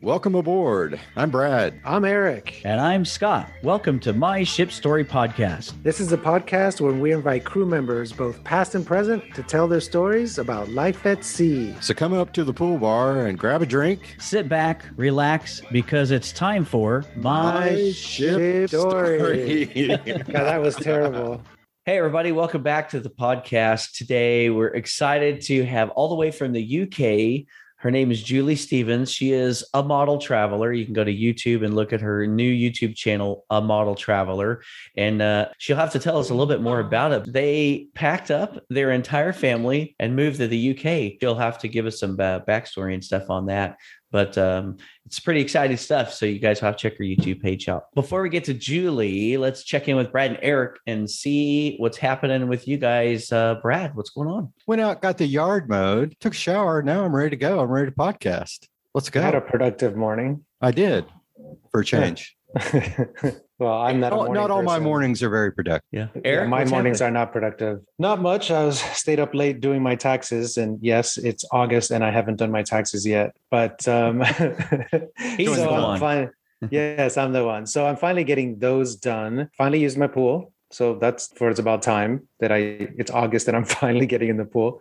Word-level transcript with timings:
Welcome 0.00 0.36
aboard. 0.36 1.00
I'm 1.16 1.28
Brad. 1.28 1.80
I'm 1.84 2.04
Eric. 2.04 2.62
And 2.64 2.80
I'm 2.80 3.04
Scott. 3.04 3.50
Welcome 3.64 3.98
to 4.00 4.12
My 4.12 4.44
Ship 4.44 4.70
Story 4.70 5.04
Podcast. 5.04 5.72
This 5.82 5.98
is 5.98 6.12
a 6.12 6.16
podcast 6.16 6.80
where 6.80 6.92
we 6.92 7.10
invite 7.10 7.44
crew 7.44 7.66
members, 7.66 8.12
both 8.12 8.44
past 8.44 8.76
and 8.76 8.86
present, 8.86 9.34
to 9.34 9.42
tell 9.42 9.66
their 9.66 9.80
stories 9.80 10.38
about 10.38 10.68
life 10.68 11.04
at 11.04 11.24
sea. 11.24 11.74
So 11.80 11.94
come 11.94 12.12
up 12.12 12.32
to 12.34 12.44
the 12.44 12.52
pool 12.52 12.78
bar 12.78 13.26
and 13.26 13.36
grab 13.36 13.60
a 13.60 13.66
drink. 13.66 14.14
Sit 14.20 14.48
back, 14.48 14.84
relax, 14.94 15.62
because 15.72 16.12
it's 16.12 16.30
time 16.30 16.64
for 16.64 17.04
My, 17.16 17.90
Ship, 17.90 18.68
Story. 18.68 19.64
God, 19.88 20.28
that 20.28 20.62
was 20.62 20.76
terrible. 20.76 21.42
Hey, 21.86 21.98
everybody, 21.98 22.30
welcome 22.30 22.62
back 22.62 22.90
to 22.90 23.00
the 23.00 23.10
podcast. 23.10 23.96
Today, 23.96 24.48
we're 24.48 24.68
excited 24.68 25.40
to 25.46 25.64
have 25.64 25.90
all 25.90 26.08
the 26.08 26.14
way 26.14 26.30
from 26.30 26.52
the 26.52 26.82
UK 26.82 27.48
her 27.78 27.92
name 27.92 28.10
is 28.10 28.22
Julie 28.22 28.56
Stevens. 28.56 29.08
She 29.08 29.30
is 29.30 29.64
a 29.72 29.84
model 29.84 30.18
traveler. 30.18 30.72
You 30.72 30.84
can 30.84 30.94
go 30.94 31.04
to 31.04 31.14
YouTube 31.14 31.64
and 31.64 31.76
look 31.76 31.92
at 31.92 32.00
her 32.00 32.26
new 32.26 32.52
YouTube 32.52 32.96
channel, 32.96 33.44
A 33.50 33.60
Model 33.60 33.94
Traveler, 33.94 34.62
and 34.96 35.22
uh, 35.22 35.50
she'll 35.58 35.76
have 35.76 35.92
to 35.92 36.00
tell 36.00 36.18
us 36.18 36.30
a 36.30 36.34
little 36.34 36.52
bit 36.52 36.60
more 36.60 36.80
about 36.80 37.12
it. 37.12 37.32
They 37.32 37.86
packed 37.94 38.32
up 38.32 38.58
their 38.68 38.90
entire 38.90 39.32
family 39.32 39.94
and 40.00 40.16
moved 40.16 40.38
to 40.38 40.48
the 40.48 40.70
UK. 40.70 41.20
She'll 41.20 41.36
have 41.36 41.58
to 41.60 41.68
give 41.68 41.86
us 41.86 42.00
some 42.00 42.18
uh, 42.18 42.40
backstory 42.40 42.94
and 42.94 43.04
stuff 43.04 43.30
on 43.30 43.46
that. 43.46 43.76
But 44.10 44.38
um, 44.38 44.78
it's 45.04 45.20
pretty 45.20 45.40
exciting 45.40 45.76
stuff. 45.76 46.12
So 46.12 46.24
you 46.26 46.38
guys 46.38 46.60
have 46.60 46.76
to 46.76 46.82
check 46.82 46.98
her 46.98 47.04
YouTube 47.04 47.42
page 47.42 47.68
out. 47.68 47.84
Before 47.94 48.22
we 48.22 48.28
get 48.28 48.44
to 48.44 48.54
Julie, 48.54 49.36
let's 49.36 49.64
check 49.64 49.88
in 49.88 49.96
with 49.96 50.10
Brad 50.10 50.30
and 50.30 50.40
Eric 50.42 50.78
and 50.86 51.08
see 51.10 51.76
what's 51.76 51.98
happening 51.98 52.48
with 52.48 52.66
you 52.66 52.78
guys. 52.78 53.30
Uh, 53.30 53.56
Brad, 53.56 53.94
what's 53.94 54.10
going 54.10 54.28
on? 54.28 54.52
Went 54.66 54.80
out, 54.80 55.02
got 55.02 55.18
the 55.18 55.26
yard 55.26 55.68
mowed, 55.68 56.16
took 56.20 56.32
a 56.32 56.36
shower. 56.36 56.82
Now 56.82 57.04
I'm 57.04 57.14
ready 57.14 57.30
to 57.30 57.36
go. 57.36 57.60
I'm 57.60 57.70
ready 57.70 57.90
to 57.90 57.96
podcast. 57.96 58.66
Let's 58.94 59.10
go. 59.10 59.20
I 59.20 59.24
had 59.24 59.34
a 59.34 59.40
productive 59.40 59.96
morning. 59.96 60.44
I 60.60 60.70
did 60.70 61.04
for 61.70 61.80
a 61.80 61.84
change. 61.84 62.36
well, 63.58 63.80
I'm 63.80 63.98
not. 63.98 64.12
Not, 64.12 64.32
not 64.32 64.50
all 64.50 64.62
my 64.62 64.78
mornings 64.78 65.22
are 65.22 65.28
very 65.28 65.52
productive. 65.52 65.88
Yeah, 65.90 66.08
Eric, 66.24 66.44
yeah 66.44 66.46
my 66.46 66.64
mornings 66.64 67.00
happening? 67.00 67.16
are 67.16 67.20
not 67.20 67.32
productive. 67.32 67.80
Not 67.98 68.20
much. 68.22 68.50
I 68.50 68.64
was 68.64 68.80
stayed 68.92 69.18
up 69.18 69.34
late 69.34 69.60
doing 69.60 69.82
my 69.82 69.96
taxes, 69.96 70.56
and 70.56 70.78
yes, 70.80 71.18
it's 71.18 71.44
August, 71.50 71.90
and 71.90 72.04
I 72.04 72.10
haven't 72.10 72.36
done 72.36 72.52
my 72.52 72.62
taxes 72.62 73.04
yet. 73.04 73.34
But 73.50 73.86
um, 73.88 74.20
he's 75.36 75.54
so 75.54 75.62
the 75.62 75.68
one. 75.68 75.98
Fine. 75.98 76.30
yes, 76.70 77.16
I'm 77.16 77.32
the 77.32 77.44
one. 77.44 77.66
So 77.66 77.86
I'm 77.86 77.96
finally 77.96 78.24
getting 78.24 78.58
those 78.58 78.96
done. 78.96 79.50
Finally 79.56 79.80
used 79.80 79.98
my 79.98 80.06
pool. 80.06 80.52
So 80.70 80.96
that's 80.96 81.32
for 81.36 81.48
it's 81.48 81.58
about 81.58 81.82
time 81.82 82.28
that 82.40 82.52
I 82.52 82.58
it's 82.98 83.10
August 83.10 83.48
and 83.48 83.56
I'm 83.56 83.64
finally 83.64 84.06
getting 84.06 84.28
in 84.28 84.36
the 84.36 84.44
pool. 84.44 84.80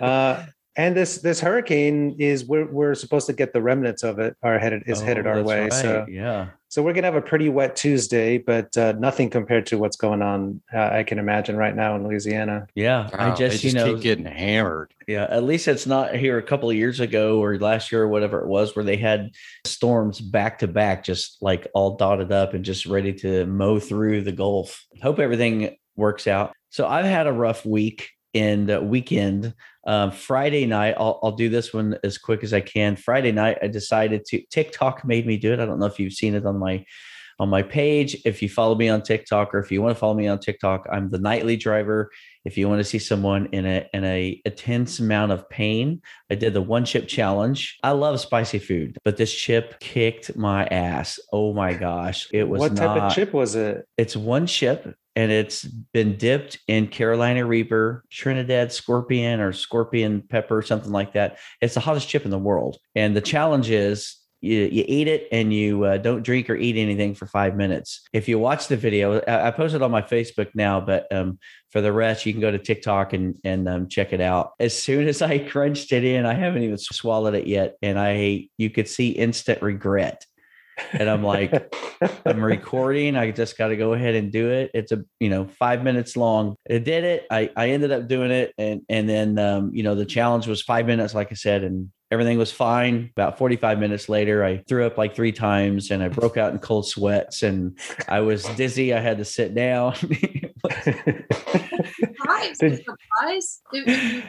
Uh, 0.00 0.46
and 0.76 0.96
this 0.96 1.18
this 1.18 1.40
hurricane 1.40 2.16
is 2.18 2.44
we're 2.44 2.66
we're 2.70 2.94
supposed 2.94 3.26
to 3.26 3.32
get 3.32 3.52
the 3.52 3.62
remnants 3.62 4.02
of 4.02 4.18
it 4.18 4.36
are 4.42 4.58
headed 4.58 4.84
is 4.86 5.00
oh, 5.00 5.04
headed 5.04 5.26
our 5.26 5.42
way. 5.42 5.62
Right. 5.62 5.72
So 5.72 6.06
yeah, 6.08 6.50
so 6.76 6.82
we're 6.82 6.92
gonna 6.92 7.06
have 7.06 7.14
a 7.14 7.22
pretty 7.22 7.48
wet 7.48 7.74
Tuesday, 7.74 8.36
but 8.36 8.76
uh, 8.76 8.92
nothing 8.98 9.30
compared 9.30 9.64
to 9.64 9.78
what's 9.78 9.96
going 9.96 10.20
on. 10.20 10.60
Uh, 10.74 10.90
I 10.92 11.04
can 11.04 11.18
imagine 11.18 11.56
right 11.56 11.74
now 11.74 11.96
in 11.96 12.06
Louisiana. 12.06 12.66
Yeah, 12.74 13.08
wow, 13.14 13.32
I 13.32 13.34
just, 13.34 13.62
just 13.62 13.64
you 13.64 13.72
know 13.72 13.94
keep 13.94 14.02
getting 14.02 14.26
hammered. 14.26 14.92
Yeah, 15.08 15.26
at 15.30 15.42
least 15.42 15.68
it's 15.68 15.86
not 15.86 16.14
here 16.14 16.36
a 16.36 16.42
couple 16.42 16.68
of 16.68 16.76
years 16.76 17.00
ago 17.00 17.42
or 17.42 17.58
last 17.58 17.90
year 17.90 18.02
or 18.02 18.08
whatever 18.08 18.42
it 18.42 18.46
was, 18.46 18.76
where 18.76 18.84
they 18.84 18.98
had 18.98 19.30
storms 19.64 20.20
back 20.20 20.58
to 20.58 20.68
back, 20.68 21.02
just 21.02 21.38
like 21.40 21.66
all 21.72 21.96
dotted 21.96 22.30
up 22.30 22.52
and 22.52 22.62
just 22.62 22.84
ready 22.84 23.14
to 23.14 23.46
mow 23.46 23.80
through 23.80 24.20
the 24.20 24.32
Gulf. 24.32 24.84
Hope 25.02 25.18
everything 25.18 25.78
works 25.96 26.26
out. 26.26 26.52
So 26.68 26.86
I've 26.86 27.06
had 27.06 27.26
a 27.26 27.32
rough 27.32 27.64
week 27.64 28.10
and 28.34 28.90
weekend. 28.90 29.54
Um, 29.86 30.10
Friday 30.10 30.66
night, 30.66 30.96
I'll, 30.98 31.20
I'll 31.22 31.32
do 31.32 31.48
this 31.48 31.72
one 31.72 31.96
as 32.02 32.18
quick 32.18 32.42
as 32.42 32.52
I 32.52 32.60
can. 32.60 32.96
Friday 32.96 33.32
night, 33.32 33.58
I 33.62 33.68
decided 33.68 34.24
to 34.26 34.42
TikTok 34.50 35.04
made 35.04 35.26
me 35.26 35.36
do 35.36 35.52
it. 35.52 35.60
I 35.60 35.66
don't 35.66 35.78
know 35.78 35.86
if 35.86 36.00
you've 36.00 36.12
seen 36.12 36.34
it 36.34 36.44
on 36.44 36.58
my 36.58 36.84
on 37.38 37.48
my 37.48 37.62
page. 37.62 38.16
If 38.24 38.42
you 38.42 38.48
follow 38.48 38.74
me 38.74 38.88
on 38.88 39.02
TikTok 39.02 39.54
or 39.54 39.58
if 39.58 39.70
you 39.70 39.82
want 39.82 39.94
to 39.94 39.98
follow 39.98 40.14
me 40.14 40.26
on 40.26 40.38
TikTok, 40.38 40.86
I'm 40.90 41.10
the 41.10 41.18
nightly 41.18 41.56
driver. 41.56 42.10
If 42.44 42.56
you 42.56 42.68
want 42.68 42.80
to 42.80 42.84
see 42.84 42.98
someone 42.98 43.46
in 43.52 43.66
a 43.66 43.86
in 43.92 44.04
a 44.04 44.40
intense 44.44 44.98
amount 44.98 45.32
of 45.32 45.48
pain, 45.48 46.00
I 46.30 46.34
did 46.34 46.54
the 46.54 46.62
one 46.62 46.84
chip 46.84 47.08
challenge. 47.08 47.78
I 47.82 47.90
love 47.92 48.20
spicy 48.20 48.58
food, 48.58 48.96
but 49.04 49.16
this 49.16 49.34
chip 49.34 49.78
kicked 49.80 50.36
my 50.36 50.66
ass. 50.66 51.18
Oh 51.32 51.52
my 51.52 51.74
gosh. 51.74 52.28
It 52.32 52.48
was 52.48 52.60
what 52.60 52.72
not, 52.72 52.94
type 52.94 53.02
of 53.02 53.14
chip 53.14 53.32
was 53.32 53.54
it? 53.54 53.86
It's 53.96 54.16
one 54.16 54.46
chip 54.46 54.96
and 55.16 55.32
it's 55.32 55.64
been 55.64 56.16
dipped 56.18 56.58
in 56.68 56.88
Carolina 56.88 57.44
Reaper, 57.44 58.04
Trinidad 58.10 58.70
Scorpion, 58.70 59.40
or 59.40 59.52
Scorpion 59.52 60.22
Pepper, 60.22 60.60
something 60.60 60.92
like 60.92 61.14
that. 61.14 61.38
It's 61.62 61.74
the 61.74 61.80
hottest 61.80 62.08
chip 62.08 62.26
in 62.26 62.30
the 62.30 62.38
world. 62.38 62.76
And 62.94 63.16
the 63.16 63.22
challenge 63.22 63.70
is 63.70 64.16
you, 64.42 64.68
you 64.70 64.84
eat 64.86 65.08
it 65.08 65.28
and 65.32 65.52
you 65.52 65.84
uh, 65.84 65.96
don't 65.96 66.22
drink 66.22 66.50
or 66.50 66.54
eat 66.56 66.76
anything 66.76 67.14
for 67.14 67.24
five 67.26 67.56
minutes. 67.56 68.02
If 68.12 68.28
you 68.28 68.38
watch 68.38 68.68
the 68.68 68.76
video, 68.76 69.20
I, 69.20 69.48
I 69.48 69.50
posted 69.50 69.80
on 69.80 69.90
my 69.90 70.02
Facebook 70.02 70.50
now, 70.54 70.80
but 70.80 71.10
um, 71.10 71.38
for 71.70 71.80
the 71.80 71.92
rest, 71.92 72.26
you 72.26 72.32
can 72.32 72.42
go 72.42 72.50
to 72.50 72.58
TikTok 72.58 73.14
and 73.14 73.36
and 73.42 73.66
um, 73.68 73.88
check 73.88 74.12
it 74.12 74.20
out. 74.20 74.52
As 74.60 74.80
soon 74.80 75.08
as 75.08 75.22
I 75.22 75.38
crunched 75.50 75.92
it 75.92 76.04
in, 76.04 76.26
I 76.26 76.34
haven't 76.34 76.62
even 76.62 76.76
swallowed 76.76 77.34
it 77.34 77.46
yet, 77.46 77.76
and 77.80 77.98
I 77.98 78.48
you 78.58 78.68
could 78.68 78.88
see 78.88 79.10
instant 79.10 79.62
regret 79.62 80.26
and 80.92 81.08
I'm 81.08 81.22
like, 81.22 81.74
I'm 82.24 82.40
recording. 82.42 83.16
I 83.16 83.30
just 83.30 83.56
got 83.56 83.68
to 83.68 83.76
go 83.76 83.92
ahead 83.94 84.14
and 84.14 84.30
do 84.30 84.50
it. 84.50 84.70
It's 84.74 84.92
a 84.92 85.04
you 85.20 85.28
know 85.28 85.46
five 85.46 85.82
minutes 85.82 86.16
long. 86.16 86.56
I 86.70 86.78
did 86.78 87.04
it. 87.04 87.26
I 87.30 87.50
I 87.56 87.70
ended 87.70 87.92
up 87.92 88.08
doing 88.08 88.30
it, 88.30 88.52
and 88.58 88.82
and 88.88 89.08
then 89.08 89.38
um, 89.38 89.70
you 89.74 89.82
know 89.82 89.94
the 89.94 90.04
challenge 90.04 90.46
was 90.46 90.62
five 90.62 90.86
minutes, 90.86 91.14
like 91.14 91.30
I 91.30 91.34
said, 91.34 91.64
and 91.64 91.90
everything 92.10 92.38
was 92.38 92.52
fine. 92.52 93.10
About 93.16 93.38
45 93.38 93.78
minutes 93.78 94.08
later, 94.08 94.44
I 94.44 94.58
threw 94.68 94.86
up 94.86 94.98
like 94.98 95.14
three 95.14 95.32
times, 95.32 95.90
and 95.90 96.02
I 96.02 96.08
broke 96.08 96.36
out 96.36 96.52
in 96.52 96.58
cold 96.58 96.86
sweats, 96.86 97.42
and 97.42 97.78
I 98.08 98.20
was 98.20 98.44
dizzy. 98.56 98.94
I 98.94 99.00
had 99.00 99.18
to 99.18 99.24
sit 99.24 99.54
down. 99.54 99.94
surprise! 102.16 102.58
surprise! 102.58 103.62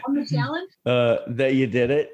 on 0.07 0.15
the 0.15 0.27
challenge? 0.29 0.71
Uh, 0.85 1.17
that 1.27 1.55
you 1.55 1.67
did 1.67 1.91
it. 1.91 2.09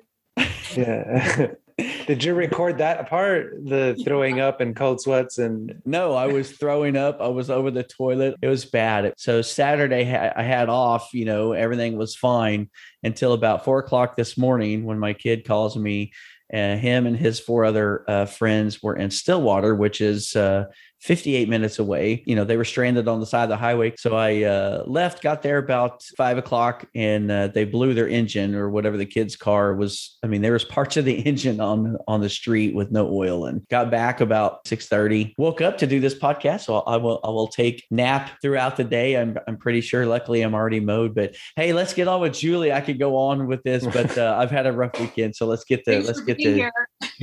Yeah. 0.76 1.54
Did 1.78 2.24
you 2.24 2.34
record 2.34 2.78
that 2.78 3.10
part? 3.10 3.66
The 3.66 4.00
throwing 4.04 4.40
up 4.40 4.62
and 4.62 4.76
cold 4.76 5.02
sweats 5.02 5.38
and 5.38 5.82
no, 5.86 6.14
I 6.14 6.28
was 6.28 6.52
throwing 6.52 6.96
up. 6.96 7.20
I 7.22 7.28
was 7.28 7.50
over 7.50 7.72
the 7.72 7.84
toilet. 7.84 8.36
It 8.42 8.48
was 8.48 8.66
bad. 8.66 9.14
So 9.18 9.42
Saturday 9.42 10.02
I 10.14 10.44
had 10.44 10.70
off. 10.70 11.10
You 11.14 11.26
know, 11.26 11.54
everything 11.54 11.98
was 11.98 12.16
fine 12.16 12.70
until 13.04 13.34
about 13.34 13.66
four 13.66 13.80
o'clock 13.80 14.16
this 14.16 14.38
morning 14.38 14.86
when 14.86 15.00
my 15.00 15.14
kid 15.14 15.46
calls 15.46 15.76
me. 15.76 16.12
Uh, 16.54 16.76
him 16.76 17.08
and 17.08 17.18
his 17.18 17.40
four 17.40 17.66
other 17.66 18.04
uh, 18.08 18.26
friends 18.26 18.84
were 18.84 18.96
in 18.96 19.10
Stillwater, 19.10 19.74
which 19.74 20.02
is 20.02 20.36
uh, 20.36 20.66
58 21.04 21.50
minutes 21.50 21.80
away. 21.80 22.24
You 22.26 22.34
know, 22.34 22.46
they 22.46 22.56
were 22.56 22.64
stranded 22.64 23.10
on 23.10 23.20
the 23.20 23.26
side 23.26 23.44
of 23.44 23.50
the 23.50 23.58
highway. 23.58 23.94
So 23.98 24.16
I 24.16 24.44
uh, 24.44 24.84
left, 24.88 25.22
got 25.22 25.42
there 25.42 25.58
about 25.58 26.02
five 26.16 26.38
o'clock, 26.38 26.86
and 26.96 27.30
uh, 27.30 27.48
they 27.48 27.66
blew 27.66 27.94
their 27.94 28.08
engine 28.08 28.56
or 28.56 28.70
whatever 28.70 28.96
the 28.96 29.06
kid's 29.06 29.36
car 29.36 29.76
was. 29.76 30.18
I 30.24 30.28
mean, 30.28 30.42
there 30.42 30.54
was 30.54 30.64
parts 30.64 30.96
of 30.96 31.04
the 31.04 31.14
engine 31.28 31.60
on 31.60 31.98
on 32.08 32.22
the 32.22 32.30
street 32.30 32.74
with 32.74 32.90
no 32.90 33.14
oil, 33.14 33.46
and 33.46 33.68
got 33.68 33.92
back 33.92 34.22
about 34.22 34.64
6:30. 34.64 35.34
Woke 35.38 35.60
up 35.60 35.78
to 35.80 35.88
do 35.88 36.00
this 36.00 36.16
podcast, 36.16 36.62
so 36.62 36.78
I 36.78 36.96
will 36.96 37.20
I 37.26 37.30
will 37.30 37.50
take 37.50 37.86
nap 37.92 38.32
throughout 38.42 38.78
the 38.78 38.86
day. 38.86 39.18
I'm 39.18 39.38
I'm 39.46 39.58
pretty 39.58 39.82
sure. 39.82 40.06
Luckily, 40.06 40.42
I'm 40.42 40.56
already 40.56 40.80
mowed. 40.80 41.14
But 41.14 41.36
hey, 41.58 41.74
let's 41.74 41.94
get 41.94 42.08
on 42.08 42.22
with 42.22 42.34
Julie. 42.34 42.72
I 42.72 42.80
could 42.80 42.98
go 42.98 43.18
on 43.18 43.48
with 43.48 43.62
this, 43.64 43.86
but 43.86 44.18
uh, 44.18 44.38
I've 44.40 44.52
had 44.52 44.68
a 44.68 44.72
rough 44.72 44.98
weekend, 44.98 45.36
so 45.36 45.48
let's 45.48 45.66
get 45.66 45.84
to 45.84 46.02
let's 46.02 46.22
get 46.22 46.38
to 46.38 46.72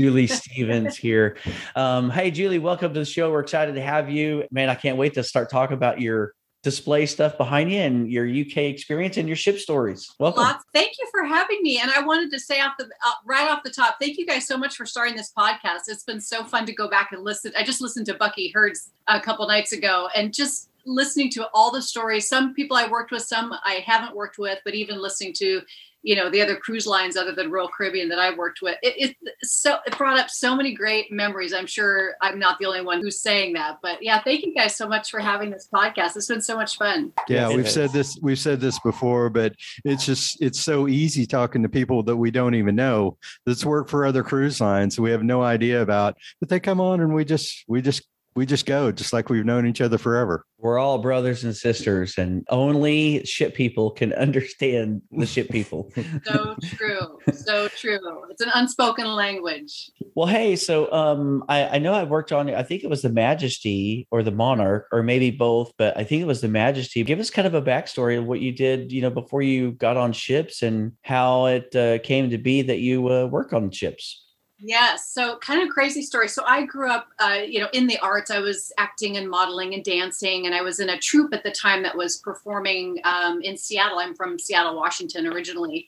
Julie 0.00 0.26
Stevens 0.26 0.96
here. 0.96 1.36
Um, 1.76 2.08
hey, 2.08 2.30
Julie, 2.30 2.58
welcome 2.58 2.94
to 2.94 3.00
the 3.00 3.04
show. 3.04 3.30
We're 3.30 3.40
excited 3.40 3.74
to 3.74 3.82
have 3.82 4.08
you. 4.08 4.44
Man, 4.50 4.70
I 4.70 4.74
can't 4.74 4.96
wait 4.96 5.12
to 5.12 5.22
start 5.22 5.50
talking 5.50 5.74
about 5.74 6.00
your 6.00 6.32
display 6.62 7.04
stuff 7.04 7.36
behind 7.36 7.70
you 7.70 7.80
and 7.80 8.10
your 8.10 8.26
UK 8.26 8.72
experience 8.72 9.18
and 9.18 9.28
your 9.28 9.36
ship 9.36 9.58
stories. 9.58 10.10
Welcome. 10.18 10.42
Lots. 10.42 10.64
Thank 10.72 10.92
you 10.98 11.06
for 11.10 11.24
having 11.24 11.58
me. 11.62 11.80
And 11.80 11.90
I 11.90 12.00
wanted 12.00 12.30
to 12.30 12.38
say 12.38 12.62
off 12.62 12.78
the 12.78 12.86
uh, 12.86 13.12
right 13.26 13.50
off 13.50 13.62
the 13.62 13.68
top, 13.68 13.96
thank 14.00 14.16
you 14.16 14.24
guys 14.24 14.46
so 14.46 14.56
much 14.56 14.74
for 14.74 14.86
starting 14.86 15.16
this 15.16 15.32
podcast. 15.36 15.80
It's 15.88 16.04
been 16.04 16.20
so 16.20 16.44
fun 16.44 16.64
to 16.64 16.72
go 16.72 16.88
back 16.88 17.12
and 17.12 17.22
listen. 17.22 17.52
I 17.54 17.62
just 17.62 17.82
listened 17.82 18.06
to 18.06 18.14
Bucky 18.14 18.50
Herd's 18.54 18.92
a 19.06 19.20
couple 19.20 19.46
nights 19.46 19.72
ago 19.72 20.08
and 20.16 20.32
just 20.32 20.70
listening 20.86 21.28
to 21.32 21.46
all 21.52 21.70
the 21.70 21.82
stories. 21.82 22.26
Some 22.26 22.54
people 22.54 22.74
I 22.74 22.88
worked 22.88 23.10
with, 23.10 23.22
some 23.22 23.52
I 23.64 23.84
haven't 23.84 24.16
worked 24.16 24.38
with, 24.38 24.60
but 24.64 24.74
even 24.74 24.98
listening 24.98 25.34
to 25.34 25.60
you 26.02 26.16
know 26.16 26.30
the 26.30 26.40
other 26.40 26.56
cruise 26.56 26.86
lines 26.86 27.16
other 27.16 27.32
than 27.34 27.50
Royal 27.50 27.68
Caribbean 27.68 28.08
that 28.08 28.18
I 28.18 28.34
worked 28.34 28.62
with. 28.62 28.76
It, 28.82 29.16
it 29.22 29.36
so 29.42 29.78
it 29.86 29.96
brought 29.98 30.18
up 30.18 30.30
so 30.30 30.56
many 30.56 30.74
great 30.74 31.12
memories. 31.12 31.52
I'm 31.52 31.66
sure 31.66 32.14
I'm 32.22 32.38
not 32.38 32.58
the 32.58 32.66
only 32.66 32.82
one 32.82 33.00
who's 33.00 33.20
saying 33.20 33.54
that, 33.54 33.78
but 33.82 34.02
yeah, 34.02 34.22
thank 34.22 34.44
you 34.44 34.54
guys 34.54 34.76
so 34.76 34.88
much 34.88 35.10
for 35.10 35.20
having 35.20 35.50
this 35.50 35.68
podcast. 35.72 36.16
It's 36.16 36.26
been 36.26 36.40
so 36.40 36.56
much 36.56 36.76
fun. 36.76 37.12
Yeah, 37.28 37.48
we've 37.48 37.70
said 37.70 37.92
this 37.92 38.18
we've 38.22 38.38
said 38.38 38.60
this 38.60 38.78
before, 38.80 39.30
but 39.30 39.54
it's 39.84 40.06
just 40.06 40.40
it's 40.40 40.60
so 40.60 40.88
easy 40.88 41.26
talking 41.26 41.62
to 41.62 41.68
people 41.68 42.02
that 42.04 42.16
we 42.16 42.30
don't 42.30 42.54
even 42.54 42.74
know 42.74 43.18
that's 43.44 43.64
worked 43.64 43.90
for 43.90 44.06
other 44.06 44.22
cruise 44.22 44.60
lines 44.60 45.00
we 45.00 45.10
have 45.10 45.22
no 45.22 45.42
idea 45.42 45.82
about, 45.82 46.16
but 46.40 46.48
they 46.48 46.60
come 46.60 46.80
on 46.80 47.00
and 47.00 47.14
we 47.14 47.24
just 47.24 47.64
we 47.68 47.82
just 47.82 48.02
we 48.34 48.46
just 48.46 48.66
go, 48.66 48.92
just 48.92 49.12
like 49.12 49.28
we've 49.28 49.44
known 49.44 49.66
each 49.66 49.80
other 49.80 49.98
forever. 49.98 50.44
We're 50.58 50.78
all 50.78 50.98
brothers 50.98 51.42
and 51.42 51.56
sisters, 51.56 52.16
and 52.16 52.44
only 52.48 53.24
ship 53.24 53.54
people 53.54 53.90
can 53.90 54.12
understand 54.26 55.02
the 55.10 55.26
ship 55.26 55.48
people. 55.50 55.90
so 56.24 56.56
true. 56.62 57.18
So 57.32 57.68
true. 57.68 58.24
It's 58.30 58.40
an 58.40 58.50
unspoken 58.54 59.06
language. 59.06 59.90
Well, 60.14 60.26
hey, 60.26 60.56
so 60.56 60.92
um, 60.92 61.44
I, 61.48 61.64
I 61.76 61.78
know 61.78 61.92
I 61.92 62.04
worked 62.04 62.30
on, 62.32 62.52
I 62.54 62.62
think 62.62 62.84
it 62.84 62.90
was 62.90 63.02
the 63.02 63.10
Majesty 63.10 64.06
or 64.10 64.22
the 64.22 64.30
Monarch, 64.30 64.86
or 64.92 65.02
maybe 65.02 65.30
both, 65.30 65.72
but 65.76 65.96
I 65.96 66.04
think 66.04 66.22
it 66.22 66.26
was 66.26 66.40
the 66.40 66.48
Majesty. 66.48 67.02
Give 67.02 67.20
us 67.20 67.30
kind 67.30 67.46
of 67.46 67.54
a 67.54 67.62
backstory 67.62 68.18
of 68.18 68.26
what 68.26 68.40
you 68.40 68.52
did, 68.52 68.92
you 68.92 69.02
know, 69.02 69.10
before 69.10 69.42
you 69.42 69.72
got 69.72 69.96
on 69.96 70.12
ships 70.12 70.62
and 70.62 70.92
how 71.02 71.46
it 71.46 71.74
uh, 71.74 71.98
came 72.00 72.30
to 72.30 72.38
be 72.38 72.62
that 72.62 72.78
you 72.78 73.08
uh, 73.08 73.26
work 73.26 73.52
on 73.52 73.70
ships. 73.70 74.26
Yes. 74.62 75.10
So 75.10 75.38
kind 75.38 75.62
of 75.62 75.70
crazy 75.70 76.02
story. 76.02 76.28
So 76.28 76.44
I 76.44 76.66
grew 76.66 76.90
up, 76.90 77.08
uh, 77.18 77.38
you 77.46 77.60
know, 77.60 77.68
in 77.72 77.86
the 77.86 77.98
arts. 78.00 78.30
I 78.30 78.40
was 78.40 78.72
acting 78.76 79.16
and 79.16 79.28
modeling 79.28 79.74
and 79.74 79.82
dancing, 79.82 80.46
and 80.46 80.54
I 80.54 80.60
was 80.60 80.80
in 80.80 80.90
a 80.90 80.98
troupe 80.98 81.32
at 81.32 81.42
the 81.42 81.50
time 81.50 81.82
that 81.82 81.96
was 81.96 82.18
performing 82.18 83.00
um, 83.04 83.40
in 83.40 83.56
Seattle. 83.56 83.98
I'm 83.98 84.14
from 84.14 84.38
Seattle, 84.38 84.76
Washington 84.76 85.26
originally. 85.26 85.86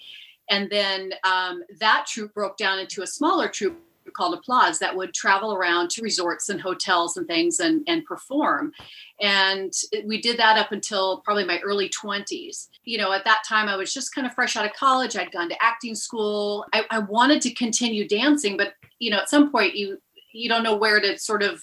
And 0.49 0.71
then 0.71 1.13
um, 1.25 1.63
that 1.81 2.07
troupe 2.09 2.35
broke 2.35 2.57
down 2.57 2.79
into 2.79 3.03
a 3.03 3.07
smaller 3.07 3.49
troupe 3.49 3.79
called 4.15 4.35
Applause 4.35 4.79
that 4.79 4.97
would 4.97 5.15
travel 5.15 5.55
around 5.55 5.91
to 5.91 6.03
resorts 6.03 6.49
and 6.49 6.61
hotels 6.61 7.17
and 7.17 7.27
things 7.27 7.61
and, 7.61 7.83
and 7.87 8.05
perform. 8.05 8.73
And 9.21 9.73
we 10.05 10.21
did 10.21 10.39
that 10.39 10.59
up 10.59 10.73
until 10.73 11.19
probably 11.21 11.45
my 11.45 11.61
early 11.61 11.89
20s. 11.89 12.69
You 12.85 12.99
know, 12.99 13.13
at 13.13 13.25
that 13.25 13.43
time, 13.49 13.69
I 13.69 13.77
was 13.77 13.93
just 13.93 14.15
kind 14.15 14.27
of 14.27 14.35
fresh 14.35 14.57
out 14.57 14.67
of 14.67 14.73
college. 14.75 15.17
I'd 15.17 15.33
gone 15.33 15.49
to 15.49 15.63
acting 15.63 15.95
school. 15.95 16.67
I, 16.73 16.85
I 16.91 16.99
wanted 17.01 17.43
to 17.43 17.55
continue 17.55 18.07
dancing, 18.07 18.57
but, 18.57 18.75
you 18.99 19.11
know, 19.11 19.19
at 19.19 19.29
some 19.29 19.51
point, 19.51 19.75
you 19.75 19.99
you 20.35 20.49
don't 20.49 20.63
know 20.63 20.77
where 20.77 20.99
to 20.99 21.19
sort 21.19 21.43
of 21.43 21.63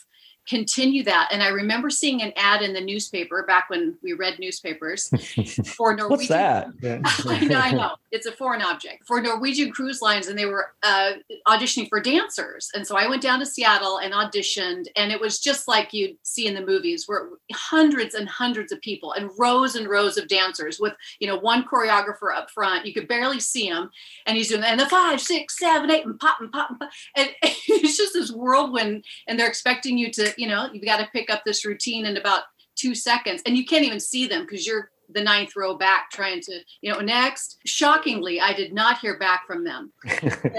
continue 0.49 1.03
that. 1.03 1.29
And 1.31 1.43
I 1.43 1.49
remember 1.49 1.91
seeing 1.91 2.23
an 2.23 2.33
ad 2.35 2.63
in 2.63 2.73
the 2.73 2.81
newspaper 2.81 3.43
back 3.43 3.69
when 3.69 3.95
we 4.01 4.13
read 4.13 4.39
newspapers 4.39 5.07
for 5.77 5.95
Norwegian. 5.95 6.09
What's 6.09 6.27
that? 6.27 6.67
I, 7.27 7.45
know, 7.45 7.59
I 7.59 7.71
know 7.71 7.91
it's 8.11 8.25
a 8.25 8.31
foreign 8.31 8.63
object 8.63 9.05
for 9.05 9.21
Norwegian 9.21 9.71
cruise 9.71 10.01
lines, 10.01 10.27
and 10.27 10.37
they 10.37 10.47
were 10.47 10.73
uh, 10.81 11.11
auditioning 11.47 11.87
for 11.87 12.01
dancers. 12.01 12.69
And 12.73 12.85
so 12.85 12.97
I 12.97 13.07
went 13.07 13.21
down 13.21 13.39
to 13.39 13.45
Seattle 13.45 13.99
and 13.99 14.11
auditioned, 14.11 14.87
and 14.95 15.11
it 15.11 15.21
was 15.21 15.39
just 15.39 15.67
like 15.67 15.93
you'd 15.93 16.17
see 16.23 16.47
in 16.47 16.55
the 16.55 16.65
movies, 16.65 17.03
where 17.05 17.29
hundreds 17.53 18.15
and 18.15 18.27
hundreds 18.27 18.71
of 18.71 18.81
people 18.81 19.13
and 19.13 19.29
rows 19.37 19.75
and 19.75 19.87
rows 19.87 20.17
of 20.17 20.27
dancers 20.27 20.79
with 20.79 20.93
you 21.19 21.27
know 21.27 21.37
one 21.37 21.63
choreographer 21.63 22.35
up 22.35 22.49
front. 22.49 22.87
You 22.87 22.93
could 22.93 23.07
barely 23.07 23.39
see 23.39 23.67
him, 23.67 23.91
and 24.25 24.35
he's 24.35 24.49
doing 24.49 24.63
and 24.63 24.79
the 24.79 24.87
five, 24.87 25.21
six, 25.21 25.59
seven, 25.59 25.91
eight, 25.91 26.05
and 26.05 26.19
pop 26.19 26.39
and 26.41 26.51
pop 26.51 26.71
and 26.71 26.79
pop, 26.79 26.89
and 27.15 27.29
it's 27.43 27.97
just 27.97 28.13
this 28.13 28.31
whirlwind, 28.31 29.05
and 29.27 29.39
they're 29.39 29.47
expecting 29.47 29.95
you 29.97 30.11
to 30.11 30.33
you 30.39 30.47
know, 30.47 30.69
you've 30.71 30.85
got 30.85 30.97
to 30.97 31.09
pick 31.11 31.29
up 31.29 31.43
this 31.45 31.65
routine 31.65 32.05
in 32.05 32.17
about 32.17 32.43
two 32.75 32.95
seconds 32.95 33.41
and 33.45 33.57
you 33.57 33.65
can't 33.65 33.85
even 33.85 33.99
see 33.99 34.25
them 34.25 34.43
because 34.43 34.65
you're 34.65 34.89
the 35.11 35.21
ninth 35.21 35.55
row 35.55 35.75
back 35.75 36.11
trying 36.11 36.39
to, 36.39 36.59
you 36.81 36.91
know, 36.91 36.99
next. 36.99 37.57
Shockingly, 37.65 38.39
I 38.39 38.53
did 38.53 38.73
not 38.73 38.99
hear 38.99 39.17
back 39.17 39.45
from 39.47 39.63
them. 39.63 39.91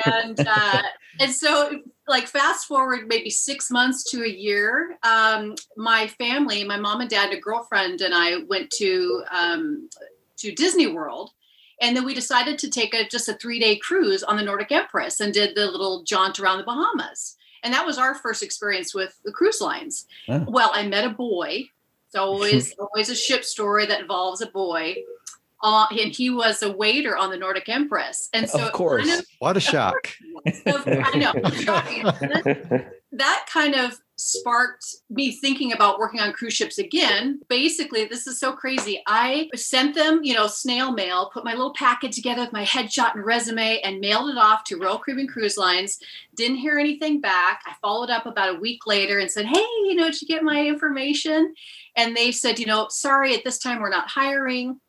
and 0.07 0.39
uh, 0.47 0.83
and 1.21 1.33
so 1.33 1.81
like 2.09 2.27
fast 2.27 2.67
forward 2.67 3.07
maybe 3.07 3.31
six 3.31 3.71
months 3.71 4.11
to 4.11 4.25
a 4.25 4.29
year, 4.29 4.99
um, 5.03 5.55
my 5.77 6.09
family, 6.09 6.65
my 6.65 6.77
mom 6.77 7.01
and 7.01 7.09
dad, 7.09 7.33
a 7.33 7.41
girlfriend, 7.41 8.01
and 8.01 8.13
I 8.15 8.39
went 8.49 8.71
to 8.73 9.23
um, 9.31 9.89
to 10.39 10.53
Disney 10.53 10.89
World. 10.89 11.31
And 11.83 11.97
then 11.97 12.05
we 12.05 12.13
decided 12.13 12.59
to 12.59 12.69
take 12.69 12.93
a 12.93 13.09
just 13.09 13.29
a 13.29 13.35
three 13.35 13.59
day 13.59 13.77
cruise 13.77 14.23
on 14.23 14.37
the 14.37 14.43
Nordic 14.43 14.73
Empress 14.73 15.21
and 15.21 15.33
did 15.33 15.55
the 15.55 15.71
little 15.71 16.03
jaunt 16.03 16.39
around 16.39 16.59
the 16.59 16.65
Bahamas 16.65 17.37
and 17.63 17.73
that 17.75 17.87
was 17.87 17.99
our 17.99 18.15
first 18.15 18.43
experience 18.43 18.95
with 18.95 19.19
the 19.25 19.33
cruise 19.33 19.61
lines. 19.61 20.07
Oh. 20.29 20.45
Well, 20.49 20.71
I 20.75 20.87
met 20.87 21.05
a 21.05 21.11
boy. 21.11 21.65
It's 22.07 22.17
always 22.17 22.75
always 22.79 23.09
a 23.09 23.15
ship 23.15 23.45
story 23.45 23.87
that 23.87 24.01
involves 24.01 24.41
a 24.41 24.47
boy. 24.47 24.97
Uh, 25.63 25.87
and 25.91 26.11
he 26.11 26.31
was 26.31 26.63
a 26.63 26.73
waiter 26.73 27.19
on 27.19 27.31
the 27.31 27.37
Nordic 27.37 27.69
Empress. 27.69 28.31
And 28.33 28.49
so, 28.49 28.65
of 28.65 28.73
course, 28.73 29.07
kind 29.07 29.21
of, 29.21 29.27
what 29.41 29.57
a 29.59 29.61
shock! 29.61 30.15
I 30.47 31.17
know, 31.17 31.33
that 33.13 33.47
kind 33.53 33.75
of 33.75 34.01
sparked 34.21 34.85
me 35.09 35.33
thinking 35.33 35.73
about 35.73 35.99
working 35.99 36.21
on 36.21 36.33
cruise 36.33 36.55
ships 36.55 36.79
again. 36.79 37.41
Basically, 37.49 38.05
this 38.05 38.27
is 38.27 38.39
so 38.39 38.53
crazy. 38.53 39.03
I 39.07 39.49
sent 39.55 39.95
them, 39.95 40.21
you 40.23 40.35
know, 40.35 40.47
snail 40.47 40.93
mail, 40.93 41.31
put 41.33 41.45
my 41.45 41.53
little 41.53 41.73
packet 41.73 42.13
together 42.13 42.43
with 42.43 42.53
my 42.53 42.65
headshot 42.65 43.15
and 43.15 43.25
resume, 43.25 43.81
and 43.83 44.01
mailed 44.01 44.31
it 44.31 44.37
off 44.37 44.65
to 44.65 44.77
Royal 44.77 44.99
Caribbean 44.99 45.29
Cruise 45.29 45.57
Lines. 45.57 45.99
Didn't 46.35 46.59
hear 46.59 46.79
anything 46.79 47.21
back. 47.21 47.63
I 47.67 47.75
followed 47.81 48.11
up 48.11 48.27
about 48.27 48.57
a 48.57 48.61
week 48.61 48.87
later 48.87 49.19
and 49.19 49.31
said, 49.31 49.47
Hey, 49.47 49.67
you 49.85 49.95
know, 49.95 50.11
did 50.11 50.21
you 50.21 50.29
get 50.29 50.43
my 50.43 50.65
information? 50.67 51.55
And 51.97 52.17
they 52.17 52.33
said, 52.33 52.59
You 52.59 52.67
know, 52.67 52.89
sorry, 52.91 53.35
at 53.35 53.45
this 53.45 53.59
time 53.59 53.81
we're 53.81 53.91
not 53.91 54.09
hiring. 54.09 54.81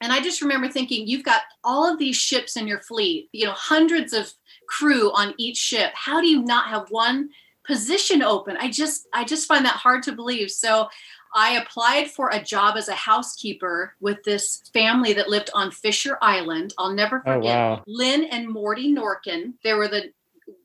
And 0.00 0.12
I 0.12 0.20
just 0.20 0.40
remember 0.40 0.68
thinking, 0.68 1.06
you've 1.06 1.24
got 1.24 1.42
all 1.62 1.90
of 1.90 1.98
these 1.98 2.16
ships 2.16 2.56
in 2.56 2.66
your 2.66 2.80
fleet, 2.80 3.28
you 3.32 3.44
know, 3.44 3.52
hundreds 3.52 4.14
of 4.14 4.32
crew 4.66 5.12
on 5.12 5.34
each 5.36 5.58
ship. 5.58 5.92
How 5.94 6.22
do 6.22 6.26
you 6.26 6.42
not 6.42 6.68
have 6.68 6.90
one 6.90 7.30
position 7.70 8.20
open. 8.20 8.56
I 8.58 8.68
just 8.68 9.06
I 9.14 9.24
just 9.24 9.46
find 9.46 9.64
that 9.64 9.76
hard 9.76 10.02
to 10.04 10.12
believe. 10.12 10.50
So 10.50 10.88
I 11.32 11.52
applied 11.52 12.10
for 12.10 12.30
a 12.30 12.42
job 12.42 12.76
as 12.76 12.88
a 12.88 12.94
housekeeper 12.94 13.94
with 14.00 14.18
this 14.24 14.62
family 14.72 15.12
that 15.12 15.28
lived 15.28 15.50
on 15.54 15.70
Fisher 15.70 16.18
Island. 16.20 16.74
I'll 16.76 16.92
never 16.92 17.22
oh, 17.24 17.34
forget. 17.34 17.56
Oh, 17.56 17.70
wow. 17.70 17.84
Lynn 17.86 18.24
and 18.24 18.48
Morty 18.48 18.92
Norkin. 18.92 19.54
They 19.62 19.74
were 19.74 19.86
the 19.86 20.12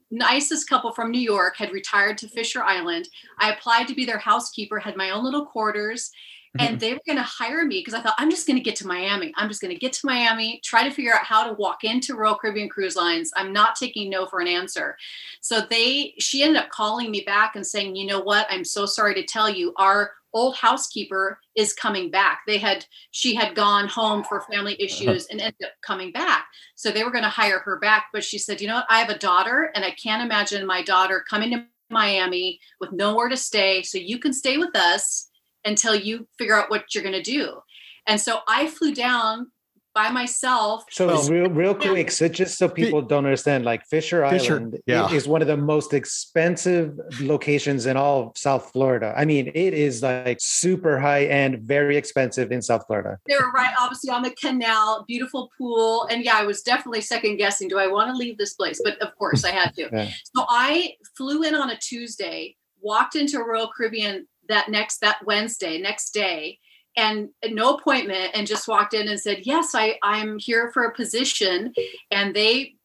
nicest 0.10 0.68
couple 0.68 0.92
from 0.94 1.12
New 1.12 1.22
York, 1.22 1.58
had 1.58 1.72
retired 1.72 2.18
to 2.20 2.28
Fisher 2.28 2.64
Island. 2.64 3.08
I 3.38 3.52
applied 3.52 3.88
to 3.90 3.96
be 3.96 4.06
their 4.06 4.18
housekeeper, 4.18 4.80
had 4.80 4.96
my 4.96 5.12
own 5.12 5.24
little 5.24 5.46
quarters, 5.46 6.12
and 6.60 6.70
mm-hmm. 6.70 6.78
they 6.78 6.94
were 6.94 7.02
going 7.06 7.18
to 7.18 7.24
hire 7.24 7.66
me 7.66 7.80
because 7.80 7.94
I 7.94 8.02
thought 8.02 8.16
I'm 8.18 8.30
just 8.30 8.48
going 8.48 8.58
to 8.58 8.64
get 8.64 8.76
to 8.78 8.88
Miami. 8.88 9.34
I'm 9.36 9.50
just 9.50 9.62
going 9.62 9.74
to 9.74 9.80
get 9.80 9.94
to 9.94 10.06
Miami, 10.06 10.62
try 10.64 10.88
to 10.88 10.94
figure 10.94 11.14
out 11.14 11.26
how 11.26 11.48
to 11.48 11.54
walk 11.54 11.84
into 11.84 12.16
Royal 12.16 12.36
Caribbean 12.36 12.70
Cruise 12.70 12.96
Lines. 12.96 13.32
I'm 13.36 13.52
not 13.52 13.76
taking 13.76 14.10
no 14.10 14.26
for 14.26 14.40
an 14.40 14.48
answer. 14.48 14.98
So 15.42 15.62
they 15.70 16.14
she 16.20 16.44
ended 16.44 16.62
up 16.62 16.70
calling 16.70 17.12
me 17.12 17.22
back 17.22 17.56
and 17.56 17.66
saying, 17.66 17.96
"You 17.96 18.08
know 18.08 18.20
what? 18.20 18.48
I'm 18.50 18.64
so 18.64 18.86
sorry 18.86 19.14
to 19.16 19.24
tell 19.24 19.50
you 19.50 19.74
our 19.78 20.12
old 20.34 20.56
housekeeper 20.58 21.40
is 21.56 21.74
coming 21.74 22.12
back. 22.12 22.42
They 22.46 22.58
had 22.58 22.86
she 23.12 23.34
had 23.34 23.56
gone 23.56 23.88
home 23.88 24.24
for 24.24 24.42
family 24.42 24.76
issues 24.80 25.28
and 25.28 25.42
ended 25.42 25.64
up 25.64 25.72
coming 25.82 26.12
back. 26.12 26.48
So 26.76 26.92
they 26.92 27.04
were 27.04 27.12
going 27.12 27.24
to 27.24 27.30
hire 27.30 27.60
her 27.60 27.80
back, 27.80 28.08
but 28.14 28.24
she 28.24 28.38
said, 28.38 28.62
"You 28.62 28.68
know 28.68 28.76
what? 28.76 28.88
I 28.90 29.00
have 29.00 29.10
a 29.10 29.18
daughter 29.18 29.72
and 29.74 29.84
I 29.84 29.92
can't 29.92 30.24
imagine 30.24 30.66
my 30.68 30.84
daughter 30.84 31.24
coming 31.28 31.52
to 31.52 31.66
Miami 31.90 32.60
with 32.80 32.92
nowhere 32.92 33.30
to 33.30 33.38
stay. 33.38 33.82
So 33.84 33.98
you 33.98 34.20
can 34.20 34.34
stay 34.34 34.58
with 34.58 34.76
us." 34.76 35.30
Until 35.66 35.96
you 35.96 36.28
figure 36.38 36.56
out 36.56 36.70
what 36.70 36.94
you're 36.94 37.04
going 37.04 37.16
to 37.16 37.22
do. 37.22 37.60
And 38.08 38.22
so 38.22 38.40
I 38.48 38.68
flew 38.68 38.94
down 38.94 39.52
by 39.96 40.10
myself. 40.10 40.84
So 40.92 41.24
real, 41.30 41.50
real 41.50 41.74
quick, 41.74 42.12
so 42.12 42.28
just 42.28 42.58
so 42.58 42.68
people 42.68 43.02
don't 43.02 43.24
understand, 43.26 43.64
like 43.64 43.86
Fisher, 43.86 44.28
Fisher 44.30 44.56
Island 44.56 44.78
yeah. 44.86 45.10
is 45.10 45.26
one 45.26 45.42
of 45.42 45.48
the 45.48 45.56
most 45.56 45.94
expensive 45.94 47.00
locations 47.22 47.86
in 47.86 47.96
all 47.96 48.28
of 48.28 48.38
South 48.38 48.72
Florida. 48.74 49.14
I 49.18 49.24
mean, 49.24 49.48
it 49.56 49.74
is 49.74 50.04
like 50.04 50.40
super 50.42 51.00
high 51.00 51.26
end, 51.26 51.62
very 51.62 51.96
expensive 51.96 52.52
in 52.52 52.62
South 52.62 52.86
Florida. 52.86 53.18
They 53.26 53.36
were 53.38 53.52
right, 53.52 53.74
obviously, 53.80 54.12
on 54.12 54.22
the 54.22 54.32
canal, 54.32 55.06
beautiful 55.08 55.50
pool, 55.58 56.06
and 56.12 56.24
yeah, 56.26 56.36
I 56.36 56.44
was 56.44 56.62
definitely 56.62 57.02
second 57.02 57.38
guessing. 57.38 57.70
Do 57.70 57.80
I 57.80 57.88
want 57.88 58.12
to 58.12 58.18
leave 58.18 58.38
this 58.38 58.54
place? 58.54 58.82
But 58.84 59.02
of 59.02 59.18
course, 59.18 59.46
I 59.46 59.52
had 59.52 59.74
to. 59.76 59.90
yeah. 59.94 60.10
So 60.36 60.46
I 60.50 60.96
flew 61.16 61.44
in 61.44 61.56
on 61.56 61.70
a 61.70 61.78
Tuesday, 61.78 62.58
walked 62.82 63.16
into 63.16 63.40
Royal 63.40 63.72
Caribbean 63.76 64.28
that 64.50 64.70
next 64.70 65.02
that 65.02 65.26
Wednesday, 65.26 65.80
next 65.80 66.12
day, 66.12 66.60
and 66.98 67.30
no 67.50 67.76
appointment, 67.76 68.32
and 68.34 68.48
just 68.48 68.68
walked 68.68 68.94
in 68.94 69.08
and 69.08 69.20
said, 69.20 69.46
"Yes, 69.46 69.76
I 69.76 69.98
I'm 70.02 70.40
here 70.40 70.72
for 70.74 70.86
a 70.86 70.96
position," 70.96 71.74
and 72.12 72.36
they 72.36 72.76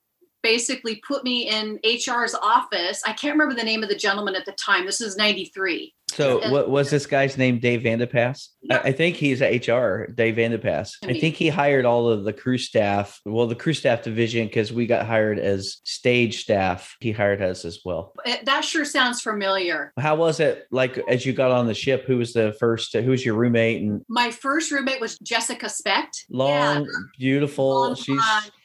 basically 0.42 0.96
put 1.06 1.22
me 1.22 1.48
in 1.48 1.78
HR's 1.84 2.34
office. 2.34 3.02
I 3.06 3.12
can't 3.12 3.34
remember 3.34 3.54
the 3.54 3.64
name 3.64 3.82
of 3.82 3.88
the 3.88 3.94
gentleman 3.94 4.34
at 4.34 4.46
the 4.46 4.52
time. 4.52 4.86
This 4.86 5.00
is 5.00 5.16
93. 5.16 5.94
So 6.20 6.50
what 6.50 6.70
was 6.70 6.90
this 6.90 7.06
guy's 7.06 7.36
name? 7.36 7.58
Dave 7.58 7.82
Vandepass? 7.82 8.48
Yeah. 8.62 8.80
I 8.84 8.92
think 8.92 9.16
he's 9.16 9.40
HR, 9.40 10.06
Dave 10.14 10.36
Vandepass. 10.36 10.96
I 11.04 11.18
think 11.18 11.34
he 11.34 11.48
hired 11.48 11.84
all 11.84 12.08
of 12.08 12.24
the 12.24 12.32
crew 12.32 12.58
staff. 12.58 13.20
Well, 13.24 13.46
the 13.46 13.54
crew 13.54 13.72
staff 13.72 14.02
division, 14.02 14.46
because 14.46 14.72
we 14.72 14.86
got 14.86 15.06
hired 15.06 15.38
as 15.38 15.80
stage 15.84 16.42
staff. 16.42 16.96
He 17.00 17.12
hired 17.12 17.42
us 17.42 17.64
as 17.64 17.80
well. 17.84 18.12
Eh, 18.26 18.38
that 18.44 18.64
sure 18.64 18.84
sounds 18.84 19.20
familiar. 19.20 19.92
How 19.98 20.16
was 20.16 20.40
it 20.40 20.66
like 20.70 20.98
as 21.08 21.24
you 21.24 21.32
got 21.32 21.50
on 21.50 21.66
the 21.66 21.74
ship? 21.74 22.04
Who 22.06 22.18
was 22.18 22.32
the 22.32 22.54
first? 22.60 22.94
Who 22.94 23.10
was 23.10 23.24
your 23.24 23.34
roommate? 23.34 23.82
And 23.82 24.02
my 24.08 24.30
first 24.30 24.70
roommate 24.70 25.00
was 25.00 25.18
Jessica 25.18 25.68
Specht. 25.68 26.26
Long, 26.30 26.84
yeah. 26.84 26.90
beautiful. 27.18 27.68
Long 27.68 27.94
She's 27.94 28.20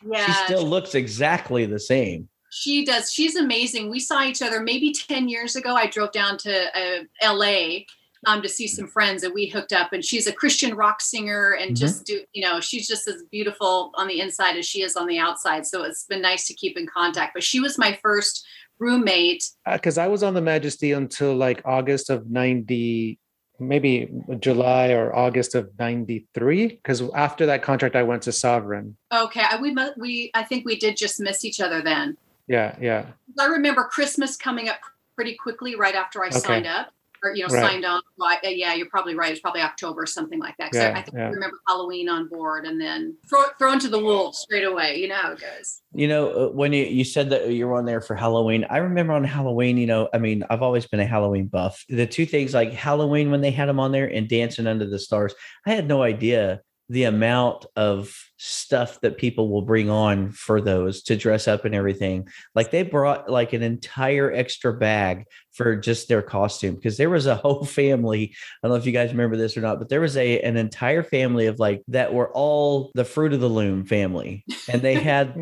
yeah. 0.05 0.25
she 0.25 0.31
still 0.45 0.65
looks 0.65 0.95
exactly 0.95 1.65
the 1.65 1.79
same 1.79 2.29
she 2.55 2.85
does. 2.85 3.11
She's 3.11 3.35
amazing. 3.35 3.89
We 3.89 3.99
saw 3.99 4.23
each 4.23 4.41
other 4.41 4.61
maybe 4.61 4.93
10 4.93 5.27
years 5.27 5.57
ago. 5.57 5.75
I 5.75 5.87
drove 5.87 6.13
down 6.13 6.37
to 6.37 6.67
uh, 6.73 7.33
LA 7.33 7.79
um, 8.25 8.41
to 8.41 8.47
see 8.47 8.65
some 8.65 8.87
friends 8.87 9.23
and 9.23 9.33
we 9.33 9.47
hooked 9.47 9.73
up 9.73 9.91
and 9.91 10.03
she's 10.03 10.25
a 10.25 10.31
Christian 10.31 10.73
rock 10.73 11.01
singer 11.01 11.57
and 11.59 11.71
mm-hmm. 11.71 11.75
just 11.75 12.05
do, 12.05 12.21
you 12.31 12.41
know, 12.41 12.61
she's 12.61 12.87
just 12.87 13.09
as 13.09 13.23
beautiful 13.29 13.91
on 13.95 14.07
the 14.07 14.21
inside 14.21 14.55
as 14.55 14.65
she 14.65 14.83
is 14.83 14.95
on 14.95 15.05
the 15.05 15.19
outside. 15.19 15.65
So 15.65 15.83
it's 15.83 16.05
been 16.05 16.21
nice 16.21 16.47
to 16.47 16.53
keep 16.53 16.77
in 16.77 16.87
contact, 16.87 17.33
but 17.33 17.43
she 17.43 17.59
was 17.59 17.77
my 17.77 17.99
first 18.01 18.47
roommate. 18.79 19.49
Because 19.69 19.97
I 19.97 20.07
was 20.07 20.23
on 20.23 20.33
the 20.33 20.41
Majesty 20.41 20.93
until 20.93 21.35
like 21.35 21.61
August 21.65 22.09
of 22.09 22.31
90, 22.31 23.19
maybe 23.59 24.09
July 24.39 24.91
or 24.91 25.13
August 25.13 25.55
of 25.55 25.69
93. 25.77 26.67
Because 26.67 27.03
after 27.13 27.47
that 27.47 27.63
contract, 27.63 27.97
I 27.97 28.03
went 28.03 28.21
to 28.23 28.31
Sovereign. 28.31 28.95
Okay, 29.13 29.43
I- 29.43 29.59
we 29.61 29.75
we 29.97 30.31
I 30.33 30.43
think 30.43 30.65
we 30.65 30.77
did 30.77 30.95
just 30.95 31.19
miss 31.19 31.43
each 31.43 31.59
other 31.59 31.81
then. 31.81 32.15
Yeah, 32.47 32.75
yeah. 32.79 33.05
I 33.39 33.45
remember 33.45 33.83
Christmas 33.85 34.37
coming 34.37 34.69
up 34.69 34.77
pretty 35.15 35.35
quickly 35.35 35.75
right 35.75 35.95
after 35.95 36.23
I 36.23 36.27
Okay. 36.27 36.39
signed 36.39 36.67
up, 36.67 36.89
or 37.23 37.33
you 37.33 37.47
know, 37.47 37.53
Right. 37.53 37.71
signed 37.71 37.85
on. 37.85 38.01
Well, 38.17 38.29
I- 38.43 38.47
yeah, 38.49 38.73
you're 38.75 38.89
probably 38.89 39.15
right. 39.15 39.31
It's 39.31 39.39
probably 39.39 39.61
October 39.61 40.01
or 40.03 40.05
something 40.05 40.39
like 40.39 40.55
that. 40.57 40.71
'Cause 40.71 40.81
I- 40.81 40.89
Yeah, 40.89 40.97
I 40.97 41.01
think 41.01 41.17
yeah. 41.17 41.27
I 41.27 41.29
remember 41.29 41.57
Halloween 41.67 42.07
on 42.09 42.27
board, 42.27 42.65
and 42.65 42.79
then 42.79 43.15
throw, 43.27 43.45
thrown 43.57 43.79
to 43.79 43.87
the 43.87 43.97
wolves 43.97 44.37
straight 44.39 44.63
away. 44.65 44.99
You 44.99 45.07
know 45.07 45.15
how 45.15 45.31
it 45.31 45.39
goes. 45.39 45.81
You 45.93 46.07
know, 46.07 46.27
uh, 46.29 46.49
when 46.51 46.71
you, 46.73 46.83
you 46.85 47.03
said 47.03 47.29
that 47.31 47.49
you 47.49 47.67
were 47.67 47.75
on 47.77 47.85
there 47.85 48.01
for 48.01 48.15
Halloween, 48.15 48.65
I 48.69 48.77
remember 48.77 49.13
on 49.13 49.23
Halloween, 49.23 49.77
you 49.77 49.87
know, 49.87 50.09
I 50.13 50.17
mean, 50.19 50.43
I've 50.49 50.61
always 50.61 50.85
been 50.85 50.99
a 50.99 51.05
Halloween 51.05 51.47
buff. 51.47 51.83
The 51.89 52.05
two 52.05 52.25
things 52.27 52.53
like 52.53 52.73
Halloween 52.73 53.31
when 53.31 53.41
they 53.41 53.51
had 53.51 53.69
them 53.69 53.79
on 53.79 53.91
there 53.91 54.05
and 54.05 54.27
Dancing 54.29 54.67
Under 54.67 54.85
the 54.85 54.99
Stars, 54.99 55.33
I 55.65 55.71
had 55.71 55.87
no 55.87 56.03
idea 56.03 56.61
the 56.89 57.05
amount 57.05 57.65
of 57.75 58.15
stuff 58.37 58.99
that 59.01 59.17
people 59.17 59.49
will 59.49 59.63
bring 59.63 59.89
on 59.89 60.31
for 60.31 60.61
those 60.61 61.01
to 61.03 61.15
dress 61.15 61.47
up 61.47 61.65
and 61.65 61.73
everything. 61.73 62.27
Like 62.53 62.69
they 62.69 62.83
brought 62.83 63.29
like 63.29 63.53
an 63.53 63.63
entire 63.63 64.31
extra 64.31 64.73
bag 64.73 65.25
for 65.53 65.75
just 65.75 66.07
their 66.07 66.21
costume 66.21 66.75
because 66.75 66.97
there 66.97 67.09
was 67.09 67.25
a 67.25 67.35
whole 67.35 67.65
family. 67.65 68.35
I 68.61 68.67
don't 68.67 68.75
know 68.75 68.79
if 68.79 68.85
you 68.85 68.91
guys 68.91 69.11
remember 69.11 69.37
this 69.37 69.57
or 69.57 69.61
not, 69.61 69.79
but 69.79 69.89
there 69.89 70.01
was 70.01 70.15
a 70.17 70.41
an 70.41 70.57
entire 70.57 71.03
family 71.03 71.47
of 71.47 71.59
like 71.59 71.81
that 71.87 72.13
were 72.13 72.31
all 72.33 72.91
the 72.93 73.05
fruit 73.05 73.33
of 73.33 73.39
the 73.39 73.49
loom 73.49 73.85
family. 73.85 74.43
And 74.69 74.81
they 74.81 74.95
had 74.95 75.35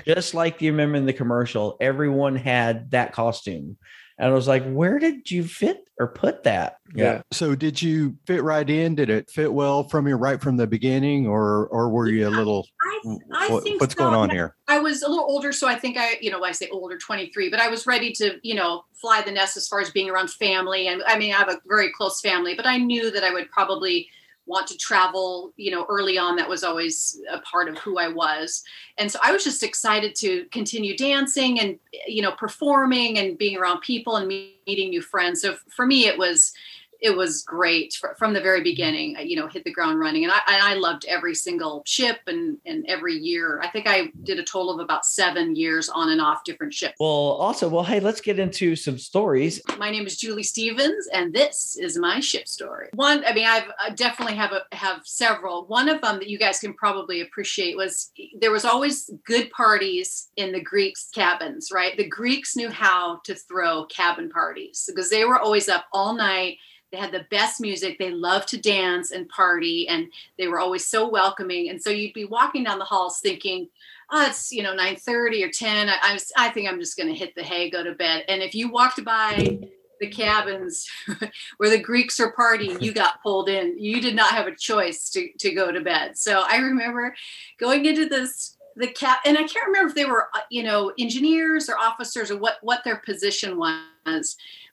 just 0.06 0.32
like 0.32 0.62
you 0.62 0.70
remember 0.70 0.96
in 0.96 1.06
the 1.06 1.12
commercial, 1.12 1.76
everyone 1.80 2.36
had 2.36 2.92
that 2.92 3.12
costume. 3.12 3.76
And 4.18 4.30
I 4.30 4.34
was 4.34 4.48
like, 4.48 4.68
where 4.68 4.98
did 4.98 5.30
you 5.30 5.44
fit 5.44 5.84
or 6.00 6.08
put 6.08 6.42
that? 6.44 6.78
yeah. 6.94 7.22
So 7.32 7.54
did 7.54 7.80
you 7.80 8.16
fit 8.26 8.42
right 8.42 8.68
in? 8.68 8.94
Did 8.94 9.10
it 9.10 9.30
fit 9.30 9.52
well 9.52 9.84
from 9.88 10.08
you 10.08 10.16
right 10.16 10.40
from 10.40 10.56
the 10.56 10.66
beginning, 10.66 11.26
or 11.26 11.66
or 11.68 11.88
were 11.90 12.08
you 12.08 12.26
a 12.26 12.30
little? 12.30 12.66
I, 12.82 13.16
I 13.32 13.48
what- 13.48 13.62
think 13.62 13.80
what's 13.80 13.94
so. 13.94 13.98
going 14.04 14.14
on 14.14 14.30
here? 14.30 14.56
I 14.66 14.78
was 14.80 15.02
a 15.02 15.08
little 15.08 15.24
older, 15.24 15.52
so 15.52 15.68
I 15.68 15.76
think 15.76 15.96
I, 15.96 16.18
you 16.20 16.30
know, 16.30 16.42
I 16.44 16.52
say 16.52 16.68
older, 16.70 16.98
23, 16.98 17.48
but 17.48 17.60
I 17.60 17.68
was 17.68 17.86
ready 17.86 18.12
to, 18.14 18.38
you 18.42 18.54
know, 18.54 18.84
fly 19.00 19.22
the 19.22 19.30
nest 19.30 19.56
as 19.56 19.68
far 19.68 19.80
as 19.80 19.90
being 19.90 20.10
around 20.10 20.30
family. 20.30 20.88
And 20.88 21.02
I 21.06 21.18
mean, 21.18 21.32
I 21.32 21.38
have 21.38 21.48
a 21.48 21.60
very 21.66 21.90
close 21.92 22.20
family, 22.20 22.54
but 22.54 22.66
I 22.66 22.76
knew 22.78 23.10
that 23.10 23.24
I 23.24 23.32
would 23.32 23.50
probably 23.50 24.08
want 24.48 24.66
to 24.68 24.76
travel, 24.76 25.52
you 25.56 25.70
know, 25.70 25.86
early 25.88 26.18
on. 26.18 26.34
That 26.36 26.48
was 26.48 26.64
always 26.64 27.20
a 27.30 27.38
part 27.40 27.68
of 27.68 27.78
who 27.78 27.98
I 27.98 28.08
was. 28.08 28.64
And 28.96 29.12
so 29.12 29.18
I 29.22 29.30
was 29.30 29.44
just 29.44 29.62
excited 29.62 30.14
to 30.16 30.46
continue 30.46 30.96
dancing 30.96 31.60
and, 31.60 31.78
you 32.06 32.22
know, 32.22 32.32
performing 32.32 33.18
and 33.18 33.38
being 33.38 33.56
around 33.56 33.82
people 33.82 34.16
and 34.16 34.26
meeting 34.26 34.90
new 34.90 35.02
friends. 35.02 35.42
So 35.42 35.56
for 35.68 35.86
me, 35.86 36.06
it 36.06 36.18
was, 36.18 36.52
it 37.00 37.16
was 37.16 37.42
great 37.42 37.94
fr- 37.94 38.14
from 38.18 38.32
the 38.32 38.40
very 38.40 38.62
beginning. 38.62 39.16
You 39.20 39.36
know, 39.36 39.46
hit 39.46 39.64
the 39.64 39.72
ground 39.72 40.00
running, 40.00 40.24
and 40.24 40.32
I, 40.32 40.40
and 40.48 40.62
I 40.62 40.74
loved 40.74 41.04
every 41.06 41.34
single 41.34 41.82
ship 41.86 42.18
and 42.26 42.58
and 42.66 42.84
every 42.88 43.14
year. 43.14 43.60
I 43.62 43.68
think 43.68 43.86
I 43.86 44.08
did 44.24 44.38
a 44.38 44.44
total 44.44 44.74
of 44.74 44.80
about 44.80 45.06
seven 45.06 45.54
years 45.54 45.88
on 45.88 46.10
and 46.10 46.20
off 46.20 46.44
different 46.44 46.74
ships. 46.74 46.94
Well, 46.98 47.08
also, 47.08 47.68
well, 47.68 47.84
hey, 47.84 48.00
let's 48.00 48.20
get 48.20 48.38
into 48.38 48.74
some 48.76 48.98
stories. 48.98 49.60
My 49.78 49.90
name 49.90 50.06
is 50.06 50.16
Julie 50.16 50.42
Stevens, 50.42 51.06
and 51.12 51.32
this 51.32 51.76
is 51.76 51.98
my 51.98 52.20
ship 52.20 52.48
story. 52.48 52.88
One, 52.94 53.24
I 53.24 53.32
mean, 53.32 53.46
I've 53.46 53.70
I 53.80 53.90
definitely 53.90 54.36
have 54.36 54.52
a, 54.52 54.62
have 54.74 55.02
several. 55.04 55.66
One 55.66 55.88
of 55.88 56.00
them 56.00 56.16
that 56.18 56.28
you 56.28 56.38
guys 56.38 56.58
can 56.58 56.74
probably 56.74 57.20
appreciate 57.20 57.76
was 57.76 58.10
there 58.40 58.52
was 58.52 58.64
always 58.64 59.10
good 59.24 59.50
parties 59.50 60.30
in 60.36 60.52
the 60.52 60.60
Greeks' 60.62 61.08
cabins. 61.14 61.70
Right, 61.72 61.96
the 61.96 62.08
Greeks 62.08 62.56
knew 62.56 62.70
how 62.70 63.20
to 63.24 63.34
throw 63.34 63.84
cabin 63.86 64.30
parties 64.30 64.84
because 64.88 65.10
they 65.10 65.24
were 65.24 65.38
always 65.38 65.68
up 65.68 65.86
all 65.92 66.14
night. 66.14 66.58
They 66.90 66.98
had 66.98 67.12
the 67.12 67.26
best 67.30 67.60
music. 67.60 67.98
They 67.98 68.10
loved 68.10 68.48
to 68.48 68.60
dance 68.60 69.10
and 69.10 69.28
party, 69.28 69.86
and 69.88 70.10
they 70.38 70.48
were 70.48 70.60
always 70.60 70.86
so 70.86 71.08
welcoming. 71.08 71.68
And 71.68 71.82
so 71.82 71.90
you'd 71.90 72.14
be 72.14 72.24
walking 72.24 72.64
down 72.64 72.78
the 72.78 72.84
halls 72.84 73.20
thinking, 73.20 73.68
oh, 74.10 74.26
it's 74.26 74.50
you 74.52 74.62
know 74.62 74.74
9:30 74.74 75.44
or 75.44 75.50
10. 75.50 75.88
I, 75.88 75.96
I, 76.00 76.18
I 76.36 76.48
think 76.50 76.68
I'm 76.68 76.80
just 76.80 76.96
going 76.96 77.08
to 77.08 77.18
hit 77.18 77.34
the 77.34 77.42
hay, 77.42 77.70
go 77.70 77.84
to 77.84 77.94
bed. 77.94 78.24
And 78.28 78.42
if 78.42 78.54
you 78.54 78.70
walked 78.70 79.04
by 79.04 79.58
the 80.00 80.08
cabins 80.08 80.88
where 81.58 81.70
the 81.70 81.80
Greeks 81.80 82.20
are 82.20 82.32
partying, 82.32 82.80
you 82.80 82.92
got 82.92 83.22
pulled 83.22 83.48
in. 83.48 83.78
You 83.78 84.00
did 84.00 84.14
not 84.14 84.30
have 84.30 84.46
a 84.46 84.56
choice 84.56 85.10
to 85.10 85.28
to 85.38 85.54
go 85.54 85.70
to 85.70 85.80
bed. 85.80 86.16
So 86.16 86.42
I 86.46 86.56
remember 86.56 87.14
going 87.58 87.84
into 87.84 88.08
this 88.08 88.56
the 88.76 88.86
cap, 88.86 89.20
and 89.26 89.36
I 89.36 89.42
can't 89.42 89.66
remember 89.66 89.88
if 89.88 89.94
they 89.94 90.04
were 90.04 90.28
uh, 90.34 90.40
you 90.50 90.62
know 90.62 90.92
engineers 90.98 91.68
or 91.68 91.78
officers 91.78 92.30
or 92.30 92.38
what 92.38 92.58
what 92.62 92.84
their 92.84 92.96
position 92.96 93.58
was. 93.58 93.82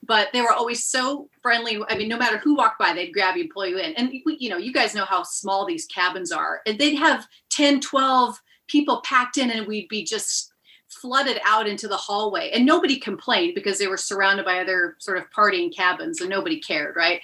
But 0.02 0.28
they 0.32 0.40
were 0.40 0.52
always 0.52 0.84
so 0.84 1.28
friendly. 1.42 1.80
I 1.88 1.96
mean, 1.96 2.08
no 2.08 2.18
matter 2.18 2.38
who 2.38 2.56
walked 2.56 2.78
by, 2.78 2.92
they'd 2.92 3.12
grab 3.12 3.36
you 3.36 3.42
and 3.42 3.50
pull 3.50 3.66
you 3.66 3.78
in. 3.78 3.94
And 3.94 4.10
you 4.12 4.48
know, 4.48 4.58
you 4.58 4.72
guys 4.72 4.94
know 4.94 5.04
how 5.04 5.22
small 5.22 5.66
these 5.66 5.86
cabins 5.86 6.32
are. 6.32 6.60
And 6.66 6.78
they'd 6.78 6.96
have 6.96 7.26
10, 7.50 7.80
12 7.80 8.40
people 8.68 9.02
packed 9.04 9.38
in, 9.38 9.50
and 9.50 9.66
we'd 9.66 9.88
be 9.88 10.04
just 10.04 10.52
flooded 10.88 11.40
out 11.44 11.66
into 11.66 11.88
the 11.88 11.96
hallway 11.96 12.50
and 12.52 12.64
nobody 12.64 12.96
complained 12.96 13.54
because 13.54 13.78
they 13.78 13.88
were 13.88 13.96
surrounded 13.96 14.44
by 14.44 14.60
other 14.60 14.96
sort 14.98 15.18
of 15.18 15.24
partying 15.30 15.74
cabins 15.74 16.20
and 16.20 16.30
nobody 16.30 16.60
cared 16.60 16.94
right 16.94 17.20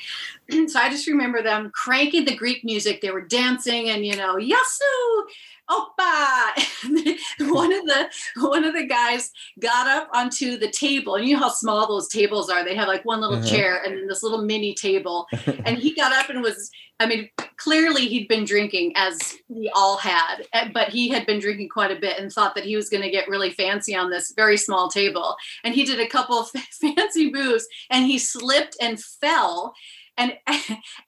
so 0.66 0.81
i 0.81 0.90
just 0.90 1.07
remember 1.07 1.42
them 1.42 1.71
cranking 1.73 2.25
the 2.25 2.37
greek 2.37 2.64
music 2.64 3.00
they 3.00 3.11
were 3.11 3.26
dancing 3.26 3.88
and 3.88 4.04
you 4.04 4.16
know 4.16 4.35
yasu 4.35 5.23
Oppa! 5.72 6.52
one 7.52 7.72
of 7.72 7.84
the 7.86 8.08
one 8.36 8.64
of 8.64 8.74
the 8.74 8.86
guys 8.86 9.30
got 9.60 9.86
up 9.86 10.08
onto 10.12 10.56
the 10.56 10.70
table, 10.70 11.14
and 11.16 11.26
you 11.26 11.34
know 11.34 11.40
how 11.40 11.48
small 11.50 11.86
those 11.86 12.08
tables 12.08 12.50
are. 12.50 12.64
They 12.64 12.74
have 12.74 12.88
like 12.88 13.04
one 13.04 13.20
little 13.20 13.36
Uh-huh. 13.38 13.46
chair 13.48 13.82
and 13.82 13.96
then 13.96 14.06
this 14.08 14.22
little 14.22 14.42
mini 14.42 14.74
table, 14.74 15.26
and 15.66 15.78
he 15.78 15.94
got 15.94 16.12
up 16.12 16.28
and 16.30 16.42
was. 16.42 16.70
I 17.00 17.06
mean, 17.06 17.30
clearly 17.56 18.06
he'd 18.06 18.28
been 18.28 18.44
drinking 18.44 18.92
as 18.94 19.36
we 19.48 19.68
all 19.74 19.96
had, 19.96 20.42
eh, 20.52 20.68
but 20.72 20.90
he 20.90 21.08
had 21.08 21.26
been 21.26 21.40
drinking 21.40 21.68
quite 21.68 21.90
a 21.90 21.98
bit 21.98 22.16
and 22.16 22.30
thought 22.30 22.54
that 22.54 22.64
he 22.64 22.76
was 22.76 22.88
going 22.88 23.02
to 23.02 23.10
get 23.10 23.26
really 23.28 23.50
fancy 23.50 23.96
on 23.96 24.08
this 24.08 24.32
very 24.36 24.56
small 24.56 24.88
table. 24.88 25.34
And 25.64 25.74
he 25.74 25.82
did 25.84 25.98
a 25.98 26.06
couple 26.06 26.38
of 26.38 26.48
fancy 26.80 27.32
moves, 27.32 27.66
and 27.90 28.06
he 28.06 28.18
slipped 28.18 28.76
and 28.80 29.00
fell. 29.02 29.74
And 30.16 30.34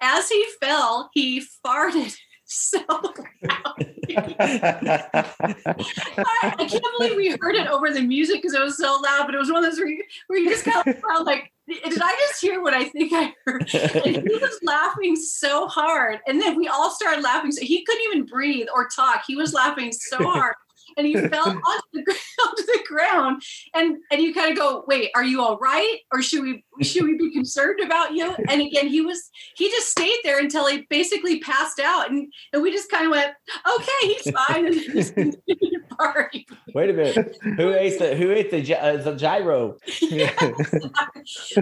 as 0.01 0.29
he 0.29 0.45
fell, 0.61 1.11
he 1.13 1.45
farted 1.65 2.17
I, 4.17 5.35
I 6.43 6.67
can't 6.67 6.85
believe 6.99 7.17
we 7.17 7.37
heard 7.41 7.55
it 7.55 7.67
over 7.69 7.91
the 7.91 8.03
music 8.03 8.43
because 8.43 8.55
it 8.55 8.63
was 8.63 8.77
so 8.77 9.01
loud, 9.03 9.27
but 9.27 9.35
it 9.35 9.39
was 9.39 9.51
one 9.51 9.65
of 9.65 9.71
those 9.71 9.79
where 9.79 9.89
you, 9.89 10.03
where 10.29 10.39
you 10.39 10.49
just 10.49 10.65
kind 10.65 10.87
of 10.87 10.99
felt 10.99 11.27
like, 11.27 11.51
did 11.67 12.01
I 12.03 12.17
just 12.29 12.41
hear 12.41 12.63
what 12.63 12.75
I 12.75 12.85
think 12.85 13.13
I 13.15 13.33
heard? 13.45 13.63
And 13.73 14.17
he 14.17 14.37
was 14.37 14.61
laughing 14.63 15.17
so 15.17 15.67
hard. 15.67 16.21
And 16.27 16.41
then 16.41 16.57
we 16.57 16.69
all 16.69 16.91
started 16.91 17.23
laughing. 17.23 17.53
So 17.53 17.65
he 17.65 17.85
couldn't 17.85 18.05
even 18.13 18.27
breathe 18.27 18.69
or 18.75 18.89
talk. 18.89 19.25
He 19.27 19.37
was 19.37 19.55
laughing 19.55 19.91
so 19.93 20.19
hard. 20.19 20.55
And 20.97 21.07
he 21.07 21.15
fell 21.15 21.47
onto 21.49 21.61
the, 21.93 22.17
onto 22.43 22.63
the 22.63 22.85
ground, 22.87 23.43
and 23.75 23.97
and 24.11 24.23
you 24.23 24.35
kind 24.35 24.53
of 24.53 24.59
go, 24.59 24.85
wait, 24.87 25.11
are 25.15 25.25
you 25.25 25.43
all 25.43 25.59
right, 25.59 25.99
or 26.13 26.23
should 26.23 26.43
we 26.43 26.65
should 26.83 27.05
we 27.05 27.17
be 27.17 27.33
concerned 27.33 27.81
about 27.81 28.15
you? 28.15 28.35
And 28.49 28.61
again, 28.61 28.89
he 28.89 29.01
was 29.01 29.31
he 29.57 29.71
just 29.71 29.91
stayed 29.91 30.19
there 30.25 30.39
until 30.39 30.67
he 30.67 30.87
basically 30.91 31.41
passed 31.41 31.81
out, 31.81 32.11
and 32.11 32.33
and 32.53 32.63
we 32.63 32.71
just 32.71 32.91
kind 32.91 33.07
of 33.07 33.11
went, 33.13 33.33
okay, 33.79 33.93
he's 34.03 34.31
fine, 34.31 34.67
and 34.67 34.75
just 34.75 35.15
continued 35.15 35.84
party. 35.97 36.47
Wait 36.75 36.91
a 36.91 36.93
minute. 36.93 37.37
Who 37.57 37.73
ate 37.75 37.99
the 37.99 38.17
who 38.17 38.31
ate 38.31 38.51
the, 38.51 38.77
uh, 38.83 38.97
the 38.99 39.15
gyro? 39.15 39.77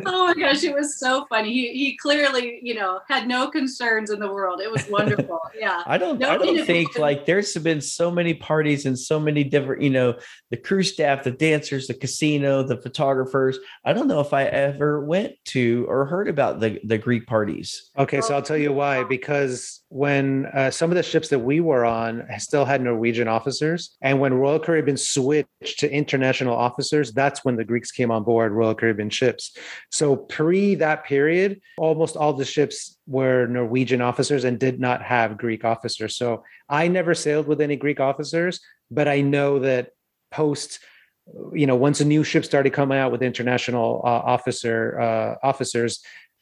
oh 0.07 0.27
my 0.27 0.35
gosh, 0.35 0.65
it 0.65 0.75
was 0.75 0.99
so 0.99 1.27
funny. 1.29 1.53
He 1.53 1.73
he 1.73 1.97
clearly, 1.97 2.61
you 2.63 2.75
know, 2.75 3.01
had 3.09 3.27
no 3.29 3.49
concerns 3.49 4.11
in 4.11 4.19
the 4.19 4.33
world. 4.33 4.61
It 4.61 4.71
was 4.71 4.89
wonderful. 4.89 5.39
Yeah. 5.59 5.83
I 5.87 5.99
don't 5.99 6.19
No, 6.19 6.31
I 6.31 6.39
don't 6.39 6.67
think 6.67 6.89
wasn't- 6.89 7.03
like 7.03 7.27
there's 7.27 7.55
been 7.59 7.81
so 7.81 8.11
many 8.11 8.35
parties 8.35 8.87
and 8.87 8.99
so 8.99 9.21
many 9.21 9.45
different, 9.45 9.83
you 9.83 9.91
know, 9.91 10.15
the 10.51 10.57
crew 10.57 10.83
staff, 10.83 11.23
the 11.25 11.31
dancers, 11.31 11.87
the 11.87 11.95
casino, 11.95 12.63
the 12.63 12.79
photographers. 12.81 13.59
I 13.85 13.93
don't 13.93 14.09
know 14.09 14.21
if 14.21 14.33
I 14.33 14.45
ever 14.45 15.05
went 15.05 15.35
to 15.47 15.85
or 15.89 16.07
heard 16.07 16.27
about 16.29 16.61
the 16.61 16.81
the 16.85 16.99
Greek 16.99 17.27
parties. 17.27 17.91
Okay, 17.99 18.21
so 18.23 18.35
I'll 18.35 18.43
tell 18.43 18.57
you 18.57 18.73
why. 18.73 19.05
Because 19.05 19.83
when 19.89 20.47
uh, 20.47 20.71
some 20.71 20.91
of 20.91 20.97
the 20.97 21.03
ships 21.03 21.29
that 21.29 21.39
we 21.41 21.61
were 21.61 21.85
on 21.85 22.27
still 22.39 22.65
had 22.65 22.81
Norwegian 22.83 23.29
officers, 23.29 23.97
and 24.01 24.19
when 24.23 24.35
Royal 24.35 24.61
Caribbean 24.61 24.97
switched 24.97 25.81
to 25.81 25.93
international 25.93 26.55
officers, 26.55 27.13
that's 27.13 27.45
when 27.45 27.57
the 27.57 27.65
Greeks 27.65 27.91
came 27.91 28.13
on 28.13 28.23
board 28.23 28.53
Royal 28.53 28.73
Caribbean 28.73 29.11
ships. 29.11 29.57
So 29.91 30.15
pre 30.15 30.77
that 30.77 31.05
period, 31.05 31.61
almost 31.77 32.17
all 32.17 32.33
the 32.33 32.45
ships 32.45 32.97
were 33.09 33.49
Norwegian 33.49 34.01
officers 34.01 34.45
and 34.45 34.61
did 34.61 34.79
not 34.79 35.03
have 35.03 35.39
Greek 35.39 35.65
officers. 35.65 36.15
So 36.15 36.45
I 36.69 36.87
never 36.87 37.15
sailed 37.15 37.49
with 37.49 37.61
any 37.61 37.75
Greek 37.75 37.99
officers, 37.99 38.61
but 38.93 39.09
I 39.09 39.23
know 39.23 39.59
that 39.59 39.91
post 40.31 40.79
you 41.53 41.67
know 41.67 41.77
once 41.77 42.01
a 42.01 42.05
new 42.05 42.25
ship 42.25 42.45
started 42.45 42.73
coming 42.73 42.99
out 42.99 43.13
with 43.13 43.23
international 43.23 44.03
uh, 44.05 44.09
officer 44.09 45.01
uh, 45.01 45.47
officers 45.47 46.01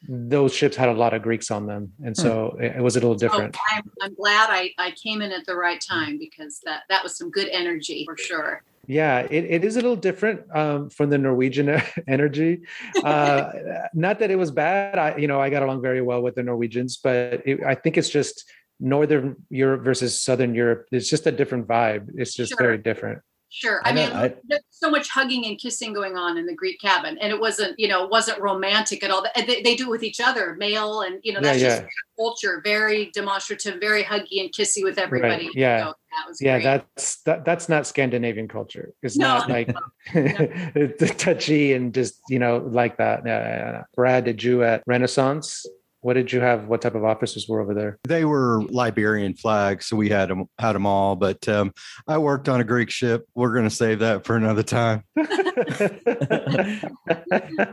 those 0.09 0.55
ships 0.55 0.77
had 0.77 0.89
a 0.89 0.93
lot 0.95 1.13
of 1.13 1.23
Greeks 1.23 1.51
on 1.51 1.67
them, 1.67 1.93
and 2.05 2.17
so 2.17 2.57
it, 2.59 2.77
it 2.77 2.83
was 2.83 2.97
a 2.97 3.01
little 3.01 3.15
different. 3.15 3.57
Oh, 3.57 3.77
I'm, 3.77 3.91
I'm 4.03 4.15
glad 4.15 4.49
I, 4.51 4.73
I 4.79 4.93
came 4.93 5.21
in 5.21 5.31
at 5.33 5.45
the 5.47 5.55
right 5.55 5.81
time 5.81 6.19
because 6.19 6.61
that 6.65 6.83
that 6.89 7.03
was 7.03 7.17
some 7.17 7.31
good 7.31 7.49
energy 7.49 8.05
for 8.07 8.17
sure. 8.17 8.63
Yeah, 8.87 9.21
it, 9.21 9.45
it 9.45 9.65
is 9.65 9.77
a 9.77 9.81
little 9.81 9.97
different 9.97 10.41
um, 10.57 10.91
from 10.91 11.11
the 11.11 11.19
Norwegian 11.19 11.81
energy. 12.09 12.63
Uh, 13.05 13.53
not 13.95 14.19
that 14.19 14.31
it 14.31 14.37
was 14.37 14.51
bad. 14.51 14.99
I, 14.99 15.17
you 15.17 15.29
know, 15.29 15.41
I 15.41 15.51
got 15.51 15.63
along 15.63 15.83
very 15.83 16.01
well 16.01 16.23
with 16.23 16.35
the 16.35 16.43
Norwegians, 16.43 16.97
but 16.97 17.47
it, 17.47 17.63
I 17.63 17.75
think 17.75 17.99
it's 17.99 18.09
just 18.09 18.51
Northern 18.81 19.37
Europe 19.51 19.85
versus 19.85 20.21
Southern 20.21 20.55
Europe. 20.55 20.87
It's 20.91 21.09
just 21.09 21.27
a 21.27 21.33
different 21.33 21.69
vibe. 21.69 22.09
It's 22.17 22.35
just 22.35 22.51
Sure. 22.51 22.59
very 22.59 22.79
different. 22.79 23.21
Sure. 23.53 23.81
I 23.85 23.91
I, 23.91 23.93
mean, 23.93 24.11
I- 24.13 24.35
there's 24.49 24.63
so 24.71 24.91
much 24.91 25.09
hugging 25.11 25.45
and 25.47 25.59
kissing 25.59 25.93
going 25.93 26.17
on 26.17 26.39
in 26.39 26.47
the 26.47 26.55
Greek 26.55 26.81
cabin, 26.81 27.19
and 27.19 27.33
it 27.33 27.41
wasn't, 27.41 27.79
you 27.79 27.89
know, 27.89 28.05
it 28.05 28.11
wasn't 28.11 28.41
romantic 28.41 29.03
at 29.03 29.11
all. 29.11 29.25
They, 29.35 29.61
they 29.63 29.75
do 29.75 29.89
it 29.89 29.91
with 29.91 30.05
each 30.05 30.21
other, 30.21 30.55
male, 30.55 31.03
and 31.03 31.19
you 31.25 31.33
know, 31.33 31.41
Yeah, 31.41 31.43
that's 31.53 31.61
just 31.61 31.83
yeah. 31.83 31.89
culture. 32.17 32.61
Very 32.65 33.11
demonstrative, 33.13 33.81
very 33.81 34.05
huggy 34.05 34.41
and 34.41 34.53
kissy 34.53 34.85
with 34.85 34.99
everybody. 34.99 35.51
yeah. 35.55 35.81
So 35.81 35.85
that 35.87 36.29
was 36.29 36.41
Yeah, 36.41 36.59
great. 36.61 36.65
that's 36.95 37.23
that, 37.23 37.45
that's 37.45 37.69
not 37.69 37.87
Scandinavian 37.87 38.47
culture. 38.49 38.93
It's 39.03 39.17
No. 39.17 39.27
not 39.39 39.49
like 39.51 39.75
it's 40.15 41.15
touchy 41.23 41.73
and 41.73 41.93
just 41.93 42.21
you 42.29 42.39
know 42.39 42.59
like 42.59 42.97
that. 42.99 43.23
Yeah, 43.27 43.41
yeah, 43.41 43.73
yeah. 43.73 43.83
Brad, 43.97 44.25
did 44.25 44.43
you 44.43 44.63
at 44.63 44.83
Renaissance? 44.87 45.67
What 46.03 46.15
did 46.15 46.33
you 46.33 46.41
have? 46.41 46.67
What 46.67 46.81
type 46.81 46.95
of 46.95 47.05
officers 47.05 47.47
were 47.47 47.61
over 47.61 47.75
there? 47.75 47.99
They 48.05 48.25
were 48.25 48.63
Liberian 48.65 49.35
flags, 49.35 49.87
so 49.87 49.97
we 49.97 50.09
had 50.09 50.31
them 50.31 50.47
had 50.59 50.73
them 50.73 50.87
all. 50.87 51.15
But 51.15 51.47
um, 51.49 51.75
I 52.09 52.19
worked 52.19 52.49
on 52.49 52.61
a 52.61 52.65
Greek 52.65 52.91
ship. 52.91 53.27
We're 53.35 53.53
going 53.53 53.69
to 53.69 53.75
save 53.75 53.99
that 53.99 54.25
for 54.25 54.37
another 54.37 54.63
time. 54.63 55.05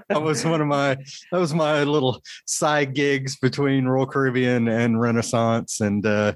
That 0.09 0.21
was 0.21 0.45
one 0.45 0.61
of 0.61 0.67
my 0.67 0.97
that 1.31 1.39
was 1.39 1.53
my 1.53 1.83
little 1.83 2.21
side 2.45 2.93
gigs 2.93 3.37
between 3.37 3.85
Royal 3.85 4.05
Caribbean 4.05 4.67
and 4.67 4.99
Renaissance, 4.99 5.81
and 5.81 6.05
uh, 6.05 6.33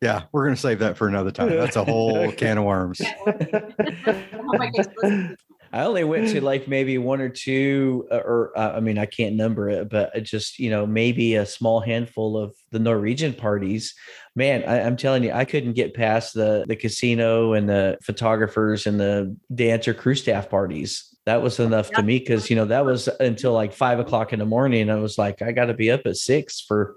yeah, 0.00 0.22
we're 0.32 0.44
going 0.44 0.54
to 0.54 0.60
save 0.60 0.78
that 0.80 0.96
for 0.96 1.08
another 1.08 1.30
time. 1.30 1.50
That's 1.50 1.76
a 1.76 1.84
whole 1.84 2.30
can 2.36 2.58
of 2.58 2.64
worms. 2.64 3.00
I 5.72 5.84
only 5.84 6.02
went 6.02 6.28
to 6.30 6.40
like 6.40 6.66
maybe 6.66 6.98
one 6.98 7.20
or 7.20 7.28
two, 7.28 8.06
uh, 8.10 8.16
or 8.16 8.58
uh, 8.58 8.72
I 8.72 8.80
mean, 8.80 8.98
I 8.98 9.06
can't 9.06 9.36
number 9.36 9.70
it, 9.70 9.88
but 9.88 10.10
it 10.16 10.22
just 10.22 10.58
you 10.58 10.68
know 10.68 10.84
maybe 10.86 11.36
a 11.36 11.46
small 11.46 11.80
handful 11.80 12.36
of 12.36 12.54
the 12.70 12.80
Norwegian 12.80 13.34
parties. 13.34 13.94
Man, 14.34 14.64
I, 14.64 14.80
I'm 14.80 14.96
telling 14.96 15.22
you, 15.22 15.32
I 15.32 15.44
couldn't 15.44 15.74
get 15.74 15.94
past 15.94 16.34
the 16.34 16.64
the 16.66 16.74
casino 16.74 17.52
and 17.52 17.68
the 17.68 17.98
photographers 18.02 18.86
and 18.86 18.98
the 18.98 19.36
dancer 19.54 19.94
crew 19.94 20.16
staff 20.16 20.50
parties. 20.50 21.06
That 21.26 21.42
was 21.42 21.60
enough 21.60 21.90
to 21.90 22.02
me 22.02 22.18
because 22.18 22.50
you 22.50 22.56
know 22.56 22.64
that 22.64 22.84
was 22.84 23.08
until 23.20 23.52
like 23.52 23.72
five 23.72 24.00
o'clock 24.00 24.32
in 24.32 24.40
the 24.40 24.46
morning. 24.46 24.90
I 24.90 24.96
was 24.96 25.18
like, 25.18 25.40
I 25.40 25.52
got 25.52 25.66
to 25.66 25.74
be 25.74 25.90
up 25.90 26.02
at 26.04 26.16
six 26.16 26.60
for 26.60 26.96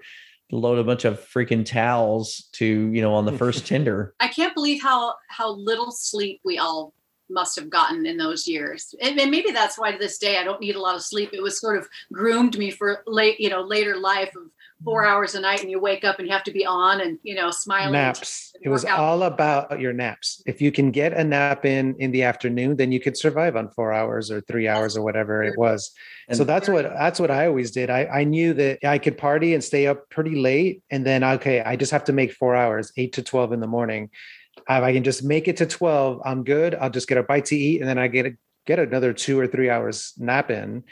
to 0.50 0.56
load 0.56 0.80
a 0.80 0.84
bunch 0.84 1.06
of 1.06 1.20
freaking 1.20 1.66
towels 1.66 2.50
to 2.54 2.66
you 2.66 3.02
know 3.02 3.14
on 3.14 3.26
the 3.26 3.38
first 3.38 3.68
tender. 3.68 4.16
I 4.20 4.30
can't 4.30 4.56
believe 4.56 4.82
how 4.82 5.14
how 5.30 5.52
little 5.52 5.92
sleep 5.92 6.42
we 6.44 6.58
all 6.58 6.96
must 7.30 7.58
have 7.58 7.70
gotten 7.70 8.06
in 8.06 8.18
those 8.18 8.48
years. 8.48 8.94
And, 9.02 9.20
and 9.20 9.32
maybe 9.32 9.52
that's 9.52 9.78
why 9.78 9.92
to 9.92 9.98
this 9.98 10.18
day 10.18 10.38
I 10.38 10.44
don't 10.44 10.62
need 10.62 10.76
a 10.76 10.82
lot 10.82 10.96
of 10.96 11.04
sleep. 11.04 11.32
It 11.34 11.42
was 11.42 11.60
sort 11.60 11.78
of 11.78 11.88
groomed 12.12 12.58
me 12.58 12.72
for 12.72 13.04
late, 13.08 13.40
you 13.40 13.50
know, 13.50 13.62
later 13.62 13.98
life 13.98 14.36
of 14.36 14.44
four 14.84 15.04
hmm. 15.04 15.10
hours 15.10 15.36
a 15.36 15.40
night 15.40 15.62
and 15.62 15.72
you 15.72 15.80
wake 15.80 16.04
up 16.04 16.20
and 16.20 16.28
you 16.28 16.34
have 16.34 16.44
to 16.44 16.52
be 16.52 16.66
on 16.66 17.02
and 17.02 17.20
you 17.24 17.36
know 17.36 17.52
smiling. 17.52 17.94
naps. 17.94 18.54
It 18.62 18.70
was 18.70 18.84
workout. 18.84 19.00
all 19.00 19.24
about 19.24 19.80
your 19.80 19.94
naps. 19.94 20.42
If 20.46 20.62
you 20.62 20.72
can 20.72 20.92
get 20.92 21.14
a 21.14 21.24
nap 21.24 21.66
in 21.66 21.96
in 22.00 22.12
the 22.12 22.24
afternoon, 22.24 22.76
then 22.78 22.92
you 22.92 23.00
could 23.00 23.18
survive 23.18 23.56
on 23.56 23.70
four 23.70 23.94
hours 23.94 24.32
or 24.32 24.42
three 24.42 24.68
hours 24.68 24.98
or 24.98 25.04
whatever 25.04 25.44
it 25.44 25.58
was. 25.58 25.92
And 26.28 26.38
so 26.38 26.44
that's 26.44 26.70
what 26.70 26.84
that's 26.84 27.20
what 27.20 27.32
I 27.32 27.48
always 27.48 27.72
did. 27.72 27.90
I, 27.90 28.06
I 28.06 28.24
knew 28.24 28.54
that 28.54 28.80
I 28.84 28.98
could 28.98 29.18
party 29.18 29.54
and 29.54 29.64
stay 29.64 29.88
up 29.88 30.10
pretty 30.10 30.36
late, 30.36 30.84
and 30.90 31.06
then 31.06 31.24
okay, 31.24 31.62
I 31.62 31.76
just 31.76 31.92
have 31.92 32.06
to 32.06 32.14
make 32.14 32.34
four 32.34 32.56
hours, 32.56 32.92
eight 32.98 33.14
to 33.14 33.24
twelve 33.24 33.54
in 33.54 33.60
the 33.60 33.68
morning. 33.68 34.10
If 34.58 34.84
I 34.84 34.94
can 34.94 35.04
just 35.04 35.24
make 35.24 35.48
it 35.48 35.58
to 35.58 35.66
twelve, 35.66 36.22
I'm 36.24 36.44
good. 36.44 36.76
I'll 36.76 36.90
just 36.90 37.08
get 37.08 37.18
a 37.18 37.24
bite 37.24 37.46
to 37.46 37.56
eat, 37.56 37.82
and 37.82 37.90
then 37.90 37.98
I 37.98 38.08
get 38.08 38.26
a, 38.26 38.38
get 38.66 38.80
another 38.80 39.14
two 39.14 39.40
or 39.40 39.48
three 39.48 39.70
hours 39.70 40.14
nap 40.18 40.52
in. 40.52 40.84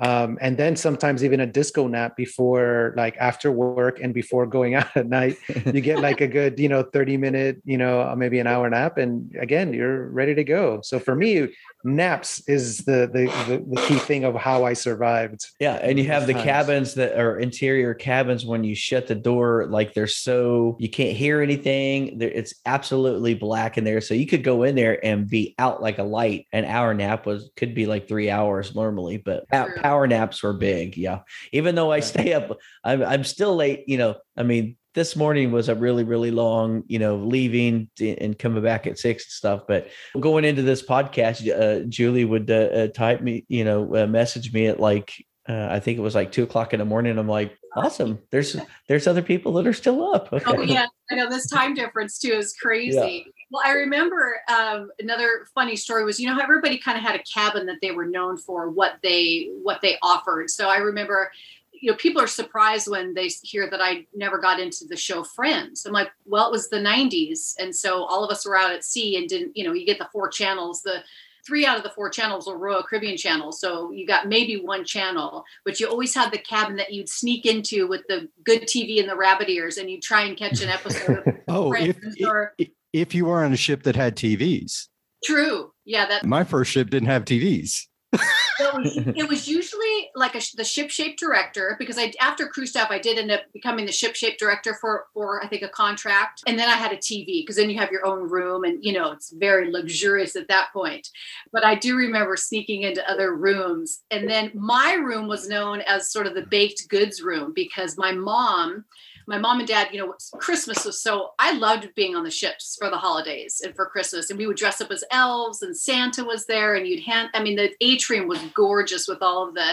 Um, 0.00 0.38
and 0.40 0.56
then 0.56 0.76
sometimes 0.76 1.22
even 1.22 1.40
a 1.40 1.46
disco 1.46 1.86
nap 1.86 2.16
before 2.16 2.94
like 2.96 3.18
after 3.18 3.52
work 3.52 4.00
and 4.00 4.14
before 4.14 4.46
going 4.46 4.74
out 4.80 4.96
at 4.96 5.06
night 5.06 5.36
you 5.66 5.82
get 5.82 6.00
like 6.00 6.22
a 6.22 6.26
good 6.26 6.58
you 6.58 6.70
know 6.70 6.82
30 6.82 7.18
minute 7.18 7.60
you 7.64 7.76
know 7.76 8.14
maybe 8.16 8.38
an 8.38 8.46
hour 8.46 8.68
nap 8.70 8.96
and 8.96 9.36
again 9.38 9.74
you're 9.74 10.08
ready 10.08 10.34
to 10.34 10.42
go 10.42 10.80
so 10.82 10.98
for 10.98 11.14
me 11.14 11.48
naps 11.84 12.46
is 12.48 12.78
the 12.78 13.08
the, 13.12 13.26
the, 13.48 13.64
the 13.74 13.86
key 13.86 13.98
thing 13.98 14.24
of 14.24 14.34
how 14.34 14.64
i 14.64 14.72
survived 14.72 15.46
Yeah, 15.60 15.74
and 15.74 15.98
you 15.98 16.04
have 16.06 16.26
the 16.26 16.34
Times. 16.34 16.44
cabins 16.44 16.94
that 16.94 17.18
are 17.18 17.38
interior 17.38 17.94
cabins 17.94 18.44
when 18.44 18.64
you 18.64 18.74
shut 18.74 19.06
the 19.06 19.14
door, 19.14 19.66
like 19.68 19.94
they're 19.94 20.06
so 20.06 20.76
you 20.78 20.88
can't 20.90 21.16
hear 21.16 21.40
anything. 21.40 22.20
It's 22.20 22.54
absolutely 22.66 23.34
black 23.34 23.78
in 23.78 23.84
there, 23.84 24.00
so 24.00 24.14
you 24.14 24.26
could 24.26 24.44
go 24.44 24.62
in 24.62 24.74
there 24.74 25.04
and 25.04 25.28
be 25.28 25.54
out 25.58 25.82
like 25.82 25.98
a 25.98 26.02
light. 26.02 26.46
An 26.52 26.64
hour 26.64 26.92
nap 26.94 27.26
was 27.26 27.50
could 27.56 27.74
be 27.74 27.86
like 27.86 28.08
three 28.08 28.30
hours 28.30 28.74
normally, 28.74 29.16
but 29.18 29.48
power 29.48 30.06
naps 30.06 30.42
were 30.42 30.52
big. 30.52 30.96
Yeah, 30.96 31.20
even 31.52 31.74
though 31.74 31.90
I 31.90 32.00
stay 32.00 32.32
up, 32.34 32.58
I'm 32.84 33.02
I'm 33.02 33.24
still 33.24 33.56
late. 33.56 33.84
You 33.86 33.98
know, 33.98 34.16
I 34.36 34.42
mean. 34.42 34.76
This 34.94 35.14
morning 35.14 35.52
was 35.52 35.68
a 35.68 35.74
really, 35.74 36.04
really 36.04 36.30
long, 36.30 36.82
you 36.86 36.98
know, 36.98 37.16
leaving 37.16 37.88
and 38.00 38.38
coming 38.38 38.62
back 38.62 38.86
at 38.86 38.98
six 38.98 39.24
and 39.24 39.30
stuff. 39.30 39.62
But 39.68 39.88
going 40.18 40.44
into 40.44 40.62
this 40.62 40.82
podcast, 40.82 41.48
uh, 41.48 41.86
Julie 41.88 42.24
would 42.24 42.50
uh, 42.50 42.54
uh, 42.54 42.86
type 42.88 43.20
me, 43.20 43.44
you 43.48 43.64
know, 43.64 43.94
uh, 43.94 44.06
message 44.06 44.52
me 44.52 44.66
at 44.66 44.80
like 44.80 45.12
uh, 45.48 45.68
I 45.70 45.80
think 45.80 45.98
it 45.98 46.02
was 46.02 46.14
like 46.14 46.30
two 46.30 46.44
o'clock 46.44 46.72
in 46.72 46.78
the 46.78 46.84
morning. 46.84 47.18
I'm 47.18 47.28
like, 47.28 47.56
awesome. 47.74 48.20
There's 48.30 48.56
there's 48.88 49.06
other 49.06 49.22
people 49.22 49.52
that 49.54 49.66
are 49.66 49.72
still 49.72 50.14
up. 50.14 50.32
Okay. 50.32 50.44
Oh 50.46 50.60
yeah, 50.60 50.86
I 51.10 51.14
know 51.14 51.28
this 51.28 51.48
time 51.48 51.74
difference 51.74 52.18
too 52.18 52.32
is 52.32 52.54
crazy. 52.60 53.24
Well, 53.50 53.62
I 53.64 53.72
remember 53.72 54.40
um, 54.48 54.90
another 55.00 55.46
funny 55.54 55.74
story 55.74 56.04
was 56.04 56.20
you 56.20 56.28
know 56.28 56.34
how 56.34 56.40
everybody 56.40 56.78
kind 56.78 56.96
of 56.96 57.02
had 57.02 57.16
a 57.16 57.22
cabin 57.24 57.66
that 57.66 57.78
they 57.82 57.90
were 57.90 58.06
known 58.06 58.36
for 58.36 58.70
what 58.70 58.98
they 59.02 59.50
what 59.62 59.80
they 59.82 59.96
offered. 60.02 60.50
So 60.50 60.68
I 60.68 60.76
remember, 60.76 61.32
you 61.80 61.90
know, 61.90 61.96
people 61.96 62.22
are 62.22 62.26
surprised 62.26 62.88
when 62.88 63.14
they 63.14 63.28
hear 63.42 63.68
that 63.70 63.80
I 63.80 64.06
never 64.14 64.38
got 64.38 64.60
into 64.60 64.84
the 64.86 64.96
show 64.96 65.24
Friends. 65.24 65.86
I'm 65.86 65.92
like, 65.92 66.10
well, 66.26 66.46
it 66.46 66.52
was 66.52 66.68
the 66.68 66.76
'90s, 66.78 67.54
and 67.58 67.74
so 67.74 68.04
all 68.04 68.24
of 68.24 68.30
us 68.30 68.46
were 68.46 68.56
out 68.56 68.72
at 68.72 68.84
sea 68.84 69.16
and 69.16 69.28
didn't, 69.28 69.56
you 69.56 69.64
know, 69.64 69.72
you 69.72 69.86
get 69.86 69.98
the 69.98 70.08
four 70.12 70.28
channels, 70.28 70.82
the 70.82 71.02
three 71.46 71.64
out 71.66 71.76
of 71.76 71.82
the 71.82 71.90
four 71.90 72.10
channels 72.10 72.46
were 72.46 72.58
Royal 72.58 72.82
Caribbean 72.82 73.16
channels. 73.16 73.60
So 73.60 73.90
you 73.92 74.06
got 74.06 74.28
maybe 74.28 74.60
one 74.60 74.84
channel, 74.84 75.44
but 75.64 75.80
you 75.80 75.88
always 75.88 76.14
had 76.14 76.30
the 76.30 76.38
cabin 76.38 76.76
that 76.76 76.92
you'd 76.92 77.08
sneak 77.08 77.46
into 77.46 77.86
with 77.88 78.02
the 78.08 78.28
good 78.44 78.62
TV 78.62 79.00
and 79.00 79.08
the 79.08 79.16
rabbit 79.16 79.48
ears, 79.48 79.78
and 79.78 79.90
you'd 79.90 80.02
try 80.02 80.22
and 80.22 80.36
catch 80.36 80.62
an 80.62 80.68
episode 80.68 81.42
Oh, 81.48 81.72
if 81.72 81.96
Friends 81.96 82.16
or 82.24 82.54
if 82.92 83.14
you 83.14 83.24
were 83.24 83.44
on 83.44 83.52
a 83.52 83.56
ship 83.56 83.84
that 83.84 83.96
had 83.96 84.16
TVs, 84.16 84.88
True. 85.24 85.72
Yeah, 85.84 86.06
that 86.06 86.24
my 86.24 86.44
first 86.44 86.70
ship 86.70 86.90
didn't 86.90 87.08
have 87.08 87.24
TVs. 87.24 87.86
It 88.12 88.74
was, 88.74 88.96
it 89.16 89.28
was 89.28 89.48
usually 89.48 90.10
like 90.14 90.34
a, 90.34 90.40
the 90.56 90.64
ship 90.64 90.90
shape 90.90 91.16
director 91.16 91.76
because 91.78 91.96
I 91.98 92.12
after 92.20 92.46
crew 92.46 92.66
staff 92.66 92.90
I 92.90 92.98
did 92.98 93.18
end 93.18 93.30
up 93.30 93.42
becoming 93.52 93.86
the 93.86 93.92
ship 93.92 94.16
shape 94.16 94.38
director 94.38 94.74
for 94.80 95.06
for 95.14 95.42
I 95.44 95.48
think 95.48 95.62
a 95.62 95.68
contract 95.68 96.42
and 96.46 96.58
then 96.58 96.68
I 96.68 96.76
had 96.76 96.92
a 96.92 96.96
TV 96.96 97.42
because 97.42 97.56
then 97.56 97.70
you 97.70 97.78
have 97.78 97.92
your 97.92 98.06
own 98.06 98.28
room 98.28 98.64
and 98.64 98.84
you 98.84 98.92
know 98.92 99.12
it's 99.12 99.30
very 99.30 99.70
luxurious 99.70 100.36
at 100.36 100.48
that 100.48 100.68
point. 100.72 101.08
But 101.52 101.64
I 101.64 101.74
do 101.74 101.96
remember 101.96 102.36
sneaking 102.36 102.82
into 102.82 103.08
other 103.08 103.34
rooms 103.34 104.00
and 104.10 104.28
then 104.28 104.50
my 104.54 104.94
room 104.94 105.28
was 105.28 105.48
known 105.48 105.80
as 105.82 106.10
sort 106.10 106.26
of 106.26 106.34
the 106.34 106.46
baked 106.46 106.88
goods 106.88 107.22
room 107.22 107.52
because 107.54 107.96
my 107.96 108.12
mom 108.12 108.84
my 109.30 109.38
mom 109.38 109.60
and 109.60 109.68
dad, 109.68 109.88
you 109.92 109.98
know, 109.98 110.14
Christmas 110.38 110.84
was 110.84 111.00
so 111.00 111.30
I 111.38 111.52
loved 111.52 111.94
being 111.94 112.14
on 112.16 112.24
the 112.24 112.30
ships 112.30 112.76
for 112.78 112.90
the 112.90 112.98
holidays 112.98 113.62
and 113.64 113.74
for 113.74 113.86
Christmas. 113.86 114.28
And 114.28 114.38
we 114.38 114.46
would 114.46 114.56
dress 114.58 114.80
up 114.82 114.90
as 114.90 115.04
elves 115.10 115.62
and 115.62 115.74
Santa 115.76 116.24
was 116.24 116.44
there 116.46 116.74
and 116.74 116.86
you'd 116.86 117.04
hand 117.04 117.30
I 117.32 117.42
mean 117.42 117.56
the 117.56 117.70
atrium 117.80 118.26
was 118.28 118.40
gorgeous 118.54 119.08
with 119.08 119.22
all 119.22 119.48
of 119.48 119.54
the 119.54 119.72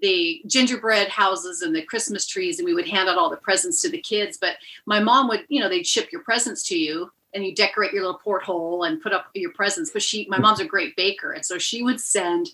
the 0.00 0.42
gingerbread 0.46 1.08
houses 1.08 1.62
and 1.62 1.74
the 1.74 1.82
Christmas 1.82 2.26
trees, 2.26 2.58
and 2.58 2.66
we 2.66 2.74
would 2.74 2.88
hand 2.88 3.08
out 3.08 3.16
all 3.16 3.30
the 3.30 3.36
presents 3.36 3.80
to 3.82 3.88
the 3.88 4.00
kids. 4.00 4.36
But 4.40 4.56
my 4.86 4.98
mom 4.98 5.28
would, 5.28 5.44
you 5.48 5.60
know, 5.60 5.68
they'd 5.68 5.86
ship 5.86 6.10
your 6.10 6.22
presents 6.22 6.64
to 6.64 6.76
you 6.76 7.12
and 7.32 7.44
you 7.46 7.54
decorate 7.54 7.92
your 7.92 8.02
little 8.02 8.18
porthole 8.18 8.82
and 8.84 9.00
put 9.00 9.12
up 9.12 9.26
your 9.34 9.52
presents. 9.52 9.90
But 9.92 10.02
she, 10.02 10.26
my 10.28 10.38
mom's 10.38 10.58
a 10.58 10.64
great 10.64 10.96
baker. 10.96 11.30
And 11.32 11.44
so 11.46 11.58
she 11.58 11.84
would 11.84 12.00
send, 12.00 12.48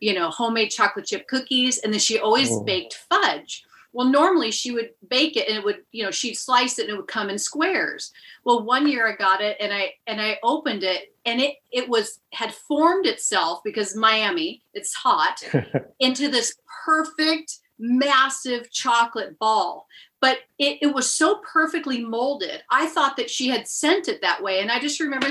you 0.00 0.14
know, 0.14 0.30
homemade 0.30 0.70
chocolate 0.70 1.04
chip 1.06 1.28
cookies. 1.28 1.78
And 1.78 1.92
then 1.92 2.00
she 2.00 2.18
always 2.18 2.50
Oh. 2.50 2.64
baked 2.64 2.94
fudge. 3.10 3.65
Well, 3.96 4.08
normally 4.08 4.50
she 4.50 4.72
would 4.72 4.90
bake 5.08 5.38
it 5.38 5.48
and 5.48 5.56
it 5.56 5.64
would, 5.64 5.78
you 5.90 6.04
know, 6.04 6.10
she'd 6.10 6.34
slice 6.34 6.78
it 6.78 6.82
and 6.82 6.90
it 6.90 6.96
would 6.98 7.08
come 7.08 7.30
in 7.30 7.38
squares. 7.38 8.12
Well, 8.44 8.62
one 8.62 8.86
year 8.86 9.08
I 9.08 9.16
got 9.16 9.40
it 9.40 9.56
and 9.58 9.72
I 9.72 9.94
and 10.06 10.20
I 10.20 10.38
opened 10.42 10.82
it 10.82 11.14
and 11.24 11.40
it 11.40 11.54
it 11.72 11.88
was 11.88 12.20
had 12.34 12.52
formed 12.52 13.06
itself 13.06 13.60
because 13.64 13.96
Miami, 13.96 14.62
it's 14.74 14.92
hot, 14.92 15.42
into 15.98 16.28
this 16.28 16.54
perfect 16.84 17.60
massive 17.78 18.70
chocolate 18.70 19.38
ball. 19.38 19.86
But 20.20 20.40
it, 20.58 20.76
it 20.82 20.94
was 20.94 21.10
so 21.10 21.40
perfectly 21.50 22.04
molded. 22.04 22.64
I 22.70 22.88
thought 22.88 23.16
that 23.16 23.30
she 23.30 23.48
had 23.48 23.66
sent 23.66 24.08
it 24.08 24.20
that 24.20 24.42
way. 24.42 24.60
And 24.60 24.70
I 24.70 24.78
just 24.78 25.00
remember 25.00 25.28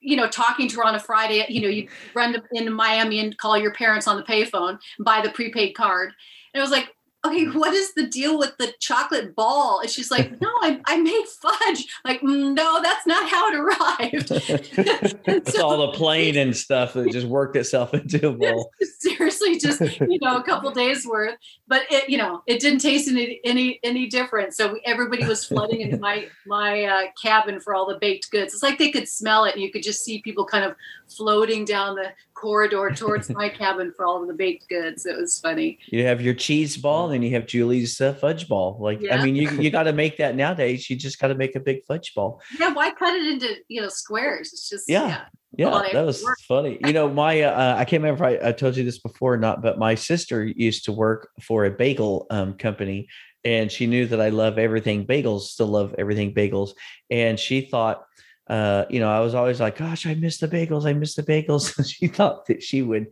you 0.00 0.16
know, 0.16 0.28
talking 0.28 0.68
to 0.68 0.76
her 0.76 0.86
on 0.86 0.94
a 0.94 1.00
Friday, 1.00 1.44
you 1.48 1.60
know, 1.60 1.68
you 1.68 1.88
run 2.14 2.32
to, 2.32 2.42
into 2.52 2.70
Miami 2.70 3.18
and 3.18 3.36
call 3.36 3.58
your 3.58 3.72
parents 3.72 4.06
on 4.06 4.16
the 4.16 4.22
payphone, 4.22 4.78
buy 5.00 5.20
the 5.20 5.30
prepaid 5.30 5.74
card. 5.74 6.12
And 6.54 6.60
it 6.60 6.62
was 6.62 6.70
like, 6.70 6.95
okay, 7.28 7.46
what 7.46 7.74
is 7.74 7.94
the 7.94 8.06
deal 8.06 8.38
with 8.38 8.56
the 8.58 8.72
chocolate 8.80 9.34
ball? 9.34 9.80
And 9.80 9.90
she's 9.90 10.10
like, 10.10 10.40
no, 10.40 10.48
I, 10.62 10.80
I 10.86 10.98
made 10.98 11.24
fudge. 11.26 11.86
Like, 12.04 12.20
"Mm, 12.20 12.54
no, 12.54 12.80
that's 12.82 13.06
not 13.06 13.28
how 13.28 13.48
it 13.48 13.54
arrived. 13.54 15.16
It's 15.28 15.58
all 15.58 15.86
the 15.86 15.92
plane 15.92 16.36
and 16.36 16.56
stuff 16.56 16.92
that 16.94 17.10
just 17.10 17.26
worked 17.26 17.56
itself 17.56 17.94
into 17.94 18.28
a 18.28 18.32
bowl. 18.32 18.72
seriously 19.00 19.58
just 19.58 19.80
you 20.00 20.18
know 20.20 20.36
a 20.36 20.42
couple 20.42 20.70
days 20.70 21.06
worth 21.06 21.34
but 21.68 21.82
it 21.90 22.08
you 22.08 22.18
know 22.18 22.42
it 22.46 22.60
didn't 22.60 22.80
taste 22.80 23.08
any 23.08 23.40
any 23.44 23.78
any 23.82 24.06
different 24.06 24.54
so 24.54 24.78
everybody 24.84 25.24
was 25.24 25.44
flooding 25.44 25.80
into 25.80 25.98
my 25.98 26.26
my 26.46 26.84
uh, 26.84 27.02
cabin 27.22 27.60
for 27.60 27.74
all 27.74 27.86
the 27.86 27.98
baked 27.98 28.30
goods 28.30 28.54
it's 28.54 28.62
like 28.62 28.78
they 28.78 28.90
could 28.90 29.08
smell 29.08 29.44
it 29.44 29.54
and 29.54 29.62
you 29.62 29.70
could 29.70 29.82
just 29.82 30.04
see 30.04 30.20
people 30.22 30.44
kind 30.44 30.64
of 30.64 30.74
floating 31.08 31.64
down 31.64 31.94
the 31.94 32.12
corridor 32.36 32.90
towards 32.94 33.30
my 33.30 33.48
cabin 33.48 33.92
for 33.96 34.04
all 34.06 34.20
of 34.20 34.28
the 34.28 34.34
baked 34.34 34.68
goods 34.68 35.06
it 35.06 35.16
was 35.16 35.40
funny 35.40 35.78
You 35.88 36.04
have 36.04 36.20
your 36.20 36.34
cheese 36.34 36.76
ball, 36.76 37.10
and 37.10 37.24
you 37.24 37.30
have 37.32 37.46
Julie's 37.46 37.98
uh, 38.00 38.12
fudge 38.14 38.46
ball. 38.46 38.76
Like, 38.78 39.00
I 39.10 39.24
mean, 39.24 39.34
you 39.34 39.48
you 39.62 39.70
got 39.78 39.84
to 39.84 39.92
make 39.92 40.18
that 40.18 40.36
nowadays. 40.36 40.88
You 40.90 40.96
just 40.96 41.18
got 41.18 41.28
to 41.28 41.34
make 41.34 41.56
a 41.56 41.60
big 41.60 41.78
fudge 41.88 42.14
ball. 42.14 42.40
yeah 42.60 42.72
why 42.72 42.90
cut 42.90 43.14
it 43.14 43.26
into 43.32 43.48
you 43.68 43.80
know 43.80 43.88
squares 43.88 44.52
it's 44.52 44.68
just 44.68 44.84
Yeah. 44.88 45.08
yeah, 45.08 45.24
Yeah, 45.70 45.88
that 45.94 46.04
was 46.04 46.22
worked. 46.22 46.42
funny. 46.42 46.78
You 46.86 46.92
know, 46.92 47.08
my 47.08 47.40
uh, 47.42 47.76
I 47.80 47.84
can't 47.86 48.02
remember 48.02 48.24
if 48.28 48.42
I, 48.44 48.48
I 48.48 48.52
told 48.52 48.76
you 48.76 48.84
this 48.84 48.98
before 48.98 49.32
or 49.34 49.38
not, 49.38 49.62
but 49.62 49.78
my 49.78 49.94
sister 49.94 50.44
used 50.44 50.84
to 50.86 50.92
work 50.92 51.30
for 51.42 51.64
a 51.64 51.70
bagel 51.70 52.26
um, 52.30 52.54
company, 52.66 53.08
and 53.44 53.72
she 53.72 53.86
knew 53.86 54.04
that 54.06 54.20
I 54.20 54.28
love 54.28 54.58
everything 54.58 55.06
bagels. 55.06 55.42
Still 55.54 55.68
love 55.78 55.94
everything 55.96 56.34
bagels, 56.34 56.70
and 57.10 57.38
she 57.40 57.62
thought, 57.62 58.04
uh, 58.48 58.84
you 58.88 59.00
know, 59.00 59.10
I 59.10 59.20
was 59.20 59.34
always 59.34 59.60
like, 59.60 59.76
"Gosh, 59.76 60.06
I 60.06 60.14
miss 60.14 60.38
the 60.38 60.48
bagels. 60.48 60.86
I 60.86 60.92
miss 60.92 61.14
the 61.14 61.22
bagels." 61.22 61.84
she 61.92 62.06
thought 62.06 62.46
that 62.46 62.62
she 62.62 62.82
would 62.82 63.08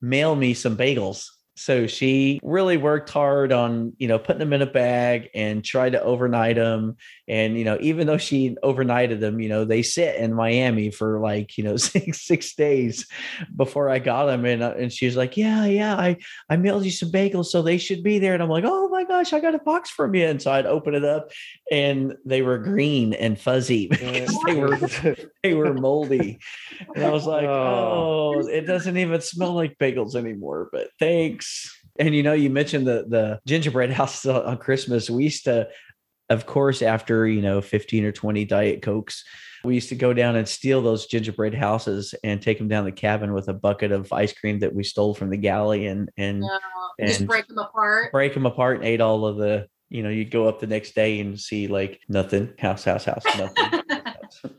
mail 0.00 0.34
me 0.36 0.54
some 0.54 0.76
bagels. 0.76 1.28
So 1.56 1.86
she 1.86 2.40
really 2.42 2.76
worked 2.76 3.10
hard 3.10 3.52
on, 3.52 3.92
you 3.98 4.08
know, 4.08 4.18
putting 4.18 4.40
them 4.40 4.52
in 4.52 4.62
a 4.62 4.66
bag 4.66 5.30
and 5.34 5.64
tried 5.64 5.92
to 5.92 6.02
overnight 6.02 6.56
them. 6.56 6.96
And, 7.28 7.56
you 7.56 7.64
know, 7.64 7.78
even 7.80 8.06
though 8.06 8.18
she 8.18 8.56
overnighted 8.62 9.20
them, 9.20 9.40
you 9.40 9.48
know, 9.48 9.64
they 9.64 9.82
sit 9.82 10.16
in 10.16 10.34
Miami 10.34 10.90
for 10.90 11.20
like, 11.20 11.56
you 11.56 11.64
know, 11.64 11.76
six, 11.94 12.22
six 12.22 12.54
days 12.54 13.06
before 13.54 13.88
I 13.88 14.00
got 14.00 14.26
them. 14.26 14.44
And, 14.44 14.62
uh, 14.62 14.74
and 14.76 14.92
she 14.92 15.06
was 15.06 15.16
like, 15.16 15.36
yeah, 15.36 15.64
yeah, 15.64 15.94
I, 15.94 16.16
I 16.50 16.56
mailed 16.56 16.84
you 16.84 16.90
some 16.90 17.12
bagels. 17.12 17.46
So 17.46 17.62
they 17.62 17.78
should 17.78 18.02
be 18.02 18.18
there. 18.18 18.34
And 18.34 18.42
I'm 18.42 18.48
like, 18.48 18.64
oh 18.66 18.88
my 18.88 19.04
gosh, 19.04 19.32
I 19.32 19.40
got 19.40 19.54
a 19.54 19.60
box 19.60 19.90
from 19.90 20.14
you. 20.14 20.26
And 20.26 20.42
so 20.42 20.50
I'd 20.50 20.66
open 20.66 20.94
it 20.94 21.04
up 21.04 21.30
and 21.70 22.14
they 22.24 22.42
were 22.42 22.58
green 22.58 23.14
and 23.14 23.38
fuzzy 23.38 23.86
because 23.90 24.36
they 24.46 24.54
were, 24.54 24.78
they 25.42 25.54
were 25.54 25.72
moldy. 25.72 26.38
And 26.94 27.04
I 27.04 27.10
was 27.10 27.26
like, 27.26 27.44
Oh. 27.44 28.34
oh, 28.36 28.48
it 28.48 28.62
doesn't 28.62 28.96
even 28.96 29.20
smell 29.20 29.52
like 29.52 29.78
bagels 29.78 30.14
anymore, 30.14 30.68
but 30.72 30.88
thanks. 30.98 31.43
And 31.98 32.14
you 32.14 32.22
know, 32.22 32.32
you 32.32 32.50
mentioned 32.50 32.86
the 32.86 33.04
the 33.08 33.40
gingerbread 33.46 33.92
house 34.00 34.26
on 34.26 34.56
Christmas. 34.58 35.08
We 35.08 35.24
used 35.24 35.44
to, 35.44 35.68
of 36.30 36.46
course, 36.46 36.82
after 36.82 37.26
you 37.26 37.42
know, 37.42 37.60
15 37.60 38.04
or 38.04 38.12
20 38.12 38.44
Diet 38.44 38.82
Cokes, 38.82 39.24
we 39.64 39.74
used 39.74 39.88
to 39.90 39.94
go 39.94 40.12
down 40.12 40.36
and 40.36 40.48
steal 40.48 40.82
those 40.82 41.06
gingerbread 41.06 41.54
houses 41.54 42.14
and 42.24 42.42
take 42.42 42.58
them 42.58 42.68
down 42.68 42.84
the 42.84 42.92
cabin 42.92 43.32
with 43.32 43.48
a 43.48 43.54
bucket 43.54 43.92
of 43.92 44.12
ice 44.12 44.32
cream 44.32 44.58
that 44.60 44.74
we 44.74 44.82
stole 44.84 45.14
from 45.14 45.30
the 45.30 45.36
galley 45.36 45.86
and 45.86 46.10
and 46.16 46.40
No, 46.40 46.58
just 47.00 47.20
And- 47.20 47.28
break 47.28 47.46
them 47.46 47.58
apart 47.58 48.12
break 48.12 48.34
them 48.34 48.46
apart 48.46 48.78
and 48.78 48.84
ate 48.84 49.00
all 49.00 49.24
of 49.26 49.36
the, 49.36 49.68
you 49.88 50.02
know, 50.02 50.10
you'd 50.10 50.30
go 50.32 50.48
up 50.48 50.60
the 50.60 50.66
next 50.66 50.94
day 50.94 51.20
and 51.20 51.38
see 51.38 51.68
like 51.68 52.00
nothing, 52.08 52.52
house, 52.58 52.84
house, 52.84 53.04
house, 53.04 53.24
nothing. 53.38 53.82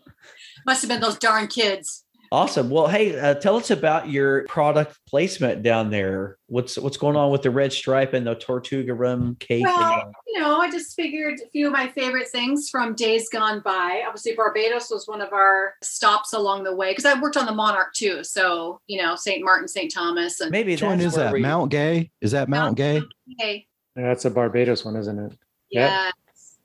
must 0.66 0.82
have 0.82 0.90
been 0.90 1.02
those 1.02 1.18
darn 1.20 1.48
kids 1.48 2.05
Awesome. 2.32 2.70
Well, 2.70 2.88
hey, 2.88 3.18
uh, 3.20 3.36
tell 3.36 3.56
us 3.58 3.72
about 3.72 4.10
your 4.10 4.44
product 4.48 4.98
placement 5.08 5.64
down 5.64 5.90
there. 5.90 6.38
What's 6.48 6.78
what's 6.78 6.98
going 6.98 7.16
on 7.16 7.32
with 7.32 7.42
the 7.44 7.50
red 7.52 7.72
stripe 7.72 8.14
and 8.14 8.26
the 8.28 8.36
Tortuga 8.36 8.94
rum 8.94 9.36
cake? 9.40 9.64
Well, 9.66 10.02
and, 10.02 10.14
you 10.28 10.40
know, 10.42 10.58
I 10.60 10.70
just 10.70 10.96
figured 10.96 11.40
a 11.46 11.50
few 11.50 11.68
of 11.68 11.74
my 11.74 11.88
favorite 11.90 12.28
things 12.30 12.70
from 12.70 12.96
days 12.96 13.30
gone 13.30 13.62
by. 13.64 14.04
Obviously, 14.06 14.34
Barbados 14.36 14.90
was 14.90 15.08
one 15.08 15.22
of 15.22 15.32
our 15.34 15.74
stops 15.84 16.34
along 16.34 16.64
the 16.64 16.76
way 16.76 16.92
because 16.92 17.06
I 17.06 17.20
worked 17.20 17.38
on 17.38 17.46
the 17.46 17.54
Monarch 17.54 17.94
too. 17.94 18.24
So, 18.24 18.80
you 18.88 19.02
know, 19.02 19.16
St. 19.16 19.44
Martin, 19.44 19.68
St. 19.68 19.92
Thomas, 19.94 20.42
and 20.42 20.52
maybe 20.52 20.74
Which 20.74 20.82
one 20.84 21.00
is 21.02 21.16
that? 21.16 21.34
we- 21.34 21.42
Mount 21.42 21.72
Gay? 21.72 22.12
Is 22.22 22.32
that 22.32 22.50
Mount 22.50 22.76
Gay? 22.78 23.02
hey, 23.40 23.68
Yeah, 23.96 24.08
that's 24.08 24.26
a 24.26 24.30
Barbados 24.32 24.84
one, 24.84 24.96
isn't 24.96 25.18
it? 25.20 25.32
yes, 25.70 25.92
Yeah. 25.92 26.12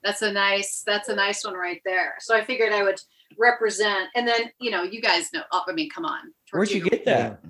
that's 0.03 0.23
a 0.23 0.33
nice, 0.33 0.83
that's 0.87 1.09
a 1.09 1.15
nice 1.15 1.45
one 1.45 1.55
right 1.55 1.81
there. 1.85 2.15
So 2.21 2.35
I 2.35 2.45
figured 2.45 2.73
I 2.73 2.83
would 2.83 3.01
represent, 3.39 4.09
and 4.15 4.27
then 4.27 4.51
you 4.61 4.71
know, 4.71 4.83
you 4.83 5.01
guys 5.01 5.33
know. 5.33 5.43
I 5.53 5.73
mean, 5.73 5.89
come 5.91 6.05
on, 6.05 6.33
Where'd 6.53 6.71
you 6.71 6.83
get 6.83 7.05
that? 7.05 7.41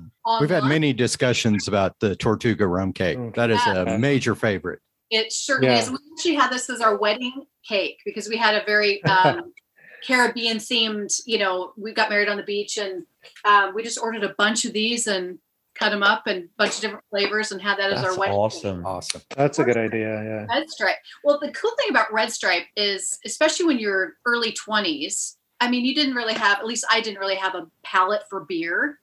We've 0.41 0.51
had 0.51 0.65
many 0.65 0.93
discussions 0.93 1.67
about 1.69 1.99
the 2.01 2.15
Tortuga 2.17 2.67
rum 2.67 2.93
cake. 2.93 3.19
Mm. 3.19 3.35
That 3.35 3.51
is 3.51 3.61
a 3.67 3.99
major 3.99 4.35
favorite. 4.35 4.81
It 5.11 5.33
certainly 5.33 5.75
Yeah. 5.75 5.81
is. 5.81 5.91
We 5.91 5.97
actually 6.13 6.35
had 6.37 6.51
this 6.51 6.71
as 6.71 6.81
our 6.81 6.97
wedding 6.97 7.47
cake 7.67 7.99
because 8.05 8.29
we 8.29 8.37
had 8.37 8.55
a 8.55 8.65
very 8.65 9.03
um, 9.05 9.53
Caribbean 10.07 10.59
themed, 10.59 11.21
you 11.27 11.39
know, 11.39 11.73
we 11.77 11.93
got 11.93 12.11
married 12.11 12.29
on 12.29 12.37
the 12.37 12.43
beach 12.43 12.79
and 12.79 13.05
um, 13.45 13.75
we 13.75 13.83
just 13.83 13.99
ordered 13.99 14.25
a 14.25 14.35
bunch 14.39 14.65
of 14.65 14.73
these 14.73 15.07
and 15.07 15.39
cut 15.75 15.91
them 15.91 16.03
up 16.03 16.27
and 16.27 16.45
a 16.45 16.49
bunch 16.59 16.77
of 16.77 16.81
different 16.81 17.05
flavors 17.11 17.53
and 17.53 17.61
had 17.61 17.79
that 17.79 17.93
as 17.93 18.05
our 18.05 18.17
wedding. 18.17 18.33
cake. 18.35 18.39
awesome. 18.39 18.87
Awesome. 18.87 19.21
That's 19.37 19.59
a 19.59 19.65
good 19.65 19.77
idea. 19.77 20.23
Yeah. 20.23 20.47
Red 20.49 20.71
Stripe. 20.71 20.97
Well, 21.25 21.39
the 21.41 21.51
cool 21.53 21.73
thing 21.81 21.91
about 21.91 22.13
Red 22.13 22.31
Stripe 22.33 22.67
is, 22.77 23.19
especially 23.25 23.67
when 23.67 23.79
you're 23.79 24.15
early 24.27 24.53
20s, 24.53 25.37
I 25.61 25.71
mean, 25.71 25.85
you 25.85 25.95
didn't 25.95 26.15
really 26.15 26.35
have, 26.35 26.59
at 26.59 26.67
least 26.67 26.85
I 26.91 27.01
didn't 27.01 27.21
really 27.21 27.37
have 27.37 27.55
a 27.55 27.67
palate 27.83 28.23
for 28.29 28.41
beer. 28.41 28.99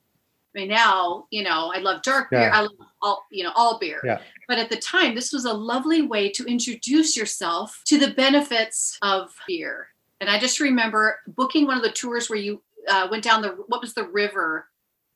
I 0.56 0.60
mean, 0.60 0.70
now, 0.70 1.28
you 1.30 1.44
know, 1.44 1.72
I 1.74 1.80
love 1.80 2.02
dark 2.02 2.32
beer. 2.32 2.42
Yeah. 2.42 2.58
I 2.58 2.62
love 2.62 2.72
all, 3.02 3.26
you 3.32 3.44
know, 3.44 3.52
all 3.56 3.78
beer. 3.78 4.02
Yeah. 4.04 4.20
But 4.48 4.58
at 4.58 4.70
the 4.70 4.78
time, 4.78 5.14
this 5.14 5.32
was 5.32 5.46
a 5.46 5.54
lovely 5.54 6.02
way 6.02 6.30
to 6.32 6.46
introduce 6.46 7.16
yourself 7.16 7.82
to 7.86 8.00
the 8.00 8.12
benefits 8.12 8.98
of 9.04 9.36
beer. 9.48 9.90
And 10.20 10.30
I 10.30 10.40
just 10.40 10.60
remember 10.60 11.20
booking 11.28 11.68
one 11.68 11.78
of 11.78 11.84
the 11.84 11.92
tours 11.92 12.30
where 12.30 12.40
you 12.40 12.64
uh, 12.88 13.08
went 13.12 13.24
down 13.24 13.44
the, 13.44 13.50
what 13.68 13.82
was 13.82 13.94
the 13.94 14.06
river? 14.06 14.68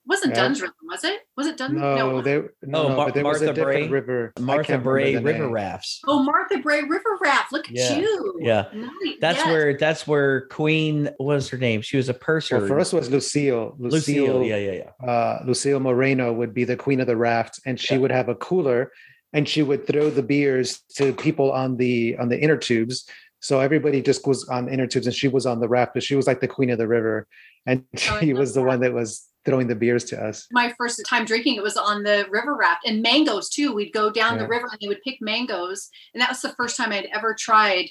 It 0.04 0.10
wasn't 0.10 0.36
Yeah. 0.36 0.42
Dunn's 0.42 0.62
River, 0.62 0.74
was 0.90 1.04
it? 1.04 1.20
Was 1.38 1.46
it 1.48 1.58
Dunn's? 1.58 1.74
No, 1.80 2.22
they 2.22 2.38
no, 2.38 2.48
Oh, 2.84 2.88
no, 2.90 2.96
Mar- 2.96 3.06
but 3.06 3.14
there 3.14 3.24
was 3.24 3.42
a 3.42 3.46
Martha 3.46 3.54
different 3.62 3.90
Brae? 3.90 4.00
river. 4.00 4.34
Martha 4.40 4.78
Brae 4.80 5.16
River 5.16 5.44
name. 5.46 5.52
Rafts. 5.52 6.02
Oh, 6.08 6.24
Martha 6.24 6.58
Brae 6.58 6.82
River 6.82 7.18
Raft. 7.22 7.52
Look 7.52 7.66
at 7.70 7.72
Yeah. 7.76 7.98
you. 8.00 8.38
Yeah. 8.42 8.66
Nice. 8.74 8.90
That's 9.22 9.38
Yes. 9.38 9.48
where 9.48 9.78
that's 9.78 10.08
where 10.08 10.42
Queen 10.48 11.06
what 11.18 11.36
was 11.36 11.50
her 11.50 11.58
name? 11.60 11.82
She 11.82 11.98
was 11.98 12.10
a 12.10 12.16
purser. 12.16 12.58
Well, 12.58 12.68
first 12.68 12.94
was 12.94 13.12
Lucille. 13.12 13.76
Lucille, 13.78 14.40
Lucille. 14.40 14.44
Yeah, 14.44 14.58
yeah, 14.58 14.84
yeah. 15.02 15.08
uh, 15.08 15.44
Lucille 15.46 15.80
Moreno 15.80 16.34
would 16.34 16.54
be 16.54 16.64
the 16.64 16.76
queen 16.76 17.00
of 17.00 17.06
the 17.08 17.16
raft, 17.18 17.60
and 17.68 17.80
she 17.80 17.94
Yeah. 17.94 18.00
would 18.02 18.12
have 18.12 18.28
a 18.28 18.36
cooler, 18.36 18.92
and 19.34 19.48
she 19.48 19.62
would 19.62 19.86
throw 19.86 20.10
the 20.10 20.24
beers 20.24 20.80
to 20.96 21.14
people 21.14 21.52
on 21.52 21.78
the 21.78 22.18
on 22.18 22.28
the 22.30 22.40
inner 22.40 22.58
tubes. 22.58 23.08
So 23.40 23.60
everybody 23.60 24.02
just 24.02 24.26
was 24.28 24.48
on 24.50 24.68
inner 24.68 24.88
tubes, 24.88 25.06
and 25.08 25.16
she 25.16 25.28
was 25.28 25.46
on 25.46 25.60
the 25.60 25.68
raft, 25.70 25.94
but 25.94 26.04
she 26.04 26.16
was 26.16 26.26
like 26.28 26.42
the 26.42 26.48
queen 26.48 26.70
of 26.72 26.78
the 26.80 26.88
river, 26.88 27.28
and 27.68 27.84
Oh, 27.96 27.98
she 28.20 28.34
love 28.34 28.40
was 28.40 28.54
the 28.56 28.62
that. 28.62 28.68
one 28.68 28.80
that 28.82 28.94
was 28.94 29.28
throwing 29.46 29.68
the 29.68 29.76
beers 29.76 30.04
to 30.06 30.24
us. 30.24 30.48
my 30.52 30.74
first 30.78 31.02
time 31.08 31.26
drinking 31.26 31.56
it 31.56 31.64
was 31.64 31.78
on 31.78 32.04
the 32.04 32.26
river 32.30 32.56
raft 32.56 32.86
and 32.86 33.02
mangoes 33.02 33.50
too 33.50 33.74
we'd 33.74 33.92
go 33.94 34.10
down 34.12 34.38
the 34.38 34.48
river 34.48 34.68
and 34.72 34.78
they 34.82 34.88
would 34.88 35.02
pick 35.04 35.18
mangoes 35.22 35.90
and 36.14 36.22
that 36.22 36.30
was 36.30 36.42
the 36.42 36.54
first 36.58 36.78
time 36.78 36.92
i'd 36.92 37.08
ever 37.14 37.34
tried 37.38 37.86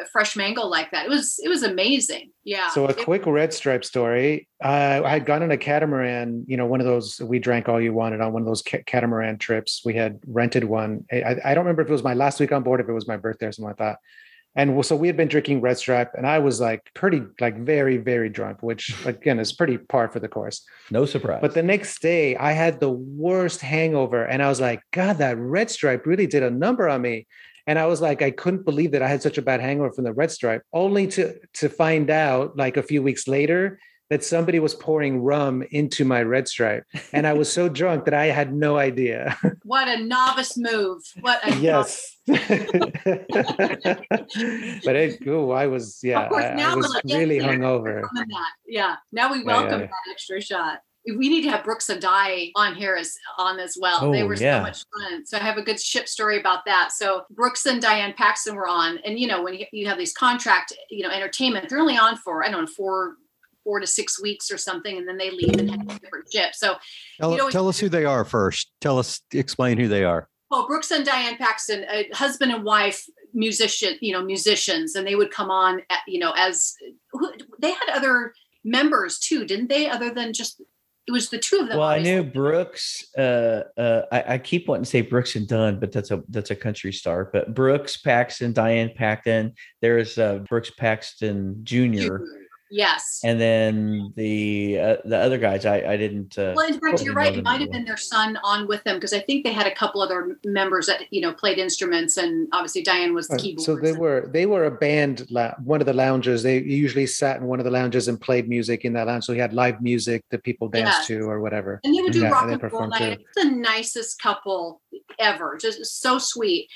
a 0.00 0.06
fresh 0.12 0.36
mango 0.36 0.62
like 0.62 0.90
that 0.92 1.06
it 1.06 1.08
was 1.08 1.40
it 1.42 1.48
was 1.48 1.62
amazing 1.64 2.30
yeah 2.44 2.68
So 2.70 2.86
a 2.86 2.94
quick 2.94 3.26
red 3.26 3.52
stripe 3.52 3.84
story. 3.84 4.48
Uh, 4.62 5.02
I 5.04 5.10
had 5.10 5.26
gone 5.26 5.42
on 5.42 5.50
a 5.50 5.56
catamaran, 5.56 6.44
you 6.46 6.56
know, 6.56 6.66
one 6.66 6.80
of 6.80 6.86
those 6.86 7.20
we 7.20 7.38
drank 7.40 7.68
all 7.68 7.80
you 7.80 7.92
wanted 7.92 8.20
on 8.20 8.32
one 8.32 8.42
of 8.42 8.46
those 8.46 8.62
ca- 8.62 8.82
catamaran 8.86 9.38
trips. 9.38 9.82
We 9.84 9.94
had 9.94 10.20
rented 10.26 10.64
one. 10.64 11.04
I, 11.12 11.16
I- 11.22 11.40
I 11.50 11.54
don't 11.54 11.64
remember 11.64 11.82
if 11.82 11.88
it 11.88 11.92
was 11.92 12.04
my 12.04 12.14
last 12.14 12.38
week 12.40 12.52
on 12.52 12.62
board, 12.62 12.80
if 12.80 12.88
it 12.88 12.92
was 12.92 13.08
my 13.08 13.16
birthday 13.16 13.46
or 13.46 13.52
something 13.52 13.68
like 13.70 13.78
that. 13.78 13.98
And 14.58 14.84
so 14.84 14.96
we 14.96 15.06
had 15.06 15.16
been 15.16 15.28
drinking 15.28 15.60
red 15.60 15.78
stripe, 15.78 16.10
and 16.16 16.26
I 16.26 16.40
was 16.40 16.60
like 16.60 16.82
pretty, 16.92 17.22
like 17.40 17.56
very, 17.56 17.96
very 17.96 18.28
drunk, 18.28 18.60
which 18.60 18.92
again 19.06 19.38
is 19.38 19.52
pretty 19.52 19.78
par 19.78 20.08
for 20.08 20.18
the 20.18 20.26
course. 20.26 20.66
No 20.90 21.06
surprise. 21.06 21.38
But 21.40 21.54
the 21.54 21.62
next 21.62 22.02
day, 22.02 22.34
I 22.36 22.50
had 22.50 22.80
the 22.80 22.90
worst 22.90 23.60
hangover, 23.60 24.24
and 24.24 24.42
I 24.42 24.48
was 24.48 24.60
like, 24.60 24.82
God, 24.90 25.18
that 25.18 25.38
red 25.38 25.70
stripe 25.70 26.06
really 26.06 26.26
did 26.26 26.42
a 26.42 26.50
number 26.50 26.88
on 26.88 27.02
me. 27.02 27.28
And 27.68 27.78
I 27.78 27.86
was 27.86 28.00
like, 28.00 28.20
I 28.20 28.32
couldn't 28.32 28.64
believe 28.64 28.90
that 28.92 29.02
I 29.02 29.08
had 29.08 29.22
such 29.22 29.38
a 29.38 29.42
bad 29.42 29.60
hangover 29.60 29.92
from 29.92 30.04
the 30.04 30.12
red 30.12 30.32
stripe, 30.32 30.62
only 30.72 31.06
to 31.06 31.38
to 31.54 31.68
find 31.68 32.10
out 32.10 32.56
like 32.56 32.76
a 32.76 32.82
few 32.82 33.00
weeks 33.00 33.28
later 33.28 33.78
that 34.10 34.24
somebody 34.24 34.58
was 34.58 34.74
pouring 34.74 35.22
rum 35.22 35.62
into 35.70 36.04
my 36.04 36.22
red 36.22 36.48
stripe, 36.48 36.84
and 37.12 37.26
I 37.26 37.32
was 37.34 37.52
so 37.52 37.68
drunk 37.80 38.04
that 38.06 38.14
I 38.14 38.26
had 38.26 38.52
no 38.54 38.76
idea. 38.78 39.36
what 39.64 39.88
a 39.88 40.02
novice 40.04 40.56
move 40.56 41.02
what 41.20 41.40
a 41.46 41.54
yes. 41.56 42.16
but 42.26 42.38
it, 44.96 45.26
ooh, 45.26 45.50
I 45.50 45.66
was, 45.66 46.00
yeah, 46.02 46.22
Of 46.24 46.28
course, 46.30 46.44
I, 46.44 46.48
I 46.50 46.54
now 46.54 46.76
was 46.76 47.00
we're 47.04 47.18
really 47.18 47.38
there- 47.38 47.48
hungover. 47.52 47.96
novice 48.02 48.10
in 48.22 48.28
that. 48.28 48.50
yeah 48.66 48.96
now 49.12 49.32
we 49.32 49.38
Yeah, 49.38 49.44
welcome 49.44 49.80
yeah. 49.80 49.86
that 49.86 50.10
extra 50.12 50.40
shot 50.40 50.80
we 51.16 51.30
need 51.30 51.40
to 51.42 51.48
have 51.50 51.64
Brooks 51.64 51.88
and 51.88 52.02
Diane 52.02 52.74
here 52.76 52.94
as 52.94 53.14
on 53.38 53.58
as 53.60 53.78
well. 53.80 54.10
they 54.12 54.22
Oh, 54.24 54.26
were 54.26 54.34
yeah. 54.34 54.58
so 54.58 54.62
much 54.62 54.84
fun. 55.10 55.24
So 55.24 55.38
I 55.38 55.40
have 55.40 55.56
a 55.56 55.62
good 55.62 55.80
ship 55.80 56.06
story 56.06 56.38
about 56.38 56.66
that. 56.66 56.90
So 56.92 57.22
Brooks 57.30 57.64
and 57.64 57.80
Diane 57.80 58.12
Paxton 58.14 58.54
were 58.54 58.68
on, 58.68 58.98
and 59.06 59.18
you 59.18 59.26
know 59.26 59.42
when 59.42 59.54
you, 59.54 59.64
you 59.72 59.86
have 59.86 59.96
these 59.96 60.12
contract, 60.12 60.74
you 60.90 61.02
know, 61.02 61.08
entertainment, 61.10 61.70
they're 61.70 61.78
only 61.78 61.96
on 61.96 62.16
for 62.18 62.44
I 62.44 62.50
don't 62.50 62.62
know 62.64 62.70
four 62.76 63.14
four 63.64 63.80
to 63.80 63.86
six 63.86 64.20
weeks 64.20 64.50
or 64.50 64.58
something, 64.58 64.96
and 64.96 65.08
then 65.08 65.16
they 65.16 65.30
leave 65.30 65.58
and 65.58 65.70
have 65.70 65.80
a 65.80 65.98
different 65.98 66.32
ship. 66.32 66.54
So 66.54 66.76
Tell, 67.20 67.32
You 67.32 67.38
know, 67.38 67.50
tell 67.50 67.68
us 67.68 67.78
who 67.78 67.88
they 67.88 68.04
are 68.04 68.24
first. 68.24 68.70
Tell 68.80 68.98
us, 68.98 69.20
explain 69.32 69.78
who 69.78 69.88
they 69.88 70.04
are. 70.04 70.28
Well, 70.50 70.66
Brooks 70.66 70.90
and 70.90 71.04
Diane 71.04 71.36
Paxton, 71.36 71.84
a 71.90 72.08
husband 72.14 72.52
and 72.52 72.64
wife 72.64 73.04
musician, 73.34 73.98
you 74.00 74.12
know, 74.12 74.24
musicians, 74.24 74.94
and 74.94 75.06
they 75.06 75.14
would 75.14 75.30
come 75.30 75.50
on, 75.50 75.82
at, 75.90 76.00
you 76.06 76.18
know, 76.18 76.32
as 76.36 76.74
who- 77.12 77.32
they 77.58 77.70
had 77.70 77.90
other 77.92 78.32
members 78.64 79.18
too, 79.18 79.44
didn't 79.44 79.68
they? 79.68 79.88
Other 79.88 80.10
than 80.10 80.32
just 80.32 80.62
it 81.08 81.12
was 81.12 81.30
the 81.30 81.38
two 81.38 81.56
of 81.60 81.68
them. 81.68 81.78
Well, 81.78 81.88
I 81.88 82.00
knew. 82.00 82.22
Brooks. 82.22 83.06
Uh, 83.16 83.62
uh, 83.78 84.02
I, 84.12 84.34
I 84.34 84.38
keep 84.38 84.68
wanting 84.68 84.84
to 84.84 84.90
say 84.90 85.00
Brooks 85.00 85.36
and 85.36 85.48
Dunn, 85.48 85.80
but 85.80 85.90
that's 85.90 86.10
a 86.10 86.22
that's 86.28 86.50
a 86.50 86.56
country 86.56 86.92
star. 86.92 87.30
But 87.32 87.54
Brooks, 87.54 87.96
Paxton, 87.96 88.52
Diane 88.52 88.92
Paxton. 88.94 89.54
There's 89.80 90.18
uh, 90.18 90.40
Brooks 90.48 90.70
Paxton 90.76 91.60
Jr. 91.64 92.18
Yes. 92.70 93.20
and 93.24 93.40
then 93.40 94.12
the 94.16 94.78
uh, 94.78 94.96
the 95.04 95.16
other 95.18 95.38
guys. 95.38 95.64
I 95.64 95.76
I 95.92 95.96
didn't. 95.96 96.38
Uh, 96.38 96.52
well, 96.56 96.66
in 96.68 96.78
fact, 96.78 97.02
you're 97.02 97.14
right. 97.14 97.34
It 97.36 97.44
might 97.44 97.60
have 97.60 97.70
been 97.70 97.84
their 97.84 97.96
son 97.96 98.38
on 98.44 98.66
with 98.68 98.84
them 98.84 98.96
because 98.96 99.12
I 99.12 99.20
think 99.20 99.44
they 99.44 99.52
had 99.52 99.66
a 99.66 99.74
couple 99.74 100.02
other 100.02 100.38
members 100.44 100.86
that 100.86 101.04
you 101.10 101.20
know 101.20 101.32
played 101.32 101.58
instruments, 101.58 102.16
and 102.18 102.48
obviously 102.52 102.82
Diane 102.82 103.14
was 103.14 103.28
the 103.28 103.34
Right, 103.34 103.42
keyboard. 103.42 103.64
So 103.64 103.76
they 103.76 103.92
were 103.92 104.28
they 104.32 104.46
were 104.46 104.66
a 104.66 104.70
band, 104.70 105.26
la- 105.30 105.54
one 105.64 105.80
of 105.80 105.86
the 105.86 105.92
lounges. 105.94 106.42
They 106.42 106.58
usually 106.58 107.06
sat 107.06 107.38
in 107.38 107.44
one 107.46 107.58
of 107.58 107.64
the 107.64 107.70
lounges 107.70 108.08
and 108.08 108.20
played 108.20 108.48
music 108.48 108.84
in 108.84 108.92
that 108.94 109.06
lounge. 109.06 109.24
So 109.24 109.32
he 109.32 109.38
had 109.38 109.52
live 109.54 109.80
music 109.80 110.24
that 110.30 110.42
people 110.42 110.68
danced 110.68 110.98
Yes. 110.98 111.06
to 111.08 111.20
or 111.28 111.40
whatever. 111.40 111.80
And 111.84 111.94
they 111.94 112.02
would 112.02 112.12
do 112.12 112.20
Yeah, 112.20 112.30
rock 112.30 112.46
they 112.46 112.52
and 112.54 112.72
roll 112.72 112.86
night. 112.88 113.20
It's 113.20 113.44
the 113.44 113.50
nicest 113.50 114.20
couple 114.20 114.80
ever. 115.18 115.56
Just 115.60 116.00
so 116.02 116.18
sweet. 116.18 116.68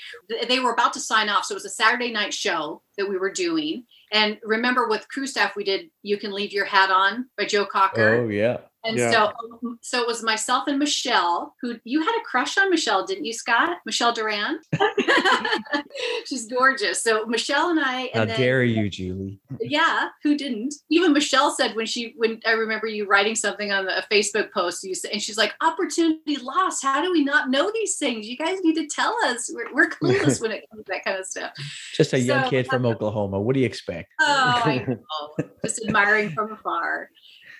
They 0.47 0.59
were 0.59 0.73
about 0.73 0.93
to 0.93 0.99
sign 0.99 1.29
off. 1.29 1.45
So 1.45 1.53
it 1.53 1.57
was 1.57 1.65
a 1.65 1.69
Saturday 1.69 2.11
night 2.11 2.33
show 2.33 2.81
that 2.97 3.07
we 3.07 3.17
were 3.17 3.31
doing. 3.31 3.83
And 4.13 4.37
remember 4.43 4.87
with 4.87 5.09
crew 5.09 5.25
staff, 5.25 5.55
we 5.55 5.63
did 5.63 5.89
You 6.03 6.17
Can 6.17 6.31
Leave 6.31 6.53
Your 6.53 6.65
Hat 6.65 6.91
On 6.91 7.25
by 7.35 7.45
Joe 7.45 7.65
Cocker. 7.65 8.21
Oh 8.21 8.29
yeah. 8.29 8.57
And 8.83 8.97
yeah. 8.97 9.11
so 9.11 9.25
um, 9.27 9.79
so 9.81 10.01
it 10.01 10.07
was 10.07 10.23
myself 10.23 10.67
and 10.67 10.79
Michelle, 10.79 11.55
who 11.61 11.75
you 11.83 12.01
had 12.01 12.15
a 12.15 12.23
crush 12.25 12.57
on 12.57 12.69
Michelle, 12.69 13.05
didn't 13.05 13.25
you, 13.25 13.33
Scott? 13.33 13.77
Michelle 13.85 14.13
Duran. 14.13 14.59
She's 16.25 16.47
gorgeous. 16.47 17.01
So 17.01 17.25
Michelle 17.25 17.69
and 17.69 17.79
I 17.79 18.09
How 18.13 18.21
and 18.21 18.29
then 18.29 18.39
dare 18.39 18.63
you, 18.63 18.89
Julie? 18.89 19.39
yeah 19.61 20.09
who 20.23 20.35
didn't 20.35 20.73
even 20.89 21.13
michelle 21.13 21.51
said 21.51 21.75
when 21.75 21.85
she 21.85 22.13
when 22.17 22.39
i 22.45 22.51
remember 22.51 22.87
you 22.87 23.05
writing 23.07 23.35
something 23.35 23.71
on 23.71 23.87
a 23.87 24.03
facebook 24.11 24.51
post 24.51 24.83
you 24.83 24.95
said 24.95 25.11
and 25.11 25.21
she's 25.21 25.37
like 25.37 25.53
opportunity 25.61 26.37
lost 26.37 26.83
how 26.83 27.01
do 27.01 27.11
we 27.11 27.23
not 27.23 27.49
know 27.49 27.71
these 27.73 27.97
things 27.97 28.27
you 28.27 28.35
guys 28.35 28.57
need 28.63 28.73
to 28.75 28.87
tell 28.87 29.15
us 29.25 29.49
we're, 29.53 29.71
we're 29.73 29.89
clueless 29.89 30.41
when 30.41 30.51
it 30.51 30.65
comes 30.71 30.83
to 30.85 30.91
that 30.91 31.03
kind 31.05 31.19
of 31.19 31.25
stuff 31.25 31.51
Just 31.93 32.13
a 32.13 32.19
young 32.19 32.43
So, 32.45 32.49
kid 32.49 32.67
from 32.67 32.85
Oklahoma. 32.85 33.39
What 33.39 33.53
do 33.53 33.59
you 33.59 33.65
expect? 33.65 34.11
oh 34.19 34.61
i 34.65 34.77
know 34.87 35.47
just 35.63 35.83
admiring 35.85 36.31
from 36.31 36.51
afar 36.51 37.09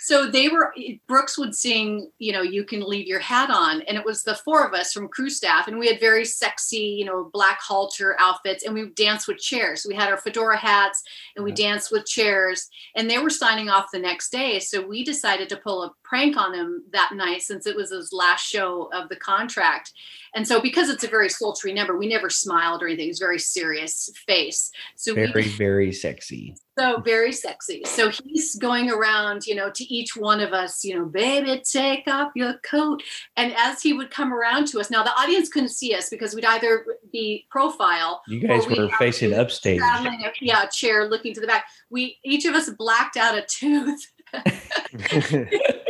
so 0.04 0.30
they 0.30 0.50
were 0.50 0.74
brooks 1.08 1.38
would 1.38 1.56
sing 1.56 2.10
you 2.20 2.32
know 2.32 2.42
you 2.42 2.64
can 2.64 2.82
leave 2.82 3.08
your 3.08 3.20
hat 3.20 3.50
on 3.50 3.82
and 3.84 3.98
it 3.98 4.06
was 4.06 4.24
the 4.24 4.36
four 4.36 4.66
of 4.66 4.74
us 4.74 4.94
from 4.94 5.08
crew 5.08 5.30
staff 5.30 5.68
and 5.68 5.80
we 5.80 5.88
had 5.88 6.00
very 6.00 6.26
sexy 6.26 6.78
you 6.78 7.06
know 7.06 7.30
black 7.34 7.60
halter 7.60 8.16
outfits 8.20 8.64
and 8.64 8.74
we 8.74 8.90
danced 8.90 9.28
with 9.28 9.38
chairs. 9.38 9.86
We 9.88 9.96
had 9.96 10.10
our 10.10 10.18
fedora 10.18 10.58
hats 10.58 11.04
and 11.36 11.44
we 11.44 11.52
danced 11.52 11.92
with 11.92 12.06
chairs 12.06 12.70
and 12.96 13.10
they 13.10 13.20
were 13.20 13.30
signing 13.30 13.70
off 13.70 13.92
the 13.92 14.00
next 14.00 14.32
day. 14.32 14.60
So 14.60 14.86
we 14.86 15.04
decided 15.04 15.50
to 15.50 15.58
pull 15.58 15.84
a 15.84 15.92
prank 16.04 16.38
on 16.38 16.52
them 16.52 16.84
that 16.92 17.12
night 17.14 17.42
since 17.42 17.66
it 17.66 17.76
was 17.76 17.92
his 17.92 18.14
last 18.14 18.46
show 18.46 18.90
of 18.94 19.10
the 19.10 19.16
contract. 19.16 19.94
And 20.36 20.48
so 20.48 20.62
because 20.62 20.90
it's 20.90 21.04
a 21.04 21.08
very 21.08 21.30
sultry 21.30 21.74
number 21.74 21.98
we 21.98 22.08
never 22.08 22.30
smiled 22.30 22.82
or 22.82 22.88
anything. 22.88 23.06
It 23.06 23.12
was 23.12 23.20
very 23.20 23.40
serious 23.40 24.10
face. 24.26 24.72
So 24.96 25.14
we 25.14 25.26
Very, 25.28 25.48
very 25.48 25.92
sexy. 25.92 26.56
So 26.78 27.00
very 27.02 27.32
sexy. 27.32 27.84
So 27.86 28.10
he's 28.10 28.56
going 28.56 28.90
around, 28.90 29.46
you 29.46 29.56
know, 29.56 29.70
to 29.72 29.84
each 29.84 30.16
one 30.16 30.40
of 30.40 30.54
us, 30.54 30.84
you 30.84 30.98
know, 30.98 31.06
baby, 31.06 31.62
take 31.64 32.08
off 32.08 32.32
your 32.36 32.56
coat. 32.60 33.04
And 33.38 33.54
as 33.58 33.82
he 33.82 33.94
would 33.94 34.12
come 34.12 34.34
around 34.34 34.68
to 34.68 34.80
us, 34.80 34.90
now 34.90 35.04
the 35.04 35.12
audience 35.12 35.50
couldn't 35.50 35.70
see 35.70 35.94
us 35.94 36.10
because 36.10 36.34
we'd 36.34 36.46
either 36.46 36.86
be 37.12 37.46
profile, 37.50 38.22
You 38.28 38.40
guys 38.40 38.68
we 38.68 38.80
were 38.80 38.90
facing 38.98 39.34
upstage. 39.34 39.82
a, 39.82 40.32
yeah, 40.42 40.64
a 40.64 40.70
chair 40.70 41.08
looking 41.08 41.34
to 41.34 41.42
the 41.42 41.48
back. 41.48 41.66
We 41.90 42.18
each 42.24 42.46
of 42.46 42.56
us 42.56 42.70
blacked 42.70 43.18
out 43.18 43.38
a 43.38 43.46
tooth. 43.48 44.12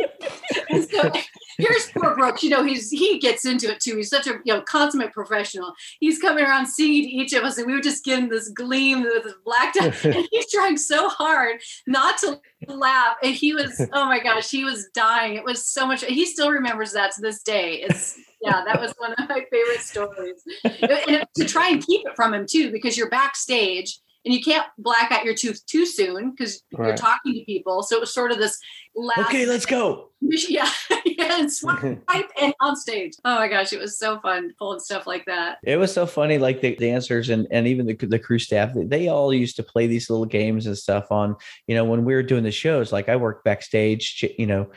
So 0.94 1.10
here's 1.58 1.90
poor 1.92 2.16
Brooks. 2.16 2.42
You 2.42 2.50
know, 2.50 2.64
he's 2.64 2.90
he 2.90 3.18
gets 3.20 3.44
into 3.44 3.70
it 3.70 3.78
too. 3.80 3.96
He's 3.96 4.10
such 4.10 4.26
a 4.26 4.40
you 4.44 4.52
know 4.52 4.62
consummate 4.62 5.12
professional. 5.12 5.72
He's 6.00 6.18
coming 6.18 6.44
around 6.44 6.66
singing 6.66 7.04
to 7.04 7.08
each 7.08 7.32
of 7.32 7.44
us, 7.44 7.58
and 7.58 7.66
we 7.66 7.74
were 7.74 7.80
just 7.80 8.04
getting 8.04 8.28
this 8.28 8.48
gleam 8.48 9.02
with 9.02 9.22
this 9.22 9.34
blacked 9.44 9.76
out. 9.76 9.94
And 10.04 10.28
he's 10.30 10.50
trying 10.50 10.76
so 10.76 11.08
hard 11.08 11.60
not 11.86 12.18
to 12.18 12.40
laugh. 12.68 13.16
And 13.22 13.34
he 13.34 13.54
was, 13.54 13.80
oh 13.92 14.06
my 14.06 14.18
gosh, 14.18 14.50
he 14.50 14.64
was 14.64 14.88
dying. 14.94 15.34
It 15.34 15.44
was 15.44 15.66
so 15.66 15.86
much. 15.86 16.04
He 16.04 16.26
still 16.26 16.50
remembers 16.50 16.92
that 16.92 17.12
to 17.12 17.20
this 17.20 17.42
day. 17.42 17.82
It's 17.82 18.18
yeah, 18.42 18.62
that 18.64 18.80
was 18.80 18.92
one 18.98 19.12
of 19.14 19.28
my 19.28 19.44
favorite 19.50 19.80
stories. 19.80 20.42
And 20.64 21.24
to 21.36 21.44
try 21.44 21.70
and 21.70 21.84
keep 21.84 22.06
it 22.06 22.14
from 22.14 22.34
him 22.34 22.46
too, 22.48 22.70
because 22.70 22.96
you're 22.96 23.08
backstage 23.08 23.98
and 24.24 24.32
you 24.34 24.40
can't 24.42 24.66
black 24.78 25.12
out 25.12 25.24
your 25.24 25.34
tooth 25.34 25.64
too 25.66 25.84
soon 25.86 26.30
because 26.30 26.62
you're 26.70 26.96
talking 26.96 27.34
to 27.34 27.44
people. 27.44 27.82
So 27.82 27.96
it 27.96 28.00
was 28.00 28.12
sort 28.14 28.32
of 28.32 28.38
this 28.38 28.58
last 28.96 29.18
Okay, 29.26 29.44
let's 29.46 29.66
go. 29.66 30.10
yeah, 30.20 30.68
yeah, 31.04 31.40
and 31.40 31.52
swipe 31.52 31.82
and 32.40 32.54
on 32.60 32.76
stage. 32.76 33.12
Oh 33.24 33.36
my 33.36 33.48
gosh, 33.48 33.72
it 33.72 33.80
was 33.80 33.98
so 33.98 34.18
fun 34.20 34.52
pulling 34.58 34.80
stuff 34.80 35.06
like 35.06 35.24
that. 35.26 35.58
It 35.64 35.76
was 35.76 35.92
so 35.92 36.06
funny, 36.06 36.38
like 36.38 36.60
the 36.60 36.74
dancers 36.76 37.28
and 37.28 37.46
and 37.50 37.66
even 37.66 37.86
the 37.86 37.94
the 37.94 38.18
crew 38.18 38.38
staff. 38.38 38.72
they- 38.74 38.84
They 38.84 39.08
all 39.08 39.32
used 39.34 39.56
to 39.56 39.62
play 39.62 39.86
these 39.86 40.08
little 40.08 40.26
games 40.26 40.66
and 40.66 40.76
stuff 40.78 41.10
on. 41.12 41.36
You 41.66 41.74
know, 41.74 41.84
when 41.84 42.04
we 42.04 42.14
were 42.14 42.22
doing 42.22 42.44
the 42.44 42.50
shows, 42.52 42.92
like 42.92 43.08
I 43.08 43.16
worked 43.16 43.44
backstage. 43.44 44.24
You 44.38 44.46
know, 44.46 44.70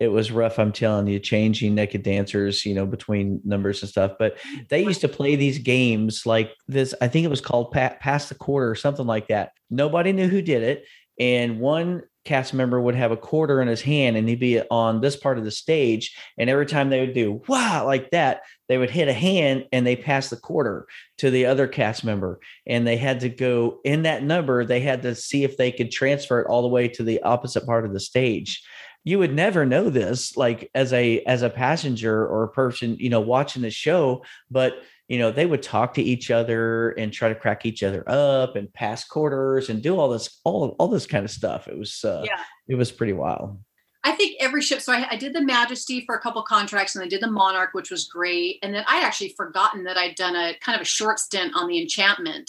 it 0.00 0.08
was 0.08 0.30
rough. 0.30 0.58
I'm 0.58 0.72
telling 0.72 1.08
you, 1.08 1.18
changing 1.18 1.74
naked 1.74 2.02
dancers. 2.02 2.64
You 2.64 2.74
know, 2.74 2.86
between 2.86 3.40
numbers 3.44 3.82
and 3.82 3.90
stuff. 3.90 4.12
But 4.18 4.36
they 4.68 4.84
used 4.84 5.00
to 5.02 5.08
play 5.08 5.36
these 5.36 5.58
games 5.58 6.24
like 6.26 6.52
this. 6.66 6.94
I 7.00 7.08
think 7.08 7.24
it 7.24 7.30
was 7.30 7.40
called 7.40 7.72
pa- 7.72 7.96
Pass 8.00 8.28
the 8.28 8.34
Quarter 8.34 8.70
or 8.70 8.74
something 8.74 9.06
like 9.06 9.28
that. 9.28 9.52
Nobody 9.70 10.12
knew 10.12 10.28
who 10.28 10.42
did 10.42 10.62
it, 10.62 10.86
and 11.18 11.60
one 11.60 12.02
cast 12.28 12.52
member 12.52 12.78
would 12.78 12.94
have 12.94 13.10
a 13.10 13.16
quarter 13.16 13.62
in 13.62 13.68
his 13.68 13.80
hand 13.80 14.14
and 14.14 14.28
he'd 14.28 14.38
be 14.38 14.60
on 14.70 15.00
this 15.00 15.16
part 15.16 15.38
of 15.38 15.44
the 15.44 15.50
stage 15.50 16.14
and 16.36 16.50
every 16.50 16.66
time 16.66 16.90
they 16.90 17.00
would 17.00 17.14
do 17.14 17.40
wow 17.48 17.86
like 17.86 18.10
that 18.10 18.42
they 18.68 18.76
would 18.76 18.90
hit 18.90 19.08
a 19.08 19.14
hand 19.14 19.64
and 19.72 19.86
they 19.86 19.96
pass 19.96 20.28
the 20.28 20.36
quarter 20.36 20.86
to 21.16 21.30
the 21.30 21.46
other 21.46 21.66
cast 21.66 22.04
member 22.04 22.38
and 22.66 22.86
they 22.86 22.98
had 22.98 23.20
to 23.20 23.30
go 23.30 23.80
in 23.82 24.02
that 24.02 24.22
number 24.22 24.62
they 24.62 24.80
had 24.80 25.00
to 25.00 25.14
see 25.14 25.42
if 25.42 25.56
they 25.56 25.72
could 25.72 25.90
transfer 25.90 26.38
it 26.38 26.46
all 26.48 26.60
the 26.60 26.68
way 26.68 26.86
to 26.86 27.02
the 27.02 27.22
opposite 27.22 27.64
part 27.64 27.86
of 27.86 27.94
the 27.94 28.00
stage 28.00 28.62
you 29.08 29.18
would 29.18 29.34
never 29.34 29.64
know 29.64 29.88
this 29.88 30.36
like 30.36 30.70
as 30.74 30.92
a 30.92 31.20
as 31.22 31.40
a 31.40 31.48
passenger 31.48 32.26
or 32.26 32.44
a 32.44 32.48
person 32.48 32.94
you 33.00 33.08
know 33.08 33.20
watching 33.20 33.62
the 33.62 33.70
show 33.70 34.22
but 34.50 34.82
you 35.08 35.18
know 35.18 35.30
they 35.30 35.46
would 35.46 35.62
talk 35.62 35.94
to 35.94 36.02
each 36.02 36.30
other 36.30 36.90
and 36.90 37.10
try 37.10 37.30
to 37.30 37.34
crack 37.34 37.64
each 37.64 37.82
other 37.82 38.04
up 38.06 38.54
and 38.54 38.70
pass 38.74 39.06
quarters 39.06 39.70
and 39.70 39.82
do 39.82 39.98
all 39.98 40.10
this 40.10 40.40
all 40.44 40.76
all 40.78 40.88
this 40.88 41.06
kind 41.06 41.24
of 41.24 41.30
stuff 41.30 41.68
it 41.68 41.78
was 41.78 42.04
uh 42.04 42.22
Yeah. 42.24 42.42
it 42.68 42.74
was 42.74 42.92
pretty 42.92 43.14
wild 43.14 43.58
I 44.04 44.12
think 44.12 44.36
every 44.40 44.62
ship. 44.62 44.80
So 44.80 44.92
I, 44.92 45.06
I 45.10 45.16
did 45.16 45.34
the 45.34 45.42
Majesty 45.42 46.04
for 46.06 46.14
a 46.14 46.20
couple 46.20 46.42
contracts, 46.44 46.94
and 46.94 47.04
I 47.04 47.08
did 47.08 47.20
the 47.20 47.30
Monarch, 47.30 47.70
which 47.72 47.90
was 47.90 48.06
great. 48.06 48.58
And 48.62 48.72
then 48.72 48.84
I'd 48.86 49.02
actually 49.04 49.34
forgotten 49.36 49.84
that 49.84 49.98
I'd 49.98 50.14
done 50.14 50.36
a 50.36 50.54
kind 50.60 50.76
of 50.76 50.82
a 50.82 50.86
short 50.86 51.18
stint 51.18 51.52
on 51.56 51.66
the 51.66 51.80
Enchantment. 51.82 52.48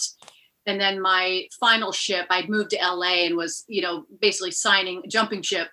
And 0.64 0.80
then 0.80 1.02
my 1.02 1.48
final 1.58 1.90
ship, 1.90 2.26
I'd 2.30 2.48
moved 2.48 2.70
to 2.70 2.78
LA 2.80 3.26
and 3.26 3.36
was, 3.36 3.64
you 3.66 3.82
know, 3.82 4.04
basically 4.20 4.52
signing 4.52 5.02
jumping 5.08 5.42
ship 5.42 5.68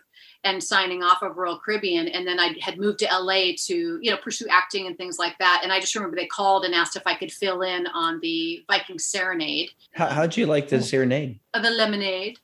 and 0.48 0.64
signing 0.64 1.04
off 1.04 1.22
of 1.22 1.38
Royal 1.38 1.60
Caribbean. 1.60 2.08
And 2.08 2.26
then 2.26 2.40
I 2.40 2.56
had 2.62 2.80
moved 2.80 3.00
to 3.00 3.06
LA 3.06 3.52
to, 3.66 4.00
you 4.02 4.12
know, 4.12 4.18
pursue 4.18 4.48
acting 4.50 4.88
and 4.88 4.98
things 4.98 5.20
like 5.20 5.38
that. 5.40 5.62
And 5.64 5.72
I 5.72 5.80
just 5.80 5.94
remember 5.96 6.16
they 6.16 6.28
called 6.28 6.64
and 6.64 6.74
asked 6.74 6.96
if 6.96 7.04
I 7.06 7.16
could 7.16 7.32
fill 7.32 7.62
in 7.62 7.88
on 7.88 8.20
the 8.22 8.64
Viking 8.68 9.00
Serenade. 9.00 9.70
How, 9.94 10.08
how'd 10.08 10.38
you 10.38 10.46
like 10.46 10.70
the 10.70 10.82
serenade 10.82 11.40
the 11.54 11.70
lemonade. 11.72 12.40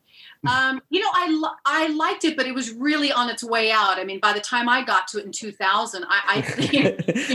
Um, 0.50 0.82
you 0.90 1.00
know, 1.00 1.10
I 1.14 1.28
li- 1.30 1.58
I 1.66 1.88
liked 1.88 2.26
it, 2.26 2.36
but 2.36 2.46
it 2.46 2.54
was 2.54 2.72
really 2.72 3.12
on 3.12 3.30
its 3.30 3.44
way 3.44 3.72
out. 3.72 3.98
I 3.98 4.04
mean, 4.04 4.20
by 4.20 4.34
the 4.34 4.40
time 4.40 4.68
I 4.68 4.84
got 4.84 5.08
to 5.10 5.20
it 5.20 5.26
in 5.26 5.32
2000, 5.32 6.04
I, 6.08 6.22
I 6.28 6.42
think 6.42 6.74
you 6.74 6.84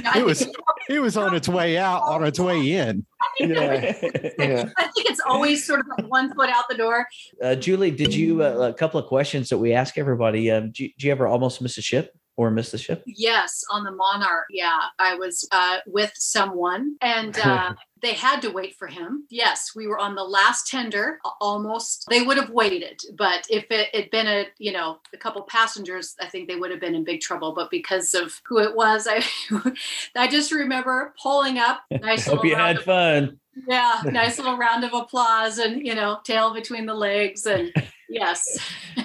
know, 0.02 0.10
I 0.12 0.18
It 0.20 0.24
was 0.26 0.42
think- 0.42 0.56
it 0.88 1.00
was 1.00 1.16
on 1.16 1.34
its 1.34 1.48
way 1.48 1.76
out, 1.78 2.02
on 2.02 2.24
its 2.24 2.38
way 2.40 2.72
in. 2.72 3.06
yeah. 3.38 3.94
Yeah. 4.38 4.68
I 4.78 4.84
think 4.88 5.10
it's 5.10 5.20
always 5.26 5.66
sort 5.66 5.80
of 5.80 5.86
like 5.98 6.08
one 6.10 6.32
foot 6.34 6.48
out 6.50 6.64
the 6.68 6.76
door. 6.76 7.06
Uh, 7.42 7.54
Julie, 7.54 7.90
did 7.90 8.14
you 8.14 8.42
uh, 8.42 8.70
a 8.70 8.72
couple 8.74 8.98
of 9.00 9.06
questions 9.06 9.48
that 9.50 9.58
we 9.58 9.72
ask 9.72 9.98
everybody? 9.98 10.50
Um, 10.50 10.70
do, 10.72 10.84
you- 10.84 10.90
do 10.98 11.06
you 11.06 11.12
ever 11.12 11.26
almost 11.26 11.60
miss 11.60 11.76
a 11.78 11.82
ship 11.82 12.14
or 12.38 12.52
miss 12.52 12.70
the 12.70 12.78
ship? 12.78 13.02
Yes, 13.04 13.64
on 13.68 13.82
the 13.82 13.90
Monarch. 13.90 14.46
Yeah, 14.48 14.78
I 15.00 15.16
was 15.16 15.46
uh, 15.50 15.78
with 15.88 16.12
someone, 16.14 16.94
and 17.02 17.36
uh, 17.40 17.74
they 18.00 18.12
had 18.14 18.40
to 18.42 18.50
wait 18.50 18.76
for 18.76 18.86
him. 18.86 19.24
Yes, 19.28 19.72
we 19.74 19.88
were 19.88 19.98
on 19.98 20.14
the 20.14 20.22
last 20.22 20.68
tender. 20.68 21.18
Almost, 21.40 22.06
they 22.08 22.22
would 22.22 22.36
have 22.36 22.50
waited, 22.50 23.00
but 23.18 23.44
if 23.50 23.66
it 23.70 23.92
had 23.92 24.10
been 24.12 24.28
a 24.28 24.46
you 24.58 24.70
know 24.72 24.98
a 25.12 25.16
couple 25.16 25.42
passengers, 25.42 26.14
I 26.20 26.26
think 26.26 26.46
they 26.48 26.54
would 26.54 26.70
have 26.70 26.80
been 26.80 26.94
in 26.94 27.02
big 27.02 27.20
trouble. 27.20 27.52
But 27.54 27.72
because 27.72 28.14
of 28.14 28.40
who 28.46 28.60
it 28.60 28.74
was, 28.76 29.08
I 29.10 29.24
I 30.16 30.28
just 30.28 30.52
remember 30.52 31.12
pulling 31.20 31.58
up. 31.58 31.80
Nice. 32.00 32.28
Hope 32.28 32.44
you 32.44 32.54
had 32.54 32.78
of- 32.78 32.84
fun. 32.84 33.40
yeah, 33.66 34.00
nice 34.04 34.38
little 34.38 34.56
round 34.56 34.84
of 34.84 34.94
applause, 34.94 35.58
and 35.58 35.84
you 35.84 35.96
know, 35.96 36.20
tail 36.22 36.54
between 36.54 36.86
the 36.86 36.94
legs, 36.94 37.44
and 37.46 37.72
Yes. 38.08 38.42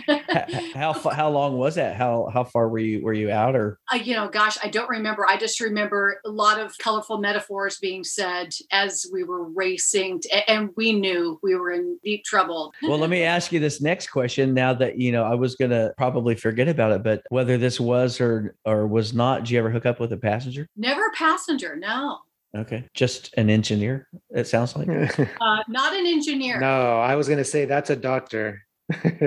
how 0.73 0.93
how 0.93 1.29
long 1.29 1.57
was 1.57 1.75
that? 1.75 1.95
How 1.95 2.29
how 2.33 2.43
far 2.43 2.69
were 2.69 2.79
you 2.79 3.01
were 3.03 3.13
you 3.13 3.31
out 3.31 3.55
or? 3.55 3.79
Uh, 3.91 3.97
you 3.97 4.15
know, 4.15 4.27
gosh, 4.29 4.57
I 4.63 4.69
don't 4.69 4.89
remember. 4.89 5.25
I 5.27 5.37
just 5.37 5.59
remember 5.59 6.19
a 6.25 6.29
lot 6.29 6.59
of 6.59 6.77
colorful 6.77 7.17
metaphors 7.17 7.77
being 7.79 8.03
said 8.03 8.53
as 8.71 9.05
we 9.11 9.23
were 9.23 9.43
racing, 9.49 10.21
to, 10.21 10.49
and 10.49 10.69
we 10.75 10.93
knew 10.93 11.39
we 11.43 11.55
were 11.55 11.71
in 11.71 11.99
deep 12.03 12.23
trouble. 12.23 12.73
Well, 12.93 12.99
let 12.99 13.09
me 13.09 13.23
ask 13.23 13.51
you 13.51 13.59
this 13.59 13.81
next 13.81 14.07
question. 14.07 14.53
Now 14.53 14.73
that 14.75 14.99
you 14.99 15.11
know, 15.11 15.23
I 15.23 15.33
was 15.35 15.55
gonna 15.55 15.93
probably 15.97 16.35
forget 16.35 16.67
about 16.67 16.91
it, 16.91 17.03
but 17.03 17.23
whether 17.29 17.57
this 17.57 17.79
was 17.79 18.21
or 18.21 18.55
or 18.65 18.85
was 18.87 19.13
not, 19.13 19.39
did 19.39 19.51
you 19.51 19.59
ever 19.59 19.69
hook 19.71 19.85
up 19.85 19.99
with 19.99 20.13
a 20.13 20.17
passenger? 20.17 20.67
Never 20.77 21.07
a 21.07 21.11
passenger. 21.11 21.75
No. 21.75 22.19
Okay, 22.55 22.85
just 22.93 23.33
an 23.35 23.49
engineer. 23.49 24.07
It 24.29 24.47
sounds 24.47 24.75
like. 24.75 24.87
Uh, 25.41 25.63
not 25.67 25.95
an 25.95 26.05
engineer. 26.05 26.59
no, 26.59 26.99
I 26.99 27.15
was 27.15 27.27
gonna 27.27 27.43
say 27.43 27.65
that's 27.65 27.89
a 27.89 27.95
doctor. 27.95 28.61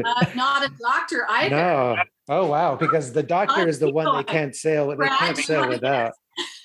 Uh, 0.04 0.24
not 0.34 0.64
a 0.64 0.70
doctor 0.80 1.26
either. 1.28 1.54
no. 1.56 1.96
Oh 2.28 2.46
wow, 2.46 2.74
because 2.76 3.12
the 3.12 3.22
doctor 3.22 3.68
is 3.68 3.78
the 3.78 3.90
one 3.92 4.16
they 4.16 4.24
can't 4.24 4.54
sail. 4.54 4.88
They 4.88 5.06
can't 5.08 5.36
sail 5.38 5.68
without. 5.68 6.12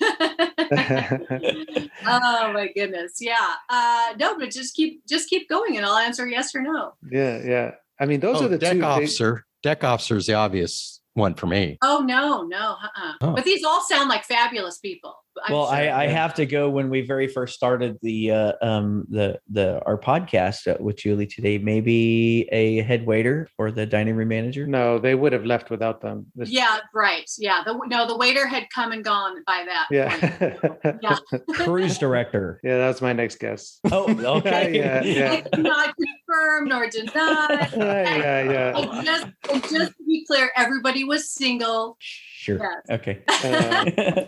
oh 2.06 2.52
my 2.52 2.68
goodness. 2.74 3.18
Yeah. 3.20 3.54
Uh, 3.68 4.14
no, 4.18 4.38
but 4.38 4.50
just 4.50 4.74
keep 4.74 5.06
just 5.06 5.28
keep 5.28 5.48
going, 5.48 5.76
and 5.76 5.86
I'll 5.86 5.96
answer 5.96 6.26
yes 6.26 6.54
or 6.54 6.62
no. 6.62 6.94
Yeah, 7.10 7.40
yeah. 7.44 7.70
I 8.00 8.06
mean, 8.06 8.20
those 8.20 8.40
Oh, 8.40 8.46
are 8.46 8.48
the 8.48 8.58
deck 8.58 8.72
two. 8.72 8.78
big- 8.78 8.84
officer. 8.84 9.44
Deck 9.62 9.84
officer 9.84 10.16
is 10.16 10.26
the 10.26 10.34
obvious 10.34 11.00
one 11.14 11.34
for 11.34 11.46
me. 11.46 11.78
Oh 11.82 12.02
no, 12.04 12.42
no. 12.42 12.74
Uh-uh. 12.82 13.12
Oh. 13.20 13.32
But 13.34 13.44
these 13.44 13.62
all 13.64 13.80
sound 13.82 14.08
like 14.08 14.24
fabulous 14.24 14.78
people. 14.78 15.14
I'm 15.44 15.52
well, 15.52 15.66
sure. 15.66 15.74
I, 15.74 16.04
I 16.04 16.06
have 16.06 16.34
to 16.34 16.46
go 16.46 16.68
when 16.70 16.90
we 16.90 17.00
very 17.00 17.26
first 17.26 17.54
started 17.54 17.96
the 18.02 18.30
uh, 18.30 18.52
um 18.62 19.06
the 19.08 19.38
the 19.50 19.82
our 19.86 19.98
podcast 19.98 20.68
uh, 20.68 20.76
with 20.82 20.96
Julie 20.96 21.26
today. 21.26 21.58
Maybe 21.58 22.48
a 22.52 22.82
head 22.82 23.06
waiter 23.06 23.48
or 23.58 23.70
the 23.70 23.86
dining 23.86 24.14
room 24.16 24.28
manager. 24.28 24.66
No, 24.66 24.98
they 24.98 25.14
would 25.14 25.32
have 25.32 25.44
left 25.44 25.70
without 25.70 26.00
them. 26.00 26.26
This- 26.34 26.50
Yeah, 26.50 26.78
right. 26.94 27.28
Yeah. 27.38 27.62
The, 27.64 27.78
no, 27.86 28.06
the 28.06 28.16
waiter 28.16 28.46
had 28.46 28.66
come 28.74 28.92
and 28.92 29.02
gone 29.04 29.42
by 29.46 29.64
that. 29.66 29.86
Yeah. 29.90 30.98
Yeah. 31.02 31.16
Cruise 31.54 31.98
director. 31.98 32.60
yeah, 32.64 32.78
that's 32.78 33.00
my 33.00 33.12
next 33.12 33.38
guess. 33.38 33.78
Oh, 33.90 34.08
okay. 34.38 34.72
Yeah, 34.82 35.02
yeah. 35.02 35.32
I 35.32 35.40
cannot 35.54 35.94
confirm 35.96 36.68
nor 36.68 36.88
denied. 36.88 37.70
yeah, 37.76 38.42
yeah. 38.42 38.78
And 38.78 39.04
just, 39.04 39.26
and 39.50 39.62
just 39.62 39.92
to 39.96 40.04
be 40.06 40.24
clear, 40.26 40.50
everybody 40.56 41.04
was 41.04 41.32
single. 41.32 41.96
Sure. 42.00 42.58
Yes. 42.58 43.00
Okay. 43.00 43.22
Uh, 43.28 44.24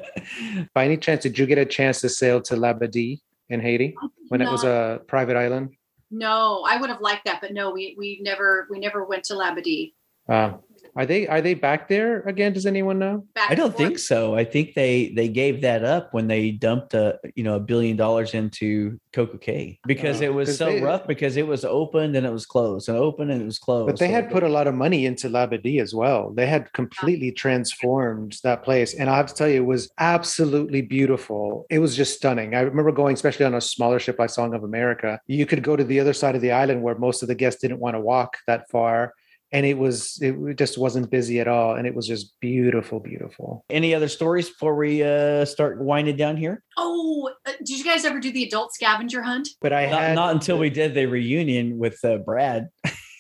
By 0.75 0.87
any 0.95 1.01
chance, 1.01 1.23
did 1.23 1.39
you 1.39 1.47
get 1.47 1.59
a 1.59 1.65
chance 1.65 2.01
to 2.01 2.09
sail 2.09 2.41
to 2.43 2.55
Labadee 2.55 3.21
in 3.49 3.61
Haiti 3.61 3.95
when 4.29 4.41
it 4.41 4.51
was 4.51 4.65
a 4.65 5.01
private 5.07 5.37
island? 5.37 5.71
No, 6.11 6.65
I 6.67 6.77
would 6.77 6.91
have 6.91 7.01
liked 7.01 7.25
that, 7.25 7.41
but 7.41 7.53
no, 7.53 7.71
we 7.71 7.97
we 7.99 8.21
never 8.23 8.69
we 8.71 8.79
never 8.79 9.05
went 9.05 9.25
to 9.25 9.35
Labadee. 9.35 9.95
Uh, 10.29 10.53
are 10.97 11.07
they 11.07 11.27
are 11.27 11.41
they 11.41 11.55
back 11.55 11.89
there 11.89 12.21
again? 12.23 12.53
Does 12.53 12.67
anyone 12.67 12.99
know? 12.99 13.27
Back 13.35 13.51
I 13.51 13.55
don't 13.55 13.77
think 13.77 13.99
so. 13.99 14.35
I 14.37 14.45
think 14.45 14.75
they 14.75 15.13
they 15.17 15.29
gave 15.29 15.61
that 15.63 15.85
up 15.85 16.13
when 16.15 16.27
they 16.29 16.51
dumped 16.53 16.95
a 16.95 17.19
you 17.35 17.43
know 17.45 17.57
a 17.57 17.61
billion 17.61 17.97
dollars 17.97 18.35
into 18.35 18.99
CocoCay 19.13 19.79
because 19.87 20.21
Oh, 20.21 20.25
it 20.25 20.35
was 20.35 20.57
so 20.57 20.67
they- 20.67 20.83
rough 20.83 21.07
because 21.07 21.37
it 21.37 21.47
was 21.47 21.65
opened 21.65 22.17
and 22.17 22.27
it 22.27 22.33
was 22.33 22.47
closed 22.47 22.89
and 22.89 22.97
open 22.99 23.31
and 23.31 23.43
it 23.43 23.45
was 23.45 23.59
closed. 23.59 23.87
But 23.87 23.99
they 23.99 24.09
So 24.09 24.13
had 24.13 24.31
put 24.31 24.43
a 24.43 24.49
lot 24.49 24.67
of 24.67 24.75
money 24.75 25.07
into 25.07 25.29
Labadee 25.29 25.81
as 25.81 25.95
well. 25.95 26.31
They 26.33 26.47
had 26.47 26.73
completely 26.73 27.33
transformed 27.33 28.39
that 28.45 28.63
place. 28.63 28.95
And 28.95 29.09
I 29.11 29.17
have 29.17 29.27
to 29.27 29.35
tell 29.35 29.49
you, 29.49 29.57
it 29.63 29.67
was 29.67 29.91
absolutely 29.99 30.83
beautiful. 30.83 31.67
It 31.71 31.79
was 31.79 31.97
just 31.97 32.17
stunning. 32.17 32.55
I 32.55 32.61
remember 32.61 32.93
going, 32.93 33.15
especially 33.15 33.47
on 33.47 33.55
a 33.55 33.61
smaller 33.61 33.99
ship 33.99 34.19
like 34.19 34.31
Song 34.31 34.55
of 34.55 34.65
America. 34.65 35.21
You 35.27 35.47
could 35.47 35.63
go 35.63 35.77
to 35.77 35.85
the 35.85 36.01
other 36.01 36.13
side 36.13 36.35
of 36.35 36.41
the 36.43 36.53
island 36.53 36.83
where 36.83 36.95
most 36.97 37.23
of 37.23 37.29
the 37.29 37.35
guests 37.35 37.61
didn't 37.61 37.81
want 37.81 37.95
to 37.97 38.01
walk 38.01 38.37
that 38.47 38.71
far. 38.71 39.15
And 39.55 39.65
it 39.65 39.79
was, 39.79 40.19
it 40.21 40.59
just 40.59 40.77
wasn't 40.77 41.11
busy 41.11 41.39
at 41.39 41.47
all. 41.47 41.77
And 41.77 41.87
it 41.87 41.95
was 41.95 42.09
just 42.09 42.35
beautiful, 42.41 42.99
beautiful. 42.99 43.65
Any 43.71 43.95
other 43.95 44.09
stories 44.09 44.49
before 44.51 44.75
we 44.75 45.03
uh, 45.05 45.45
start 45.45 45.81
winding 45.81 46.17
down 46.17 46.37
here? 46.37 46.61
Oh, 46.77 47.31
uh, 47.47 47.53
did 47.59 47.79
you 47.79 47.85
guys 47.85 48.05
ever 48.05 48.19
do 48.19 48.33
the 48.33 48.43
adult 48.43 48.75
scavenger 48.75 49.23
hunt? 49.23 49.49
But 49.61 49.73
I 49.73 49.87
Not, 49.89 50.01
had 50.03 50.15
not 50.17 50.35
until 50.35 50.59
we 50.59 50.71
did 50.71 50.95
the 50.95 51.07
reunion 51.07 51.79
with 51.79 52.05
uh, 52.05 52.17
Brad. 52.19 52.69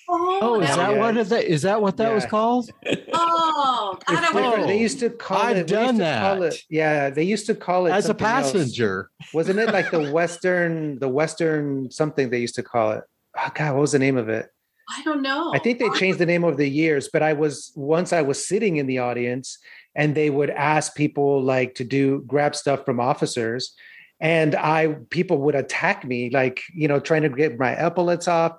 Oh, 0.08 0.60
is 0.60 0.68
that 0.68 0.76
that 0.76 0.90
was- 0.90 0.98
what 0.98 1.16
is 1.16 1.28
that? 1.30 1.44
Is 1.44 1.62
that 1.62 1.80
what 1.80 1.96
that 1.98 2.12
was 2.12 2.26
called? 2.26 2.68
Oh, 3.16 3.96
God, 4.06 4.12
It's 4.12 4.18
I 4.18 4.26
different. 4.26 4.58
would 4.60 4.68
They 4.68 4.78
used 4.80 4.98
to 5.00 5.10
call 5.10 5.38
I've 5.38 5.56
it. 5.56 5.70
we 5.70 5.76
used 5.78 5.98
done 5.98 5.98
to 5.98 6.20
call 6.20 6.40
that. 6.40 6.54
it- 6.54 6.62
yeah, 6.68 7.10
they 7.10 7.22
used 7.22 7.46
to 7.46 7.54
call 7.54 7.86
it 7.86 7.90
As 7.92 8.04
a 8.04 8.08
something 8.08 8.26
else. 8.26 8.52
passenger. 8.52 9.08
Wasn't 9.32 9.58
it 9.58 9.72
like 9.72 9.90
the 9.90 10.10
Western, 10.12 10.98
the 10.98 11.08
Western 11.08 11.90
something 11.90 12.28
they 12.30 12.38
used 12.40 12.56
to 12.56 12.62
call 12.62 12.92
it? 12.92 13.04
Oh 13.38 13.50
God, 13.54 13.74
what 13.74 13.80
was 13.82 13.92
the 13.92 13.98
name 14.00 14.16
of 14.16 14.28
it? 14.28 14.46
I 14.88 15.02
don't 15.02 15.22
know. 15.22 15.52
I 15.54 15.58
think 15.58 15.78
they 15.78 15.88
changed 15.90 16.18
the 16.18 16.26
name 16.26 16.44
over 16.44 16.56
the 16.56 16.68
years, 16.68 17.08
but 17.12 17.22
I 17.22 17.32
was 17.32 17.72
once 17.74 18.12
I 18.12 18.22
was 18.22 18.46
sitting 18.46 18.76
in 18.76 18.86
the 18.86 18.98
audience 18.98 19.58
and 19.94 20.14
they 20.14 20.30
would 20.30 20.50
ask 20.50 20.94
people 20.94 21.42
like 21.42 21.74
to 21.76 21.84
do 21.84 22.22
grab 22.26 22.54
stuff 22.54 22.84
from 22.84 23.00
officers. 23.00 23.74
And 24.20 24.54
I 24.54 24.96
people 25.10 25.38
would 25.38 25.54
attack 25.54 26.04
me, 26.04 26.30
like, 26.30 26.62
you 26.74 26.88
know, 26.88 27.00
trying 27.00 27.22
to 27.22 27.28
get 27.28 27.58
my 27.58 27.74
epaulets 27.74 28.28
off. 28.28 28.52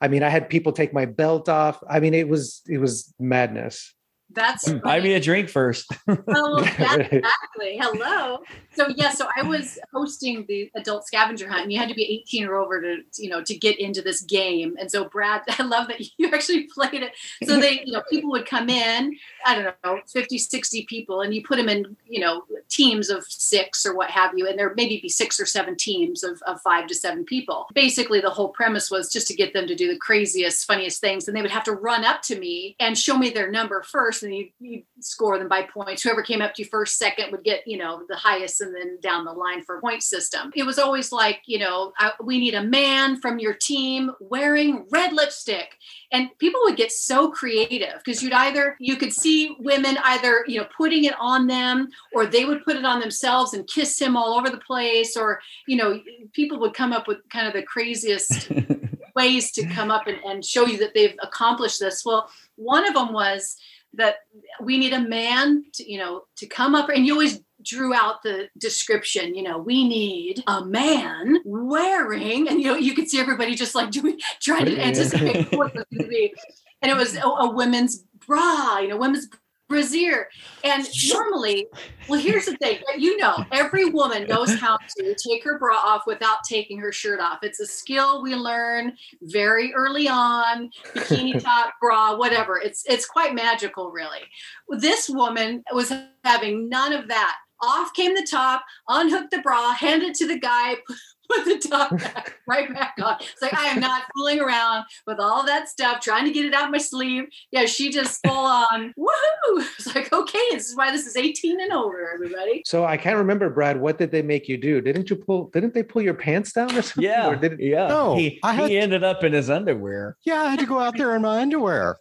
I 0.00 0.08
mean, 0.08 0.22
I 0.22 0.28
had 0.28 0.48
people 0.48 0.72
take 0.72 0.92
my 0.92 1.06
belt 1.06 1.48
off. 1.48 1.82
I 1.88 2.00
mean, 2.00 2.14
it 2.14 2.28
was 2.28 2.62
it 2.68 2.78
was 2.78 3.12
madness. 3.18 3.94
That's 4.34 4.70
hmm, 4.70 4.78
Buy 4.78 4.98
funny. 4.98 5.10
me 5.10 5.14
a 5.14 5.20
drink 5.20 5.48
first. 5.48 5.90
Oh, 6.08 6.58
exactly. 6.62 7.78
Hello. 7.80 8.42
So 8.74 8.88
yeah, 8.96 9.10
so 9.10 9.28
I 9.36 9.42
was 9.42 9.78
hosting 9.92 10.46
the 10.48 10.70
adult 10.76 11.06
scavenger 11.06 11.48
hunt, 11.48 11.64
and 11.64 11.72
you 11.72 11.78
had 11.78 11.88
to 11.88 11.94
be 11.94 12.04
18 12.04 12.44
or 12.46 12.56
over 12.56 12.80
to 12.80 12.98
you 13.18 13.28
know 13.28 13.42
to 13.42 13.54
get 13.56 13.78
into 13.78 14.02
this 14.02 14.22
game. 14.22 14.76
And 14.78 14.90
so 14.90 15.04
Brad, 15.04 15.42
I 15.58 15.62
love 15.62 15.88
that 15.88 16.00
you 16.18 16.30
actually 16.32 16.64
played 16.74 17.02
it. 17.02 17.12
So 17.44 17.60
they, 17.60 17.82
you 17.84 17.92
know, 17.92 18.02
people 18.10 18.30
would 18.30 18.46
come 18.46 18.68
in, 18.68 19.16
I 19.44 19.54
don't 19.54 19.74
know, 19.84 20.00
50, 20.10 20.38
60 20.38 20.86
people, 20.86 21.20
and 21.20 21.34
you 21.34 21.42
put 21.42 21.56
them 21.56 21.68
in, 21.68 21.96
you 22.06 22.20
know, 22.20 22.44
teams 22.68 23.10
of 23.10 23.24
six 23.24 23.84
or 23.84 23.94
what 23.94 24.10
have 24.10 24.32
you, 24.36 24.48
and 24.48 24.58
there 24.58 24.72
maybe 24.76 25.00
be 25.00 25.08
six 25.08 25.38
or 25.38 25.46
seven 25.46 25.76
teams 25.76 26.24
of, 26.24 26.40
of 26.46 26.60
five 26.62 26.86
to 26.88 26.94
seven 26.94 27.24
people. 27.24 27.66
Basically, 27.74 28.20
the 28.20 28.30
whole 28.30 28.48
premise 28.48 28.90
was 28.90 29.12
just 29.12 29.26
to 29.28 29.34
get 29.34 29.52
them 29.52 29.66
to 29.66 29.74
do 29.74 29.92
the 29.92 29.98
craziest, 29.98 30.66
funniest 30.66 31.00
things, 31.00 31.28
and 31.28 31.36
they 31.36 31.42
would 31.42 31.50
have 31.50 31.64
to 31.64 31.72
run 31.72 32.04
up 32.04 32.22
to 32.22 32.38
me 32.38 32.76
and 32.80 32.96
show 32.96 33.16
me 33.16 33.30
their 33.30 33.50
number 33.50 33.82
first, 33.82 34.21
and 34.22 34.34
you 34.34 34.48
you 34.60 34.82
score 35.00 35.38
them 35.38 35.48
by 35.48 35.62
points. 35.62 36.02
Whoever 36.02 36.22
came 36.22 36.42
up 36.42 36.54
to 36.54 36.62
you 36.62 36.68
first, 36.68 36.98
second 36.98 37.32
would 37.32 37.44
get 37.44 37.66
you 37.66 37.78
know 37.78 38.02
the 38.08 38.16
highest, 38.16 38.60
and 38.60 38.74
then 38.74 38.98
down 39.00 39.24
the 39.24 39.32
line 39.32 39.62
for 39.64 39.80
point 39.80 40.02
system. 40.02 40.52
It 40.54 40.64
was 40.64 40.78
always 40.78 41.12
like 41.12 41.40
you 41.46 41.58
know 41.58 41.92
I, 41.98 42.12
we 42.22 42.38
need 42.38 42.54
a 42.54 42.62
man 42.62 43.20
from 43.20 43.38
your 43.38 43.54
team 43.54 44.12
wearing 44.20 44.86
red 44.90 45.12
lipstick 45.12 45.76
and 46.12 46.28
people 46.38 46.60
would 46.64 46.76
get 46.76 46.92
so 46.92 47.30
creative 47.30 47.94
because 48.04 48.22
you'd 48.22 48.32
either 48.32 48.76
you 48.78 48.96
could 48.96 49.12
see 49.12 49.56
women 49.58 49.96
either 50.04 50.44
you 50.46 50.60
know 50.60 50.66
putting 50.76 51.04
it 51.04 51.14
on 51.18 51.46
them 51.46 51.88
or 52.12 52.26
they 52.26 52.44
would 52.44 52.64
put 52.64 52.76
it 52.76 52.84
on 52.84 53.00
themselves 53.00 53.54
and 53.54 53.66
kiss 53.66 53.98
him 53.98 54.16
all 54.16 54.34
over 54.38 54.50
the 54.50 54.58
place 54.58 55.16
or 55.16 55.40
you 55.66 55.76
know 55.76 56.00
people 56.32 56.60
would 56.60 56.74
come 56.74 56.92
up 56.92 57.08
with 57.08 57.18
kind 57.30 57.46
of 57.46 57.54
the 57.54 57.62
craziest 57.62 58.52
ways 59.16 59.50
to 59.52 59.66
come 59.66 59.90
up 59.90 60.06
and, 60.06 60.18
and 60.24 60.44
show 60.44 60.66
you 60.66 60.78
that 60.78 60.94
they've 60.94 61.16
accomplished 61.22 61.80
this 61.80 62.04
well 62.04 62.30
one 62.56 62.86
of 62.86 62.94
them 62.94 63.12
was 63.12 63.56
that 63.94 64.16
we 64.60 64.78
need 64.78 64.92
a 64.92 65.00
man 65.00 65.64
to 65.74 65.90
you 65.90 65.98
know 65.98 66.22
to 66.36 66.46
come 66.46 66.74
up. 66.74 66.88
And 66.88 67.06
you 67.06 67.12
always 67.12 67.40
drew 67.64 67.94
out 67.94 68.22
the 68.24 68.48
description 68.58 69.36
you 69.36 69.42
know 69.42 69.56
we 69.56 69.86
need 69.86 70.42
a 70.48 70.64
man 70.64 71.38
wearing 71.44 72.48
and 72.48 72.60
you 72.60 72.66
know 72.66 72.76
you 72.76 72.92
could 72.92 73.08
see 73.08 73.20
everybody 73.20 73.54
just 73.54 73.74
like 73.74 73.90
doing 73.98 74.18
trying 74.40 74.66
to 74.66 74.80
anticipate 74.80 75.52
what 75.56 75.68
it 75.68 75.74
was 75.74 75.84
going 75.92 76.02
to 76.02 76.08
be. 76.08 76.34
And 76.80 76.90
it 76.90 76.96
was 76.96 77.14
a, 77.16 77.22
a 77.22 77.52
women's 77.52 78.04
bra 78.26 78.78
you 78.78 78.88
know 78.88 78.96
women's 78.96 79.28
brassiere 79.72 80.28
and 80.64 80.86
normally 81.12 81.66
well 82.08 82.20
here's 82.20 82.44
the 82.46 82.56
thing 82.56 82.78
you 82.98 83.16
know 83.16 83.44
every 83.52 83.86
woman 83.86 84.26
knows 84.26 84.54
how 84.54 84.76
to 84.96 85.14
take 85.14 85.42
her 85.44 85.58
bra 85.58 85.76
off 85.76 86.02
without 86.06 86.38
taking 86.48 86.78
her 86.78 86.92
shirt 86.92 87.20
off. 87.20 87.38
It's 87.42 87.60
a 87.60 87.66
skill 87.66 88.22
we 88.22 88.34
learn 88.34 88.94
very 89.22 89.72
early 89.74 90.08
on 90.08 90.70
bikini 90.94 91.42
top 91.42 91.74
bra 91.80 92.16
whatever. 92.16 92.58
It's 92.58 92.84
it's 92.86 93.06
quite 93.06 93.34
magical 93.34 93.90
really. 93.90 94.20
This 94.68 95.08
woman 95.08 95.62
was 95.72 95.92
having 96.24 96.68
none 96.68 96.92
of 96.92 97.08
that. 97.08 97.36
Off 97.64 97.92
came 97.94 98.14
the 98.14 98.26
top 98.28 98.64
unhooked 98.88 99.30
the 99.30 99.38
bra 99.38 99.72
handed 99.72 100.14
to 100.14 100.26
the 100.26 100.38
guy 100.38 100.76
put 101.28 101.44
the 101.44 101.68
top 101.68 101.90
back 101.98 102.38
right 102.46 102.72
back 102.74 102.94
on 103.02 103.16
it's 103.20 103.40
like 103.42 103.54
i 103.54 103.66
am 103.66 103.80
not 103.80 104.02
fooling 104.14 104.40
around 104.40 104.84
with 105.06 105.18
all 105.18 105.44
that 105.46 105.68
stuff 105.68 106.00
trying 106.00 106.24
to 106.24 106.30
get 106.32 106.44
it 106.44 106.52
out 106.54 106.70
my 106.70 106.78
sleeve 106.78 107.24
yeah 107.50 107.64
she 107.64 107.90
just 107.90 108.20
full 108.26 108.36
on 108.36 108.92
woohoo 108.98 109.64
it's 109.78 109.94
like 109.94 110.12
okay 110.12 110.38
this 110.50 110.68
is 110.68 110.76
why 110.76 110.90
this 110.90 111.06
is 111.06 111.16
18 111.16 111.60
and 111.60 111.72
over 111.72 112.10
everybody 112.12 112.62
So 112.66 112.84
I 112.84 112.96
can't 112.96 113.16
remember, 113.16 113.48
Brad. 113.50 113.80
What 113.80 113.98
did 113.98 114.10
they 114.10 114.22
make 114.22 114.48
you 114.48 114.56
do? 114.56 114.80
Didn't 114.80 115.10
you 115.10 115.16
pull? 115.16 115.48
Didn't 115.48 115.74
they 115.74 115.82
pull 115.82 116.02
your 116.02 116.14
pants 116.14 116.52
down 116.52 116.74
or 116.76 116.82
something? 116.82 117.04
yeah, 117.04 117.28
Or 117.28 117.36
did, 117.36 117.58
yeah. 117.60 117.88
No, 117.88 118.16
he, 118.16 118.38
I 118.42 118.52
had- 118.54 118.70
he 118.70 118.78
ended 118.78 119.02
up 119.04 119.24
in 119.24 119.32
his 119.32 119.50
underwear. 119.50 120.16
Yeah, 120.24 120.42
I 120.42 120.50
had 120.50 120.58
to 120.60 120.66
go 120.66 120.78
out 120.78 120.96
there 120.96 121.14
in 121.16 121.22
my 121.22 121.40
underwear 121.40 121.96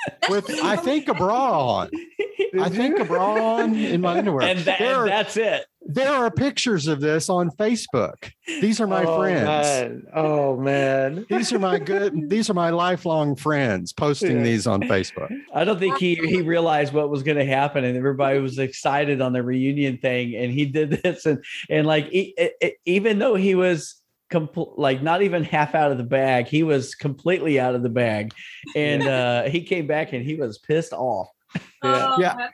with 0.29 0.49
I 0.63 0.75
think 0.75 1.07
a 1.07 1.13
bra 1.13 1.79
on. 1.79 1.89
I 2.59 2.69
think 2.69 2.99
a 2.99 3.05
bra 3.05 3.57
on 3.57 3.75
in 3.75 4.01
my 4.01 4.17
underwear. 4.17 4.47
And, 4.47 4.59
tha- 4.59 4.75
There 4.79 4.87
and 4.87 4.97
are- 5.01 5.07
that's 5.07 5.35
it. 5.37 5.65
there 5.81 6.11
are 6.11 6.31
pictures 6.31 6.87
of 6.87 7.01
this 7.01 7.29
on 7.29 7.49
Facebook. 7.51 8.31
These 8.47 8.79
are 8.79 8.87
my 8.87 9.03
oh, 9.03 9.19
friends. 9.19 9.45
Man. 9.45 10.03
Oh 10.15 10.55
man. 10.57 11.25
These 11.29 11.51
are 11.53 11.59
my 11.59 11.79
good. 11.79 12.29
These 12.29 12.49
are 12.49 12.53
my 12.53 12.69
lifelong 12.69 13.35
friends 13.35 13.91
posting 13.93 14.37
Yeah. 14.37 14.43
these 14.43 14.67
on 14.67 14.81
Facebook. 14.81 15.35
I 15.53 15.63
don't 15.65 15.79
think 15.79 15.97
he 15.97 16.15
he 16.15 16.41
realized 16.41 16.93
what 16.93 17.09
was 17.09 17.23
going 17.23 17.37
to 17.37 17.45
happen, 17.45 17.83
and 17.83 17.97
everybody 17.97 18.39
was 18.39 18.57
excited 18.57 19.21
on 19.21 19.33
the 19.33 19.43
reunion 19.43 19.97
thing. 19.97 20.35
And 20.35 20.51
he 20.51 20.65
did 20.65 20.91
this, 21.03 21.25
and 21.25 21.43
and 21.69 21.85
like 21.85 22.07
e- 22.13 22.33
e- 22.39 22.49
e- 22.63 22.71
even 22.85 23.19
though 23.19 23.35
he 23.35 23.55
was 23.55 23.95
compl- 24.35 24.73
like 24.77 25.01
not 25.01 25.21
even 25.21 25.43
half 25.43 25.75
out 25.75 25.91
of 25.91 25.97
the 25.97 26.03
bag, 26.03 26.47
he 26.47 26.63
was 26.63 26.95
completely 26.95 27.59
out 27.59 27.75
of 27.75 27.83
the 27.83 27.89
bag, 27.89 28.33
and 28.75 29.07
uh, 29.07 29.43
he 29.43 29.61
came 29.61 29.87
back 29.87 30.13
and 30.13 30.25
he 30.25 30.35
was 30.35 30.57
pissed 30.57 30.93
off. 30.93 31.29
Yeah. 31.55 31.61
Oh, 31.83 32.15
Yeah. 32.19 32.49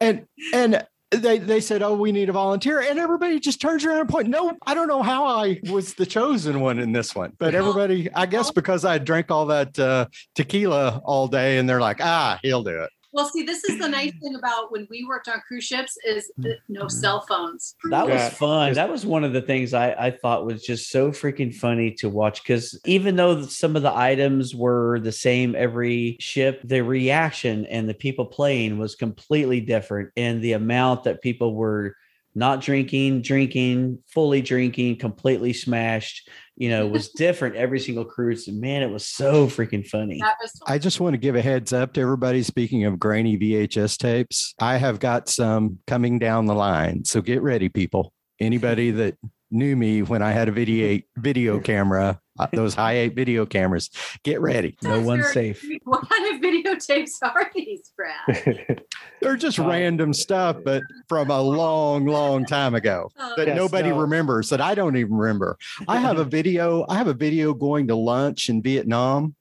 And 0.00 0.26
and 0.52 0.86
they 1.10 1.38
they 1.38 1.60
said, 1.60 1.82
"Oh, 1.82 1.94
we 1.94 2.12
need 2.12 2.28
a 2.28 2.32
volunteer," 2.32 2.80
and 2.80 2.98
everybody 2.98 3.38
just 3.38 3.60
turns 3.60 3.84
around 3.84 4.00
and 4.00 4.08
point. 4.08 4.28
No, 4.28 4.56
I 4.66 4.74
don't 4.74 4.88
know 4.88 5.02
how 5.02 5.24
I 5.24 5.60
was 5.70 5.94
the 5.94 6.06
chosen 6.06 6.60
one 6.60 6.78
in 6.78 6.92
this 6.92 7.14
one, 7.14 7.32
but 7.38 7.54
everybody, 7.54 8.10
I 8.12 8.26
guess, 8.26 8.50
because 8.50 8.84
I 8.84 8.98
drank 8.98 9.30
all 9.30 9.46
that 9.46 9.78
uh, 9.78 10.06
tequila 10.34 11.00
all 11.04 11.28
day, 11.28 11.58
and 11.58 11.68
they're 11.68 11.80
like, 11.80 11.98
"Ah, 12.00 12.38
he'll 12.42 12.64
do 12.64 12.82
it." 12.82 12.90
Well, 13.14 13.28
see, 13.28 13.44
this 13.44 13.62
is 13.62 13.78
the 13.78 13.88
nice 13.88 14.12
thing 14.22 14.34
about 14.34 14.72
when 14.72 14.88
we 14.90 15.06
worked 15.06 15.28
on 15.28 15.40
cruise 15.46 15.64
ships 15.64 15.96
is 16.04 16.32
mm. 16.38 16.52
no 16.68 16.80
mm-hmm. 16.80 16.88
cell 16.88 17.20
phones. 17.20 17.76
That 17.88 18.08
was 18.08 18.28
fun. 18.34 18.74
That 18.74 18.90
was 18.90 19.06
one 19.06 19.22
of 19.22 19.32
the 19.32 19.40
things 19.40 19.72
I, 19.72 19.92
I 19.92 20.10
thought 20.10 20.44
was 20.44 20.64
just 20.64 20.90
so 20.90 21.12
freaking 21.12 21.54
funny 21.54 21.92
to 21.92 22.08
watch 22.08 22.42
because 22.42 22.78
even 22.84 23.14
though 23.14 23.42
some 23.42 23.76
of 23.76 23.82
the 23.82 23.96
items 23.96 24.52
were 24.52 24.98
the 24.98 25.12
same 25.12 25.54
every 25.54 26.16
ship, 26.18 26.60
the 26.64 26.82
reaction 26.82 27.66
and 27.66 27.88
the 27.88 27.94
people 27.94 28.26
playing 28.26 28.78
was 28.78 28.96
completely 28.96 29.60
different. 29.60 30.10
And 30.16 30.42
the 30.42 30.52
amount 30.52 31.04
that 31.04 31.22
people 31.22 31.54
were 31.54 31.94
not 32.34 32.60
drinking, 32.60 33.22
drinking, 33.22 33.98
fully 34.08 34.42
drinking, 34.42 34.98
completely 34.98 35.52
smashed, 35.52 36.28
you 36.56 36.68
know, 36.68 36.86
was 36.86 37.08
different 37.16 37.56
every 37.56 37.78
single 37.78 38.04
cruise. 38.04 38.48
And 38.48 38.60
man, 38.60 38.82
it 38.82 38.90
was 38.90 39.06
so 39.06 39.46
freaking 39.46 39.86
funny. 39.86 40.20
I 40.66 40.78
just 40.78 41.00
want 41.00 41.14
to 41.14 41.18
give 41.18 41.36
a 41.36 41.42
heads 41.42 41.72
up 41.72 41.92
to 41.94 42.00
everybody. 42.00 42.42
Speaking 42.42 42.84
of 42.84 42.98
grainy 42.98 43.38
VHS 43.38 43.98
tapes, 43.98 44.54
I 44.58 44.76
have 44.76 44.98
got 44.98 45.28
some 45.28 45.78
coming 45.86 46.18
down 46.18 46.46
the 46.46 46.54
line. 46.54 47.04
So 47.04 47.20
get 47.20 47.42
ready, 47.42 47.68
people. 47.68 48.12
Anybody 48.40 48.90
that 48.92 49.16
knew 49.54 49.76
me 49.76 50.02
when 50.02 50.20
I 50.20 50.32
had 50.32 50.48
a 50.48 50.52
video 50.52 51.00
video 51.16 51.60
camera, 51.60 52.20
uh, 52.38 52.46
those 52.52 52.74
high 52.74 52.98
eight 52.98 53.14
video 53.14 53.46
cameras, 53.46 53.88
get 54.24 54.40
ready. 54.40 54.76
No 54.82 55.00
one's 55.00 55.32
safe. 55.32 55.64
What 55.84 56.08
kind 56.08 56.34
of 56.34 56.40
videotapes 56.40 57.12
are 57.22 57.50
these, 57.54 57.92
Brad? 57.96 58.82
They're 59.20 59.36
just 59.36 59.58
Uh, 59.60 59.66
random 59.68 60.12
stuff, 60.12 60.56
but 60.64 60.82
from 61.08 61.30
a 61.30 61.40
long, 61.40 62.06
long 62.06 62.44
time 62.44 62.74
ago 62.74 63.08
Oh, 63.18 63.34
that 63.36 63.46
Yes, 63.48 63.56
nobody 63.56 63.90
no. 63.90 64.00
remembers 64.00 64.48
that 64.50 64.60
I 64.60 64.74
don't 64.74 64.96
even 64.96 65.14
remember. 65.14 65.56
I 65.88 65.98
have 65.98 66.18
a 66.18 66.24
video. 66.24 66.84
I 66.88 66.96
have 66.96 67.06
a 67.06 67.14
video 67.14 67.54
going 67.54 67.86
to 67.88 67.94
lunch 67.94 68.48
in 68.48 68.62
Vietnam 68.62 69.34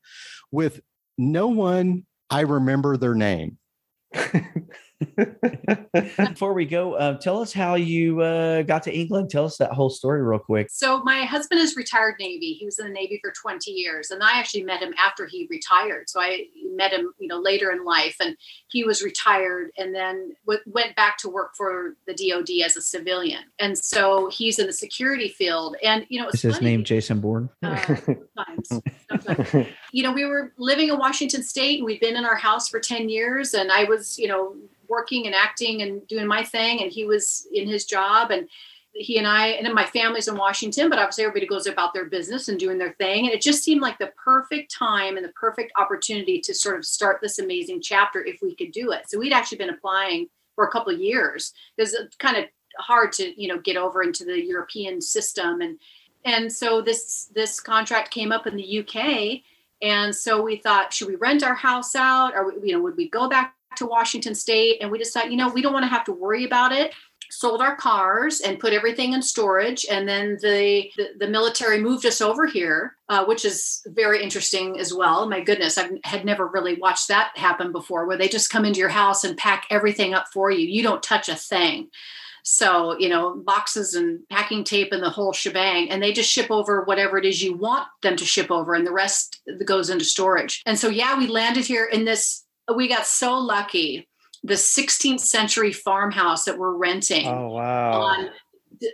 with 0.52 0.82
no 1.18 1.48
one 1.48 2.06
I 2.30 2.42
remember 2.42 2.98
their 2.98 3.16
name. 3.16 3.58
Before 6.18 6.54
we 6.54 6.66
go, 6.66 6.94
uh, 6.94 7.18
tell 7.18 7.42
us 7.42 7.54
how 7.54 7.76
you 7.76 8.22
uh, 8.22 8.64
got 8.64 8.84
to 8.84 8.96
England. 8.96 9.30
Tell 9.30 9.46
us 9.46 9.58
that 9.58 9.72
whole 9.72 9.90
story 9.90 10.22
real 10.22 10.40
quick. 10.40 10.68
So 10.72 11.04
my 11.04 11.24
husband 11.26 11.62
is 11.62 11.76
retired 11.76 12.16
Navy. 12.20 12.54
He 12.54 12.66
was 12.66 12.80
in 12.80 12.86
the 12.88 12.92
Navy 12.92 13.20
for 13.24 13.32
20 13.32 13.72
years, 13.72 14.12
and 14.12 14.24
I 14.24 14.40
actually 14.40 14.64
met 14.64 14.82
him 14.82 14.94
after 15.04 15.26
he 15.26 15.48
retired. 15.50 16.10
So 16.10 16.22
I 16.22 16.46
met 16.76 16.92
him, 16.92 17.14
you 17.20 17.28
know, 17.28 17.40
later 17.40 17.72
in 17.72 17.84
life, 17.84 18.16
and 18.20 18.36
he 18.70 18.84
was 18.84 19.02
retired, 19.02 19.72
and 19.78 19.94
then 19.94 20.34
w- 20.46 20.64
went 20.66 20.96
back 20.96 21.18
to 21.20 21.30
work 21.30 21.52
for 21.56 21.96
the 22.08 22.14
DoD 22.14 22.66
as 22.66 22.76
a 22.78 22.82
civilian. 22.82 23.44
And 23.60 23.78
so 23.78 24.30
he's 24.30 24.60
in 24.60 24.68
the 24.68 24.74
security 24.74 25.30
field, 25.30 25.76
and 25.84 26.06
you 26.10 26.20
know, 26.22 26.28
it's 26.28 26.36
Is 26.36 26.54
his 26.56 26.62
name 26.62 26.84
Jason 26.84 27.20
Bourne? 27.20 27.50
uh, 27.62 27.86
sometimes, 27.96 28.82
sometimes. 29.10 29.68
you 29.94 30.02
know, 30.02 30.12
we 30.12 30.26
were 30.26 30.52
living 30.58 30.90
in 30.90 30.98
Washington 30.98 31.44
State, 31.44 31.78
and 31.78 31.86
we'd 31.86 32.00
been 32.00 32.18
in 32.18 32.26
our 32.26 32.36
house 32.36 32.68
for 32.68 32.80
10 32.80 33.10
years, 33.10 33.54
and 33.54 33.72
I 33.72 33.84
was, 33.84 34.18
you 34.18 34.28
know, 34.28 34.56
working 34.90 35.28
and 35.28 35.36
acting 35.36 35.84
and 35.84 36.06
doing 36.08 36.26
my 36.26 36.44
thing, 36.44 36.82
and 36.82 36.92
he 36.92 37.06
was 37.06 37.48
in 37.54 37.68
his 37.68 37.86
job, 37.86 38.32
and 38.32 38.50
he 38.94 39.20
and 39.20 39.28
I, 39.28 39.50
and 39.50 39.66
then 39.66 39.76
my 39.76 39.86
family's 39.86 40.28
in 40.28 40.36
Washington, 40.36 40.90
but 40.90 40.98
obviously 40.98 41.26
everybody 41.26 41.46
goes 41.46 41.68
about 41.68 41.94
their 41.94 42.06
business 42.06 42.48
and 42.48 42.60
doing 42.60 42.80
their 42.80 42.94
thing. 42.94 43.26
And 43.26 43.34
it 43.34 43.42
just 43.42 43.64
seemed 43.64 43.82
like 43.82 44.00
the 44.00 44.12
perfect 44.24 44.72
time 44.72 45.16
and 45.16 45.26
the 45.26 45.32
perfect 45.34 45.72
opportunity 45.78 46.40
to 46.42 46.54
sort 46.56 46.78
of 46.78 46.86
start 46.86 47.20
this 47.22 47.38
amazing 47.38 47.82
chapter 47.82 48.24
if 48.24 48.40
we 48.42 48.56
could 48.56 48.72
do 48.72 48.92
it. 48.92 49.10
So 49.10 49.20
we'd 49.20 49.34
actually 49.34 49.60
been 49.60 49.72
applying 49.72 50.28
for 50.56 50.66
a 50.66 50.72
couple 50.72 50.94
of 50.94 51.00
years. 51.00 51.54
It's 51.78 51.96
kind 52.18 52.38
of 52.38 52.46
hard 52.80 53.12
to, 53.14 53.42
you 53.42 53.48
know, 53.48 53.60
get 53.60 53.78
over 53.78 54.04
into 54.04 54.26
the 54.26 54.44
European 54.44 55.02
system. 55.02 55.62
And 55.62 55.80
and 56.26 56.52
so 56.52 56.82
this 56.82 57.30
this 57.34 57.60
contract 57.60 58.12
came 58.12 58.32
up 58.32 58.48
in 58.48 58.56
the 58.56 58.80
UK. 58.80 59.42
And 59.84 60.16
so 60.16 60.42
we 60.42 60.56
thought, 60.56 60.94
should 60.94 61.10
we 61.10 61.16
rent 61.16 61.44
our 61.44 61.54
house 61.54 61.96
out? 61.96 62.34
Or 62.36 62.54
you 62.64 62.74
know, 62.74 62.82
would 62.82 62.98
we 62.98 63.10
go 63.10 63.28
back 63.28 63.56
to 63.76 63.86
Washington 63.86 64.34
State? 64.34 64.78
And 64.82 64.90
we 64.90 64.98
decided, 64.98 65.32
you 65.32 65.38
know, 65.38 65.50
we 65.50 65.62
don't 65.62 65.74
want 65.74 65.84
to 65.84 65.90
have 65.90 66.06
to 66.06 66.14
worry 66.14 66.46
about 66.46 66.72
it 66.72 66.94
sold 67.34 67.62
our 67.62 67.76
cars 67.76 68.42
and 68.42 68.60
put 68.60 68.74
everything 68.74 69.14
in 69.14 69.22
storage 69.22 69.86
and 69.90 70.08
then 70.08 70.38
the 70.42 70.90
the, 70.98 71.08
the 71.20 71.28
military 71.28 71.80
moved 71.80 72.06
us 72.06 72.22
over 72.22 72.46
here 72.46 72.96
uh, 73.10 73.26
which 73.26 73.44
is 73.44 73.82
very 73.88 74.22
interesting 74.22 74.80
as 74.80 74.94
well 74.94 75.28
my 75.28 75.42
goodness 75.42 75.78
i 75.78 75.90
had 76.04 76.26
never 76.26 76.48
really 76.48 76.76
watched 76.76 77.08
that 77.08 77.32
happen 77.36 77.72
before 77.72 78.06
where 78.06 78.18
they 78.18 78.28
just 78.28 78.52
come 78.52 78.66
into 78.66 78.80
your 78.80 78.90
house 78.90 79.24
and 79.24 79.38
pack 79.38 79.66
everything 79.72 80.14
up 80.14 80.28
for 80.32 80.52
you 80.52 80.68
you 80.68 80.84
don't 80.84 81.02
touch 81.02 81.28
a 81.28 81.36
thing 81.36 81.90
so 82.44 82.98
you 83.00 83.10
know 83.10 83.36
boxes 83.46 83.96
and 83.96 84.20
packing 84.30 84.64
tape 84.64 84.92
and 84.92 85.02
the 85.02 85.10
whole 85.10 85.34
shebang 85.34 85.90
and 85.90 86.04
they 86.04 86.12
just 86.12 86.30
ship 86.30 86.52
over 86.52 86.84
whatever 86.84 87.18
it 87.18 87.26
is 87.26 87.42
you 87.42 87.56
want 87.56 87.88
them 88.02 88.16
to 88.16 88.26
ship 88.26 88.52
over 88.52 88.74
and 88.74 88.86
the 88.86 88.92
rest 88.92 89.42
goes 89.66 89.90
into 89.90 90.06
storage 90.06 90.62
and 90.66 90.78
so 90.78 90.90
yeah 90.90 91.18
we 91.18 91.26
landed 91.26 91.66
here 91.66 91.86
in 91.86 92.04
this 92.06 92.44
we 92.76 92.88
got 92.88 93.06
so 93.06 93.38
lucky 93.38 94.08
the 94.44 94.56
16th 94.56 95.22
century 95.22 95.72
farmhouse 95.72 96.44
that 96.44 96.58
we're 96.58 96.76
renting 96.76 97.28
oh 97.28 97.48
wow. 97.48 98.02
on 98.02 98.30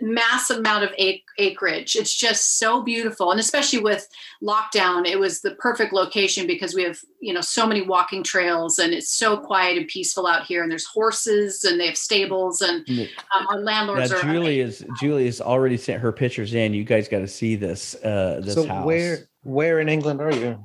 massive 0.00 0.58
amount 0.58 0.84
of 0.84 0.90
acreage. 1.38 1.96
It's 1.96 2.14
just 2.14 2.58
so 2.58 2.82
beautiful, 2.82 3.30
and 3.30 3.40
especially 3.40 3.80
with 3.80 4.06
lockdown, 4.42 5.06
it 5.06 5.18
was 5.18 5.40
the 5.40 5.54
perfect 5.56 5.92
location 5.92 6.46
because 6.46 6.74
we 6.74 6.82
have 6.82 6.98
you 7.20 7.32
know 7.32 7.40
so 7.40 7.66
many 7.66 7.82
walking 7.82 8.22
trails, 8.22 8.78
and 8.78 8.92
it's 8.92 9.10
so 9.10 9.36
quiet 9.36 9.78
and 9.78 9.86
peaceful 9.88 10.26
out 10.26 10.44
here. 10.46 10.62
And 10.62 10.70
there's 10.70 10.86
horses, 10.86 11.64
and 11.64 11.78
they 11.78 11.86
have 11.86 11.96
stables, 11.96 12.60
and 12.60 12.88
um, 12.88 13.46
our 13.48 13.60
landlords 13.60 14.10
Yeah, 14.10 14.18
are. 14.18 14.22
Julie 14.22 14.60
is 14.60 14.84
Julie 15.00 15.26
has 15.26 15.40
already 15.40 15.76
sent 15.76 16.00
her 16.00 16.12
pictures 16.12 16.54
in. 16.54 16.74
You 16.74 16.84
guys 16.84 17.08
got 17.08 17.20
to 17.20 17.28
see 17.28 17.56
this 17.56 17.94
uh 18.04 18.40
this 18.42 18.54
so 18.54 18.66
house. 18.66 18.86
where 18.86 19.28
where 19.42 19.80
in 19.80 19.88
England 19.88 20.20
are 20.20 20.34
you? 20.34 20.58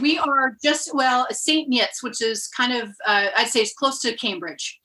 We 0.00 0.18
are 0.18 0.56
just 0.62 0.94
well 0.94 1.26
Saint 1.30 1.72
Neots, 1.72 2.02
which 2.02 2.22
is 2.22 2.48
kind 2.48 2.72
of 2.72 2.90
uh, 3.06 3.28
I'd 3.36 3.48
say 3.48 3.60
it's 3.60 3.74
close 3.74 4.00
to 4.00 4.14
Cambridge. 4.14 4.80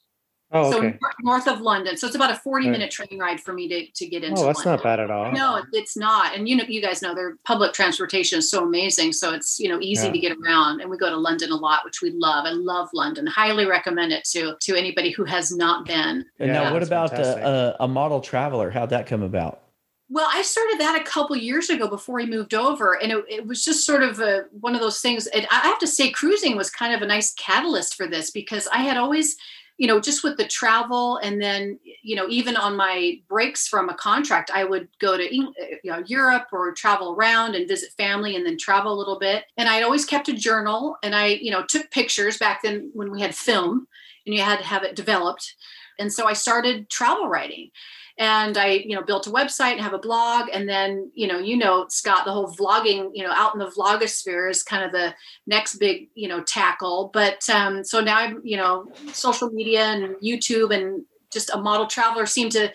Oh, 0.52 0.72
so 0.72 0.78
okay. 0.78 0.98
nor- 1.02 1.12
north 1.38 1.48
of 1.48 1.60
London. 1.62 1.98
So 1.98 2.06
it's 2.08 2.16
about 2.16 2.32
a 2.32 2.36
40 2.36 2.66
Right. 2.68 2.72
minute 2.72 2.92
train 2.92 3.18
ride 3.20 3.42
for 3.42 3.52
me 3.52 3.68
to, 3.68 3.88
to 3.92 4.06
get 4.08 4.24
into. 4.24 4.40
Oh, 4.42 4.46
that's 4.46 4.60
London. 4.66 4.74
not 4.74 4.84
bad 4.84 5.00
at 5.00 5.12
all. 5.12 5.32
No, 5.32 5.64
it's 5.74 5.98
not. 5.98 6.36
And 6.36 6.48
you 6.48 6.56
know, 6.56 6.64
you 6.68 6.82
guys 6.82 7.02
know 7.02 7.16
their 7.16 7.36
public 7.46 7.74
transportation 7.74 8.40
is 8.40 8.50
so 8.50 8.64
amazing. 8.64 9.12
So 9.14 9.34
it's, 9.34 9.60
you 9.60 9.68
know, 9.70 9.80
easy 9.82 10.06
Yeah. 10.06 10.14
to 10.14 10.20
get 10.20 10.38
around. 10.38 10.82
And 10.82 10.90
we 10.90 10.98
go 10.98 11.10
to 11.10 11.18
London 11.18 11.52
a 11.52 11.56
lot, 11.56 11.84
which 11.84 12.02
we 12.02 12.12
love. 12.12 12.46
I 12.46 12.52
love 12.52 12.90
London. 12.94 13.26
Highly 13.26 13.66
recommend 13.66 14.14
it 14.14 14.24
to 14.34 14.56
to 14.62 14.76
anybody 14.76 15.10
who 15.12 15.26
has 15.26 15.52
not 15.52 15.86
been. 15.86 16.26
And 16.40 16.48
Yeah, 16.50 16.66
now, 16.66 16.74
what 16.74 16.84
about 16.84 17.10
fantastic. 17.10 17.44
uh, 17.44 17.74
a, 17.80 17.84
a 17.86 17.88
model 17.88 18.22
traveler? 18.22 18.70
How'd 18.70 18.92
that 18.92 19.08
come 19.08 19.24
about? 19.24 19.62
Well, 20.08 20.30
I 20.32 20.44
started 20.44 20.80
that 20.80 21.02
a 21.02 21.04
couple 21.04 21.36
years 21.36 21.72
ago 21.72 21.88
before 21.88 22.20
he 22.20 22.28
moved 22.28 22.54
over, 22.54 22.94
and 23.02 23.12
it, 23.12 23.26
it 23.28 23.48
was 23.48 23.66
just 23.66 23.84
sort 23.88 24.04
of 24.04 24.20
a, 24.20 24.44
one 24.52 24.76
of 24.76 24.80
those 24.82 25.02
things. 25.02 25.26
And 25.26 25.48
I 25.50 25.62
have 25.62 25.80
to 25.80 25.88
say, 25.88 26.12
cruising 26.12 26.56
was 26.56 26.70
kind 26.70 26.94
of 26.94 27.02
a 27.02 27.08
nice 27.08 27.34
catalyst 27.34 27.96
for 27.96 28.06
this 28.06 28.30
because 28.30 28.68
I 28.68 28.82
had 28.84 28.98
always, 28.98 29.36
you 29.78 29.88
know, 29.88 30.00
just 30.00 30.24
with 30.24 30.38
the 30.38 30.48
travel, 30.48 31.18
and 31.18 31.42
then 31.42 31.80
you 32.02 32.16
know, 32.16 32.28
even 32.30 32.56
on 32.56 32.78
my 32.78 33.20
breaks 33.28 33.68
from 33.68 33.90
a 33.90 33.94
contract, 33.96 34.52
I 34.54 34.64
would 34.64 34.88
go 35.00 35.18
to 35.18 35.36
you 35.36 35.54
know 35.84 36.04
Europe 36.06 36.48
or 36.52 36.72
travel 36.74 37.14
around 37.14 37.56
and 37.56 37.68
visit 37.68 37.92
family, 37.98 38.36
and 38.36 38.46
then 38.46 38.58
travel 38.58 38.94
a 38.94 39.00
little 39.00 39.20
bit. 39.20 39.46
And 39.58 39.68
I'd 39.68 39.84
always 39.84 40.06
kept 40.06 40.30
a 40.30 40.34
journal, 40.34 40.98
and 41.04 41.16
I, 41.16 41.28
you 41.28 41.52
know, 41.52 41.64
took 41.64 41.92
pictures 41.92 42.38
back 42.38 42.62
then 42.64 42.90
when 42.94 43.12
we 43.12 43.22
had 43.22 43.36
film, 43.36 43.88
and 44.26 44.34
you 44.34 44.42
had 44.42 44.60
to 44.60 44.66
have 44.66 44.84
it 44.84 44.96
developed. 44.96 45.56
And 46.00 46.12
so 46.12 46.28
I 46.28 46.34
started 46.34 46.90
travel 46.90 47.28
writing 47.28 47.72
and 48.18 48.58
I, 48.58 48.68
you 48.68 48.96
know, 48.96 49.02
built 49.02 49.28
a 49.28 49.32
website 49.32 49.74
and 49.74 49.82
have 49.82 49.94
a 49.94 50.00
blog. 50.00 50.48
And 50.54 50.70
then, 50.70 51.12
you 51.14 51.28
know, 51.28 51.38
you 51.38 51.58
know, 51.58 51.86
Scott, 51.90 52.24
the 52.26 52.32
whole 52.32 52.48
vlogging, 52.48 53.12
you 53.14 53.24
know, 53.24 53.32
out 53.32 53.54
in 53.54 53.60
the 53.60 53.68
vlogosphere 53.68 54.50
is 54.50 54.64
kind 54.64 54.84
of 54.84 54.92
the 54.92 55.14
next 55.48 55.76
big, 55.76 56.08
you 56.16 56.30
know, 56.30 56.42
tackle. 56.44 57.10
But 57.14 57.48
um, 57.50 57.84
so 57.84 58.00
now 58.00 58.18
I'm, 58.18 58.42
you 58.44 58.56
know, 58.56 58.90
social 59.12 59.50
media 59.50 59.84
and 59.84 60.16
YouTube 60.18 60.74
and 60.74 61.04
just 61.32 61.50
a 61.54 61.58
model 61.58 61.88
traveler 61.88 62.26
seem 62.26 62.50
to 62.52 62.72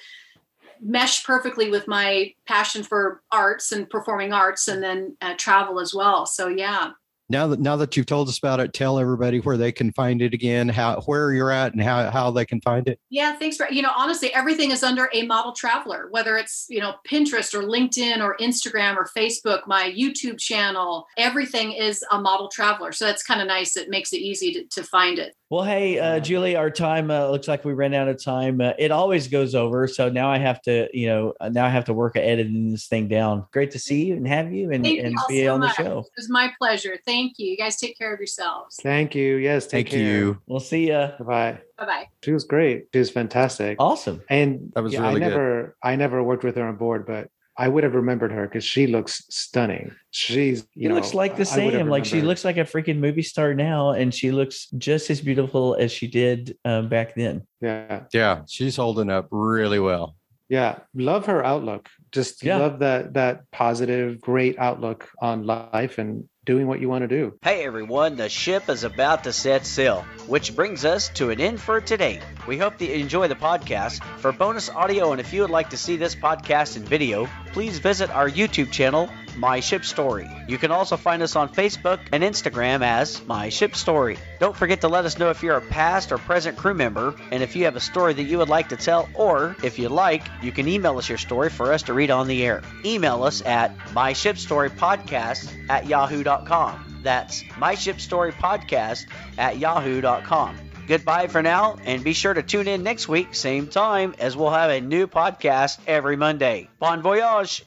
mesh 0.82 1.24
perfectly 1.24 1.70
with 1.70 1.88
my 1.88 2.34
passion 2.46 2.82
for 2.82 3.22
arts 3.32 3.72
and 3.72 3.88
performing 3.88 4.32
arts 4.32 4.68
and 4.68 4.82
then 4.82 5.16
uh, 5.22 5.34
travel 5.38 5.80
as 5.80 5.94
well. 5.94 6.26
So 6.26 6.48
yeah, 6.48 6.90
Now 7.30 7.46
that 7.46 7.60
now 7.60 7.76
that 7.76 7.96
you've 7.96 8.06
told 8.06 8.28
us 8.28 8.38
about 8.38 8.58
it, 8.58 8.72
tell 8.72 8.98
everybody 8.98 9.38
where 9.38 9.56
they 9.56 9.70
can 9.70 9.92
find 9.92 10.20
it 10.20 10.34
again, 10.34 10.68
how 10.68 11.00
where 11.02 11.32
you're 11.32 11.52
at, 11.52 11.72
and 11.72 11.80
how 11.80 12.10
how 12.10 12.32
they 12.32 12.44
can 12.44 12.60
find 12.60 12.88
it. 12.88 12.98
Yeah, 13.08 13.36
thanks 13.36 13.56
for 13.56 13.70
you 13.70 13.82
know 13.82 13.92
honestly 13.96 14.34
everything 14.34 14.72
is 14.72 14.82
under 14.82 15.08
a 15.14 15.24
model 15.26 15.52
traveler, 15.52 16.08
whether 16.10 16.36
it's 16.36 16.66
you 16.68 16.80
know 16.80 16.94
Pinterest 17.08 17.54
or 17.54 17.62
LinkedIn 17.62 18.20
or 18.20 18.36
Instagram 18.38 18.96
or 18.96 19.08
Facebook, 19.16 19.60
my 19.68 19.94
YouTube 19.96 20.38
channel, 20.38 21.06
everything 21.16 21.72
is 21.72 22.04
a 22.10 22.20
model 22.20 22.48
traveler. 22.48 22.90
So 22.90 23.06
that's 23.06 23.22
kind 23.22 23.40
of 23.40 23.46
nice. 23.46 23.76
It 23.76 23.88
makes 23.88 24.12
it 24.12 24.18
easy 24.18 24.52
to, 24.52 24.64
to 24.64 24.82
find 24.82 25.18
it. 25.18 25.36
Well, 25.50 25.64
hey, 25.64 25.98
uh, 25.98 26.20
Julie, 26.20 26.54
our 26.54 26.70
time 26.70 27.10
uh, 27.10 27.28
looks 27.28 27.48
like 27.48 27.64
we 27.64 27.72
ran 27.72 27.92
out 27.92 28.06
of 28.06 28.22
time. 28.22 28.60
Uh, 28.60 28.70
it 28.78 28.92
always 28.92 29.26
goes 29.26 29.56
over, 29.56 29.88
so 29.88 30.08
now 30.08 30.30
I 30.30 30.38
have 30.38 30.62
to, 30.62 30.88
you 30.96 31.08
know, 31.08 31.34
uh, 31.40 31.48
now 31.48 31.66
I 31.66 31.70
have 31.70 31.86
to 31.86 31.92
work 31.92 32.14
at 32.14 32.22
editing 32.22 32.70
this 32.70 32.86
thing 32.86 33.08
down. 33.08 33.44
Great 33.52 33.72
to 33.72 33.80
see 33.80 34.04
you 34.04 34.14
and 34.14 34.28
have 34.28 34.52
you 34.52 34.70
and, 34.70 34.86
and 34.86 35.12
you 35.12 35.18
be 35.28 35.44
so 35.44 35.54
on 35.54 35.58
the 35.58 35.72
show. 35.72 35.98
It 35.98 36.12
was 36.16 36.30
my 36.30 36.52
pleasure. 36.56 36.98
Thank 37.04 37.40
you. 37.40 37.50
You 37.50 37.56
guys 37.56 37.78
take 37.78 37.98
care 37.98 38.14
of 38.14 38.20
yourselves. 38.20 38.76
Thank 38.80 39.16
you. 39.16 39.38
Yes. 39.38 39.66
Take 39.66 39.90
Thank 39.90 40.00
you. 40.00 40.40
We'll 40.46 40.60
see 40.60 40.86
you. 40.86 41.08
Bye. 41.18 41.58
Bye 41.76 41.84
bye. 41.84 42.08
She 42.22 42.30
was 42.30 42.44
great. 42.44 42.86
She 42.92 43.00
was 43.00 43.10
fantastic. 43.10 43.76
Awesome. 43.80 44.22
And 44.30 44.70
That 44.76 44.84
was 44.84 44.92
yeah, 44.92 45.00
really 45.00 45.16
I 45.16 45.24
good. 45.24 45.30
never, 45.30 45.76
I 45.82 45.96
never 45.96 46.22
worked 46.22 46.44
with 46.44 46.54
her 46.54 46.64
on 46.64 46.76
board, 46.76 47.06
but 47.06 47.28
I 47.60 47.68
would 47.68 47.84
have 47.84 47.94
remembered 47.94 48.32
her 48.32 48.46
because 48.48 48.64
she 48.64 48.86
looks 48.86 49.22
stunning. 49.28 49.94
She's, 50.12 50.60
you 50.74 50.84
She 50.84 50.88
know, 50.88 50.94
looks 50.94 51.12
like 51.12 51.36
the 51.36 51.46
I 51.52 51.64
would 51.64 51.74
have 51.74 51.82
same. 51.82 51.88
Like 51.90 52.06
she 52.06 52.22
looks 52.22 52.42
like 52.42 52.56
a 52.56 52.64
freaking 52.64 52.98
movie 52.98 53.20
star 53.22 53.52
now, 53.52 53.90
and 53.90 54.14
she 54.14 54.30
looks 54.32 54.68
just 54.78 55.10
as 55.10 55.20
beautiful 55.20 55.76
as 55.78 55.92
she 55.92 56.06
did 56.06 56.56
um, 56.64 56.88
back 56.88 57.14
then. 57.14 57.46
Yeah, 57.60 58.04
Yeah, 58.14 58.42
she's 58.48 58.76
holding 58.76 59.10
up 59.10 59.28
really 59.30 59.78
well. 59.78 60.16
yeah. 60.48 60.78
Love 60.94 61.26
her 61.26 61.44
outlook. 61.44 61.90
Just 62.12 62.42
Yeah. 62.42 62.56
love 62.56 62.78
that 62.80 63.12
that 63.12 63.44
positive, 63.52 64.20
great 64.22 64.58
outlook 64.58 65.08
on 65.20 65.44
life 65.44 65.98
and 65.98 66.24
doing 66.46 66.66
what 66.66 66.80
you 66.80 66.88
want 66.88 67.02
to 67.02 67.08
do. 67.08 67.34
Hey 67.42 67.64
everyone, 67.64 68.16
the 68.16 68.28
ship 68.28 68.68
is 68.70 68.84
about 68.84 69.24
to 69.24 69.32
set 69.32 69.66
sail, 69.66 70.06
which 70.26 70.56
brings 70.56 70.84
us 70.84 71.10
to 71.10 71.30
an 71.30 71.40
end 71.40 71.60
for 71.60 71.80
today. 71.80 72.20
We 72.48 72.56
hope 72.56 72.78
that 72.78 72.86
you 72.86 72.94
enjoy 72.94 73.28
the 73.28 73.34
podcast. 73.34 74.02
For 74.20 74.32
bonus 74.32 74.70
audio 74.70 75.12
and 75.12 75.20
if 75.20 75.34
you 75.34 75.42
would 75.42 75.50
like 75.50 75.70
to 75.70 75.76
see 75.76 75.96
this 75.96 76.14
podcast 76.14 76.76
in 76.76 76.84
video, 76.84 77.28
please 77.52 77.78
visit 77.78 78.10
our 78.10 78.28
YouTube 78.28 78.72
channel, 78.72 79.10
My 79.36 79.60
Ship 79.60 79.84
Story. 79.84 80.28
You 80.48 80.58
can 80.58 80.70
also 80.70 80.96
find 80.96 81.22
us 81.22 81.36
on 81.36 81.48
Facebook 81.48 82.00
and 82.12 82.22
Instagram 82.22 82.82
as 82.82 83.24
My 83.26 83.48
Ship 83.48 83.74
Story. 83.74 84.16
Don't 84.38 84.56
forget 84.56 84.80
to 84.82 84.88
let 84.88 85.04
us 85.04 85.18
know 85.18 85.30
if 85.30 85.42
you're 85.42 85.56
a 85.56 85.60
past 85.60 86.12
or 86.12 86.18
present 86.18 86.56
crew 86.56 86.74
member 86.74 87.14
and 87.30 87.42
if 87.42 87.56
you 87.56 87.64
have 87.64 87.76
a 87.76 87.80
story 87.80 88.14
that 88.14 88.22
you 88.24 88.38
would 88.38 88.48
like 88.48 88.68
to 88.70 88.76
tell, 88.76 89.08
or 89.14 89.56
if 89.62 89.78
you 89.78 89.88
like, 89.88 90.22
you 90.42 90.52
can 90.52 90.68
email 90.68 90.98
us 90.98 91.08
your 91.08 91.18
story 91.18 91.50
for 91.50 91.72
us 91.72 91.82
to 91.84 91.92
read 91.92 92.10
on 92.10 92.26
the 92.26 92.44
air. 92.44 92.62
Email 92.84 93.22
us 93.22 93.42
at 93.44 93.76
myshipstorypodcast 93.94 95.70
at 95.70 95.86
yahoo.com. 95.86 97.00
That's 97.02 97.42
myshipstorypodcast 97.42 99.06
at 99.38 99.58
yahoo.com. 99.58 100.58
Goodbye 100.86 101.28
for 101.28 101.40
now, 101.40 101.76
and 101.84 102.02
be 102.02 102.12
sure 102.12 102.34
to 102.34 102.42
tune 102.42 102.66
in 102.66 102.82
next 102.82 103.08
week, 103.08 103.34
same 103.34 103.68
time, 103.68 104.14
as 104.18 104.36
we'll 104.36 104.50
have 104.50 104.70
a 104.70 104.80
new 104.80 105.06
podcast 105.06 105.78
every 105.86 106.16
Monday. 106.16 106.68
Bon 106.80 107.00
voyage! 107.00 107.64